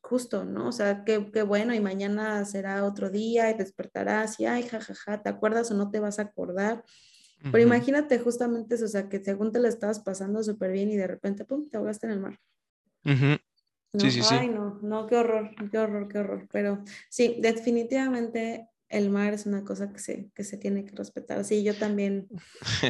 justo, 0.00 0.44
¿no? 0.44 0.68
O 0.68 0.70
sea, 0.70 1.02
qué, 1.04 1.28
qué, 1.32 1.42
bueno, 1.42 1.74
y 1.74 1.80
mañana 1.80 2.44
será 2.44 2.84
otro 2.84 3.10
día 3.10 3.50
y 3.50 3.54
despertarás 3.54 4.38
y, 4.38 4.46
ay, 4.46 4.62
jajaja, 4.62 5.24
¿te 5.24 5.28
acuerdas 5.28 5.72
o 5.72 5.74
no 5.74 5.90
te 5.90 5.98
vas 5.98 6.20
a 6.20 6.22
acordar? 6.22 6.84
Pero 7.42 7.58
imagínate 7.58 8.20
justamente 8.20 8.76
eso, 8.76 8.84
o 8.84 8.88
sea, 8.88 9.08
que 9.08 9.18
según 9.24 9.50
te 9.50 9.58
la 9.58 9.66
estabas 9.66 9.98
pasando 9.98 10.40
súper 10.44 10.70
bien 10.70 10.88
y 10.88 10.96
de 10.96 11.08
repente, 11.08 11.44
pum, 11.44 11.68
te 11.68 11.78
ahogaste 11.78 12.06
en 12.06 12.12
el 12.12 12.20
mar. 12.20 12.38
Sí, 13.98 14.10
sí. 14.10 14.22
Ay, 14.30 14.48
no, 14.48 14.78
no, 14.82 15.06
qué 15.06 15.16
horror, 15.16 15.50
qué 15.70 15.78
horror, 15.78 16.08
qué 16.08 16.18
horror. 16.18 16.48
Pero 16.50 16.84
sí, 17.08 17.36
definitivamente 17.40 18.68
el 18.92 19.08
mar 19.08 19.32
es 19.32 19.46
una 19.46 19.64
cosa 19.64 19.90
que 19.90 19.98
se, 19.98 20.30
que 20.34 20.44
se 20.44 20.58
tiene 20.58 20.84
que 20.84 20.94
respetar. 20.94 21.44
Sí, 21.44 21.64
yo 21.64 21.74
también, 21.74 22.28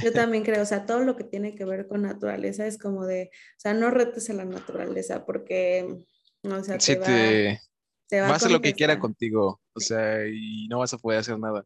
yo 0.03 0.13
también 0.13 0.43
creo, 0.43 0.63
o 0.63 0.67
sea, 0.67 0.85
todo 0.85 1.01
lo 1.01 1.17
que 1.17 1.25
tiene 1.25 1.55
que 1.55 1.65
ver 1.65 1.87
con 1.87 2.03
naturaleza 2.03 2.67
es 2.67 2.77
como 2.77 3.07
de, 3.07 3.31
o 3.33 3.61
sea, 3.61 3.73
no 3.73 3.91
retes 3.91 4.29
a 4.29 4.35
la 4.35 4.45
naturaleza 4.45 5.25
porque 5.25 6.05
o 6.45 6.65
sea, 6.65 6.77
te, 6.77 8.21
va, 8.21 8.29
a 8.29 8.35
hacer 8.35 8.51
lo 8.51 8.61
que 8.61 8.75
quiera 8.75 8.99
contigo, 8.99 9.61
o 9.73 9.81
sea, 9.81 10.27
y 10.27 10.67
no 10.69 10.81
vas 10.81 10.93
a 10.93 10.99
poder 10.99 11.21
hacer 11.21 11.39
nada. 11.39 11.65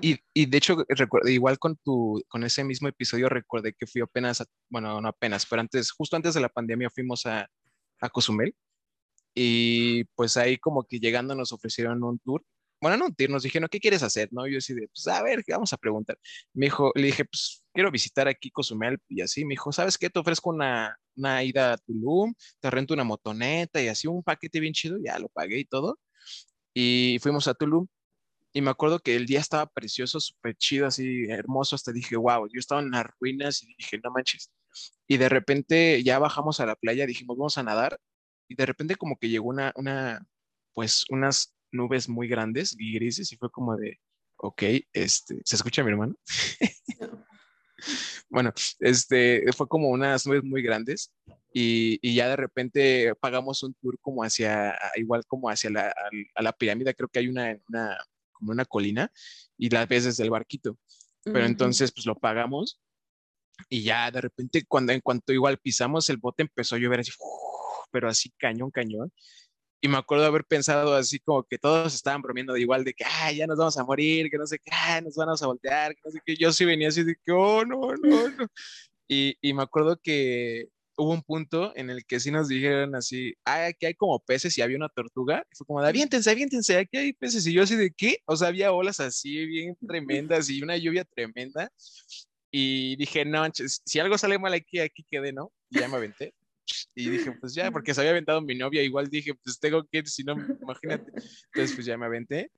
Y, 0.00 0.18
y, 0.34 0.46
de 0.46 0.58
hecho, 0.58 0.84
recuerdo, 0.88 1.28
igual 1.28 1.60
con 1.60 1.76
tu, 1.76 2.20
con 2.28 2.42
ese 2.42 2.64
mismo 2.64 2.88
episodio 2.88 3.28
recordé 3.28 3.72
que 3.72 3.86
fui 3.86 4.02
apenas, 4.02 4.44
bueno, 4.68 5.00
no 5.00 5.08
apenas, 5.08 5.46
pero 5.46 5.60
antes, 5.60 5.92
justo 5.92 6.16
antes 6.16 6.34
de 6.34 6.40
la 6.40 6.48
pandemia 6.48 6.90
fuimos 6.90 7.24
a, 7.26 7.48
a 8.02 8.10
Cozumel 8.10 8.54
y 9.34 10.04
pues 10.14 10.36
ahí 10.36 10.58
como 10.58 10.84
que 10.84 11.00
llegando 11.00 11.34
nos 11.34 11.52
ofrecieron 11.52 12.04
un 12.04 12.18
tour 12.18 12.44
bueno, 12.82 12.96
no, 12.96 13.14
nos 13.28 13.44
dijeron, 13.44 13.68
¿qué 13.70 13.78
quieres 13.78 14.02
hacer? 14.02 14.28
¿No? 14.32 14.44
Yo 14.48 14.58
así 14.58 14.74
de, 14.74 14.88
pues 14.88 15.06
a 15.06 15.22
ver, 15.22 15.44
¿qué 15.44 15.52
vamos 15.52 15.72
a 15.72 15.76
preguntar? 15.76 16.18
Me 16.52 16.66
dijo, 16.66 16.90
le 16.96 17.06
dije, 17.06 17.24
pues 17.24 17.62
quiero 17.72 17.92
visitar 17.92 18.26
aquí 18.26 18.50
Cozumel 18.50 18.98
y 19.08 19.20
así. 19.22 19.44
Me 19.44 19.52
dijo, 19.52 19.70
¿sabes 19.70 19.96
qué? 19.96 20.10
Te 20.10 20.18
ofrezco 20.18 20.50
una, 20.50 20.96
una 21.14 21.44
ida 21.44 21.74
a 21.74 21.76
Tulum, 21.78 22.34
te 22.58 22.70
rento 22.70 22.92
una 22.92 23.04
motoneta 23.04 23.80
y 23.80 23.86
así 23.86 24.08
un 24.08 24.24
paquete 24.24 24.58
bien 24.58 24.72
chido, 24.72 24.98
ya 25.00 25.16
lo 25.20 25.28
pagué 25.28 25.60
y 25.60 25.64
todo. 25.64 26.00
Y 26.74 27.18
fuimos 27.22 27.46
a 27.46 27.54
Tulum 27.54 27.86
y 28.52 28.60
me 28.60 28.70
acuerdo 28.70 28.98
que 29.00 29.16
el 29.16 29.26
día 29.26 29.40
estaba 29.40 29.66
precioso, 29.66 30.20
súper 30.20 30.56
chido, 30.56 30.86
así 30.86 31.24
hermoso. 31.28 31.76
Hasta 31.76 31.92
dije, 31.92 32.16
wow, 32.16 32.46
yo 32.52 32.58
estaba 32.58 32.82
en 32.82 32.90
las 32.90 33.06
ruinas 33.20 33.62
y 33.62 33.74
dije, 33.76 33.98
no 34.02 34.10
manches. 34.10 34.50
Y 35.06 35.16
de 35.16 35.28
repente 35.28 36.02
ya 36.02 36.18
bajamos 36.18 36.60
a 36.60 36.66
la 36.66 36.76
playa, 36.76 37.06
dijimos, 37.06 37.36
vamos 37.36 37.58
a 37.58 37.62
nadar. 37.62 37.98
Y 38.48 38.54
de 38.54 38.66
repente 38.66 38.96
como 38.96 39.16
que 39.16 39.28
llegó 39.28 39.48
una, 39.48 39.72
una 39.76 40.26
pues 40.74 41.04
unas 41.10 41.54
nubes 41.70 42.08
muy 42.08 42.28
grandes 42.28 42.76
y 42.78 42.92
grises 42.94 43.32
y 43.32 43.36
fue 43.36 43.50
como 43.50 43.76
de, 43.76 43.98
ok, 44.36 44.62
este, 44.92 45.40
¿se 45.44 45.56
escucha 45.56 45.82
mi 45.82 45.90
hermano? 45.90 46.14
bueno, 48.28 48.52
este, 48.80 49.44
fue 49.56 49.68
como 49.68 49.88
unas 49.88 50.26
nubes 50.26 50.44
muy 50.44 50.62
grandes 50.62 51.12
y, 51.52 51.98
y, 52.02 52.14
ya 52.14 52.28
de 52.28 52.36
repente 52.36 53.14
pagamos 53.16 53.62
un 53.62 53.74
tour 53.74 53.98
como 54.00 54.24
hacia, 54.24 54.78
igual 54.96 55.24
como 55.26 55.48
hacia 55.50 55.70
la, 55.70 55.94
a, 56.34 56.42
la 56.42 56.52
pirámide, 56.52 56.94
creo 56.94 57.08
que 57.08 57.18
hay 57.18 57.28
una, 57.28 57.58
una, 57.68 57.98
como 58.42 58.52
una 58.52 58.64
colina 58.64 59.10
y 59.56 59.70
la 59.70 59.86
ves 59.86 60.04
desde 60.04 60.24
el 60.24 60.30
barquito. 60.30 60.76
Pero 61.24 61.44
entonces, 61.44 61.92
pues 61.92 62.04
lo 62.04 62.16
pagamos 62.16 62.80
y 63.68 63.82
ya 63.82 64.10
de 64.10 64.20
repente, 64.20 64.64
cuando 64.66 64.92
en 64.92 65.00
cuanto 65.00 65.32
igual 65.32 65.58
pisamos 65.58 66.10
el 66.10 66.16
bote, 66.16 66.42
empezó 66.42 66.74
a 66.74 66.78
llover 66.78 67.00
así, 67.00 67.12
pero 67.92 68.08
así 68.08 68.30
cañón, 68.38 68.72
cañón 68.72 69.12
y 69.84 69.88
me 69.88 69.98
acuerdo 69.98 70.24
haber 70.24 70.44
pensado 70.44 70.94
así 70.94 71.18
como 71.18 71.42
que 71.42 71.58
todos 71.58 71.92
estaban 71.92 72.22
bromeando 72.22 72.52
de 72.52 72.60
igual 72.60 72.84
de 72.84 72.94
que, 72.94 73.04
ay, 73.04 73.38
ya 73.38 73.48
nos 73.48 73.58
vamos 73.58 73.76
a 73.76 73.84
morir, 73.84 74.30
que 74.30 74.38
no 74.38 74.46
sé 74.46 74.60
qué, 74.60 74.70
ay, 74.72 75.02
nos 75.02 75.16
vamos 75.16 75.42
a 75.42 75.46
voltear, 75.48 75.92
que 75.96 76.00
no 76.04 76.10
sé 76.12 76.20
qué. 76.24 76.36
Yo 76.36 76.52
sí 76.52 76.64
venía 76.64 76.86
así 76.86 77.02
de 77.02 77.16
que, 77.16 77.32
oh, 77.32 77.64
no, 77.64 77.92
no, 77.96 78.28
no. 78.30 78.46
Y, 79.08 79.36
y 79.40 79.52
me 79.52 79.64
acuerdo 79.64 79.98
que 80.00 80.68
hubo 80.96 81.12
un 81.12 81.22
punto 81.22 81.72
en 81.76 81.90
el 81.90 82.04
que 82.04 82.20
sí 82.20 82.30
nos 82.30 82.48
dijeron 82.48 82.94
así, 82.94 83.34
ay, 83.44 83.70
aquí 83.70 83.86
hay 83.86 83.94
como 83.94 84.18
peces 84.20 84.56
y 84.58 84.62
había 84.62 84.76
una 84.76 84.88
tortuga. 84.88 85.44
Y 85.50 85.56
fue 85.56 85.66
como, 85.66 85.80
aviéntense, 85.80 86.30
aviéntense, 86.30 86.76
aquí 86.78 86.96
hay 86.96 87.12
peces. 87.12 87.46
Y 87.46 87.52
yo 87.52 87.62
así 87.62 87.76
de, 87.76 87.90
¿qué? 87.92 88.18
O 88.26 88.36
sea, 88.36 88.48
había 88.48 88.72
olas 88.72 89.00
así 89.00 89.46
bien 89.46 89.76
tremendas 89.88 90.48
y 90.50 90.62
una 90.62 90.76
lluvia 90.76 91.04
tremenda. 91.04 91.70
Y 92.50 92.96
dije, 92.96 93.24
no, 93.24 93.44
si 93.52 93.98
algo 93.98 94.18
sale 94.18 94.38
mal 94.38 94.52
aquí, 94.52 94.78
aquí 94.78 95.04
quedé, 95.10 95.32
¿no? 95.32 95.52
Y 95.70 95.80
ya 95.80 95.88
me 95.88 95.96
aventé. 95.96 96.34
Y 96.94 97.08
dije, 97.10 97.32
pues 97.40 97.54
ya, 97.54 97.70
porque 97.70 97.94
se 97.94 98.00
había 98.00 98.12
aventado 98.12 98.40
mi 98.42 98.54
novia, 98.54 98.82
igual 98.82 99.08
dije, 99.08 99.34
pues 99.34 99.58
tengo 99.58 99.84
que 99.84 100.04
si 100.06 100.22
no, 100.22 100.34
imagínate. 100.62 101.10
Entonces, 101.46 101.74
pues 101.74 101.86
ya 101.86 101.96
me 101.96 102.06
aventé. 102.06 102.50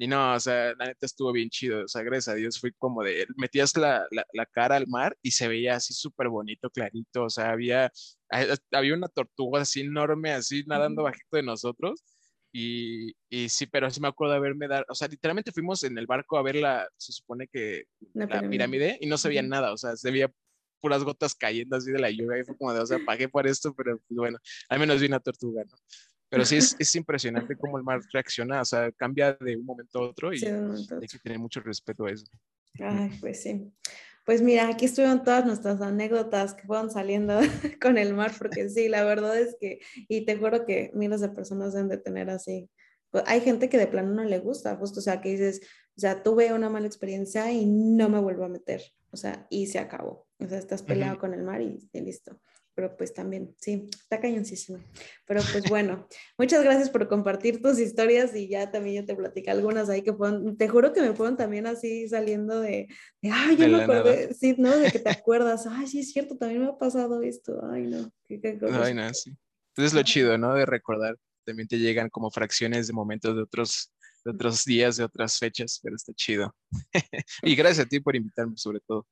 Y 0.00 0.06
no, 0.06 0.32
o 0.32 0.40
sea, 0.40 0.72
la 0.78 0.86
neta 0.86 1.04
estuvo 1.04 1.30
bien 1.30 1.50
chido. 1.50 1.84
O 1.84 1.88
sea, 1.88 2.02
gracias 2.02 2.28
a 2.28 2.34
Dios 2.34 2.58
fue 2.58 2.72
como 2.72 3.02
de, 3.02 3.26
metías 3.36 3.76
la, 3.76 4.06
la, 4.10 4.24
la 4.32 4.46
cara 4.46 4.76
al 4.76 4.86
mar 4.88 5.14
y 5.20 5.32
se 5.32 5.46
veía 5.46 5.76
así 5.76 5.92
súper 5.92 6.30
bonito, 6.30 6.70
clarito. 6.70 7.24
O 7.24 7.28
sea, 7.28 7.50
había, 7.50 7.92
había 8.72 8.94
una 8.94 9.08
tortuga 9.08 9.60
así 9.60 9.82
enorme, 9.82 10.32
así 10.32 10.64
nadando 10.66 11.02
bajito 11.02 11.36
de 11.36 11.42
nosotros. 11.42 12.02
Y, 12.50 13.12
y, 13.28 13.50
sí, 13.50 13.66
pero 13.66 13.90
sí 13.90 14.00
me 14.00 14.08
acuerdo 14.08 14.32
de 14.32 14.38
haberme 14.38 14.68
dado, 14.68 14.86
o 14.88 14.94
sea, 14.94 15.06
literalmente 15.06 15.52
fuimos 15.52 15.84
en 15.84 15.98
el 15.98 16.06
barco 16.06 16.38
a 16.38 16.42
ver 16.42 16.56
la, 16.56 16.88
se 16.96 17.12
supone 17.12 17.46
que 17.46 17.84
la, 18.14 18.40
pirámide 18.48 18.98
y 19.02 19.06
no 19.06 19.18
se 19.18 19.28
veía 19.28 19.42
nada, 19.42 19.72
o 19.72 19.76
sea, 19.76 19.96
se 19.96 20.10
veía 20.10 20.32
puras 20.80 21.04
gotas 21.04 21.34
cayendo 21.34 21.76
así 21.76 21.92
de 21.92 22.00
la 22.00 22.10
lluvia 22.10 22.40
y 22.40 22.44
fue 22.44 22.56
como 22.56 22.72
de, 22.72 22.80
o 22.80 22.86
sea, 22.86 22.98
pagué 23.06 23.28
por 23.28 23.46
esto, 23.46 23.72
pero 23.76 23.98
pues, 23.98 24.16
bueno, 24.16 24.38
al 24.68 24.80
menos 24.80 25.00
vi 25.00 25.06
una 25.06 25.20
tortuga, 25.20 25.62
¿no? 25.62 25.76
Pero 26.30 26.44
sí 26.44 26.56
es, 26.56 26.74
es 26.78 26.94
impresionante 26.94 27.56
cómo 27.56 27.76
el 27.76 27.84
mar 27.84 28.00
reacciona, 28.12 28.62
o 28.62 28.64
sea, 28.64 28.90
cambia 28.92 29.34
de 29.34 29.56
un 29.56 29.66
momento 29.66 29.98
a 29.98 30.02
otro 30.08 30.32
y 30.32 30.42
hay 30.44 31.08
que 31.08 31.18
tener 31.18 31.38
mucho 31.38 31.60
respeto 31.60 32.06
a 32.06 32.12
eso. 32.12 32.26
Ay, 32.78 33.10
pues 33.20 33.42
sí. 33.42 33.70
Pues 34.24 34.42
mira, 34.42 34.68
aquí 34.68 34.84
estuvieron 34.84 35.24
todas 35.24 35.44
nuestras 35.44 35.80
anécdotas 35.80 36.54
que 36.54 36.66
fueron 36.66 36.90
saliendo 36.90 37.40
con 37.82 37.98
el 37.98 38.14
mar, 38.14 38.32
porque 38.38 38.68
sí, 38.68 38.88
la 38.88 39.02
verdad 39.02 39.38
es 39.38 39.56
que, 39.60 39.80
y 40.08 40.24
te 40.24 40.36
juro 40.36 40.64
que 40.64 40.92
miles 40.94 41.20
de 41.20 41.30
personas 41.30 41.72
deben 41.72 41.88
de 41.88 41.98
tener 41.98 42.30
así. 42.30 42.70
Pues, 43.10 43.24
hay 43.26 43.40
gente 43.40 43.68
que 43.68 43.78
de 43.78 43.88
plano 43.88 44.12
no 44.14 44.22
le 44.22 44.38
gusta, 44.38 44.76
justo, 44.76 45.00
o 45.00 45.02
sea, 45.02 45.20
que 45.20 45.30
dices, 45.30 45.62
o 45.96 46.00
sea, 46.00 46.22
tuve 46.22 46.52
una 46.52 46.70
mala 46.70 46.86
experiencia 46.86 47.50
y 47.50 47.66
no 47.66 48.08
me 48.08 48.20
vuelvo 48.20 48.44
a 48.44 48.48
meter, 48.48 48.82
o 49.10 49.16
sea, 49.16 49.46
y 49.50 49.66
se 49.66 49.80
acabó. 49.80 50.28
O 50.38 50.46
sea, 50.46 50.58
estás 50.58 50.82
peleado 50.82 51.18
con 51.18 51.34
el 51.34 51.42
mar 51.42 51.60
y, 51.60 51.78
y 51.92 52.00
listo 52.00 52.40
pero 52.80 52.96
pues 52.96 53.12
también, 53.12 53.54
sí, 53.58 53.86
está 53.92 54.18
cañoncísimo. 54.20 54.78
Pero 55.26 55.42
pues 55.52 55.64
bueno, 55.68 56.08
muchas 56.38 56.64
gracias 56.64 56.88
por 56.88 57.06
compartir 57.08 57.60
tus 57.60 57.78
historias 57.78 58.34
y 58.34 58.48
ya 58.48 58.70
también 58.70 59.02
yo 59.02 59.06
te 59.06 59.14
platicé 59.14 59.50
algunas 59.50 59.90
ahí 59.90 60.00
que 60.00 60.14
fueron, 60.14 60.56
te 60.56 60.66
juro 60.66 60.94
que 60.94 61.02
me 61.02 61.12
fueron 61.12 61.36
también 61.36 61.66
así 61.66 62.08
saliendo 62.08 62.58
de, 62.58 62.88
ay, 63.30 63.56
yo 63.58 63.68
me 63.68 63.82
acordé, 63.82 64.32
sí, 64.32 64.54
¿no? 64.56 64.74
De 64.74 64.90
que 64.90 64.98
te 64.98 65.10
acuerdas, 65.22 65.66
ay, 65.66 65.88
sí 65.88 66.00
es 66.00 66.10
cierto, 66.10 66.38
también 66.38 66.62
me 66.62 66.68
ha 66.68 66.78
pasado 66.78 67.20
esto, 67.20 67.60
ay, 67.70 67.82
no, 67.82 68.10
qué, 68.26 68.40
qué 68.40 68.58
Ay, 68.72 68.94
no, 68.94 69.12
sí. 69.12 69.36
Entonces 69.74 69.92
lo 69.92 70.02
chido, 70.02 70.38
¿no? 70.38 70.54
De 70.54 70.64
recordar, 70.64 71.18
también 71.44 71.68
te 71.68 71.78
llegan 71.78 72.08
como 72.08 72.30
fracciones 72.30 72.86
de 72.86 72.94
momentos 72.94 73.36
de 73.36 73.42
otros 73.42 73.92
de 74.24 74.30
otros 74.30 74.64
días, 74.64 74.96
de 74.96 75.04
otras 75.04 75.38
fechas, 75.38 75.80
pero 75.82 75.96
está 75.96 76.14
chido. 76.14 76.54
y 77.42 77.56
gracias 77.56 77.86
a 77.86 77.88
ti 77.88 78.00
por 78.00 78.16
invitarme 78.16 78.56
sobre 78.56 78.80
todo. 78.80 79.06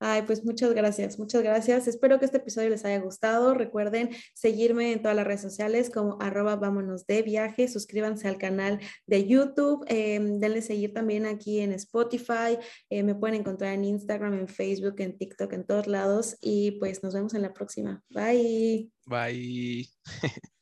Ay, 0.00 0.22
pues 0.22 0.44
muchas 0.44 0.74
gracias, 0.74 1.18
muchas 1.18 1.42
gracias. 1.42 1.86
Espero 1.88 2.18
que 2.18 2.24
este 2.24 2.38
episodio 2.38 2.70
les 2.70 2.84
haya 2.84 2.98
gustado. 2.98 3.54
Recuerden 3.54 4.10
seguirme 4.34 4.92
en 4.92 5.02
todas 5.02 5.16
las 5.16 5.26
redes 5.26 5.40
sociales 5.40 5.90
como 5.90 6.18
arroba 6.20 6.56
vámonos 6.56 7.06
de 7.06 7.22
viaje. 7.22 7.68
Suscríbanse 7.68 8.28
al 8.28 8.38
canal 8.38 8.80
de 9.06 9.26
YouTube. 9.26 9.84
Eh, 9.88 10.18
denle 10.20 10.62
seguir 10.62 10.92
también 10.92 11.26
aquí 11.26 11.60
en 11.60 11.72
Spotify. 11.72 12.58
Eh, 12.90 13.02
me 13.02 13.14
pueden 13.14 13.40
encontrar 13.40 13.74
en 13.74 13.84
Instagram, 13.84 14.34
en 14.34 14.48
Facebook, 14.48 14.96
en 14.98 15.16
TikTok, 15.16 15.52
en 15.52 15.64
todos 15.64 15.86
lados. 15.86 16.36
Y 16.40 16.72
pues 16.72 17.02
nos 17.02 17.14
vemos 17.14 17.34
en 17.34 17.42
la 17.42 17.52
próxima. 17.52 18.02
Bye. 18.10 18.90
Bye. 19.06 19.88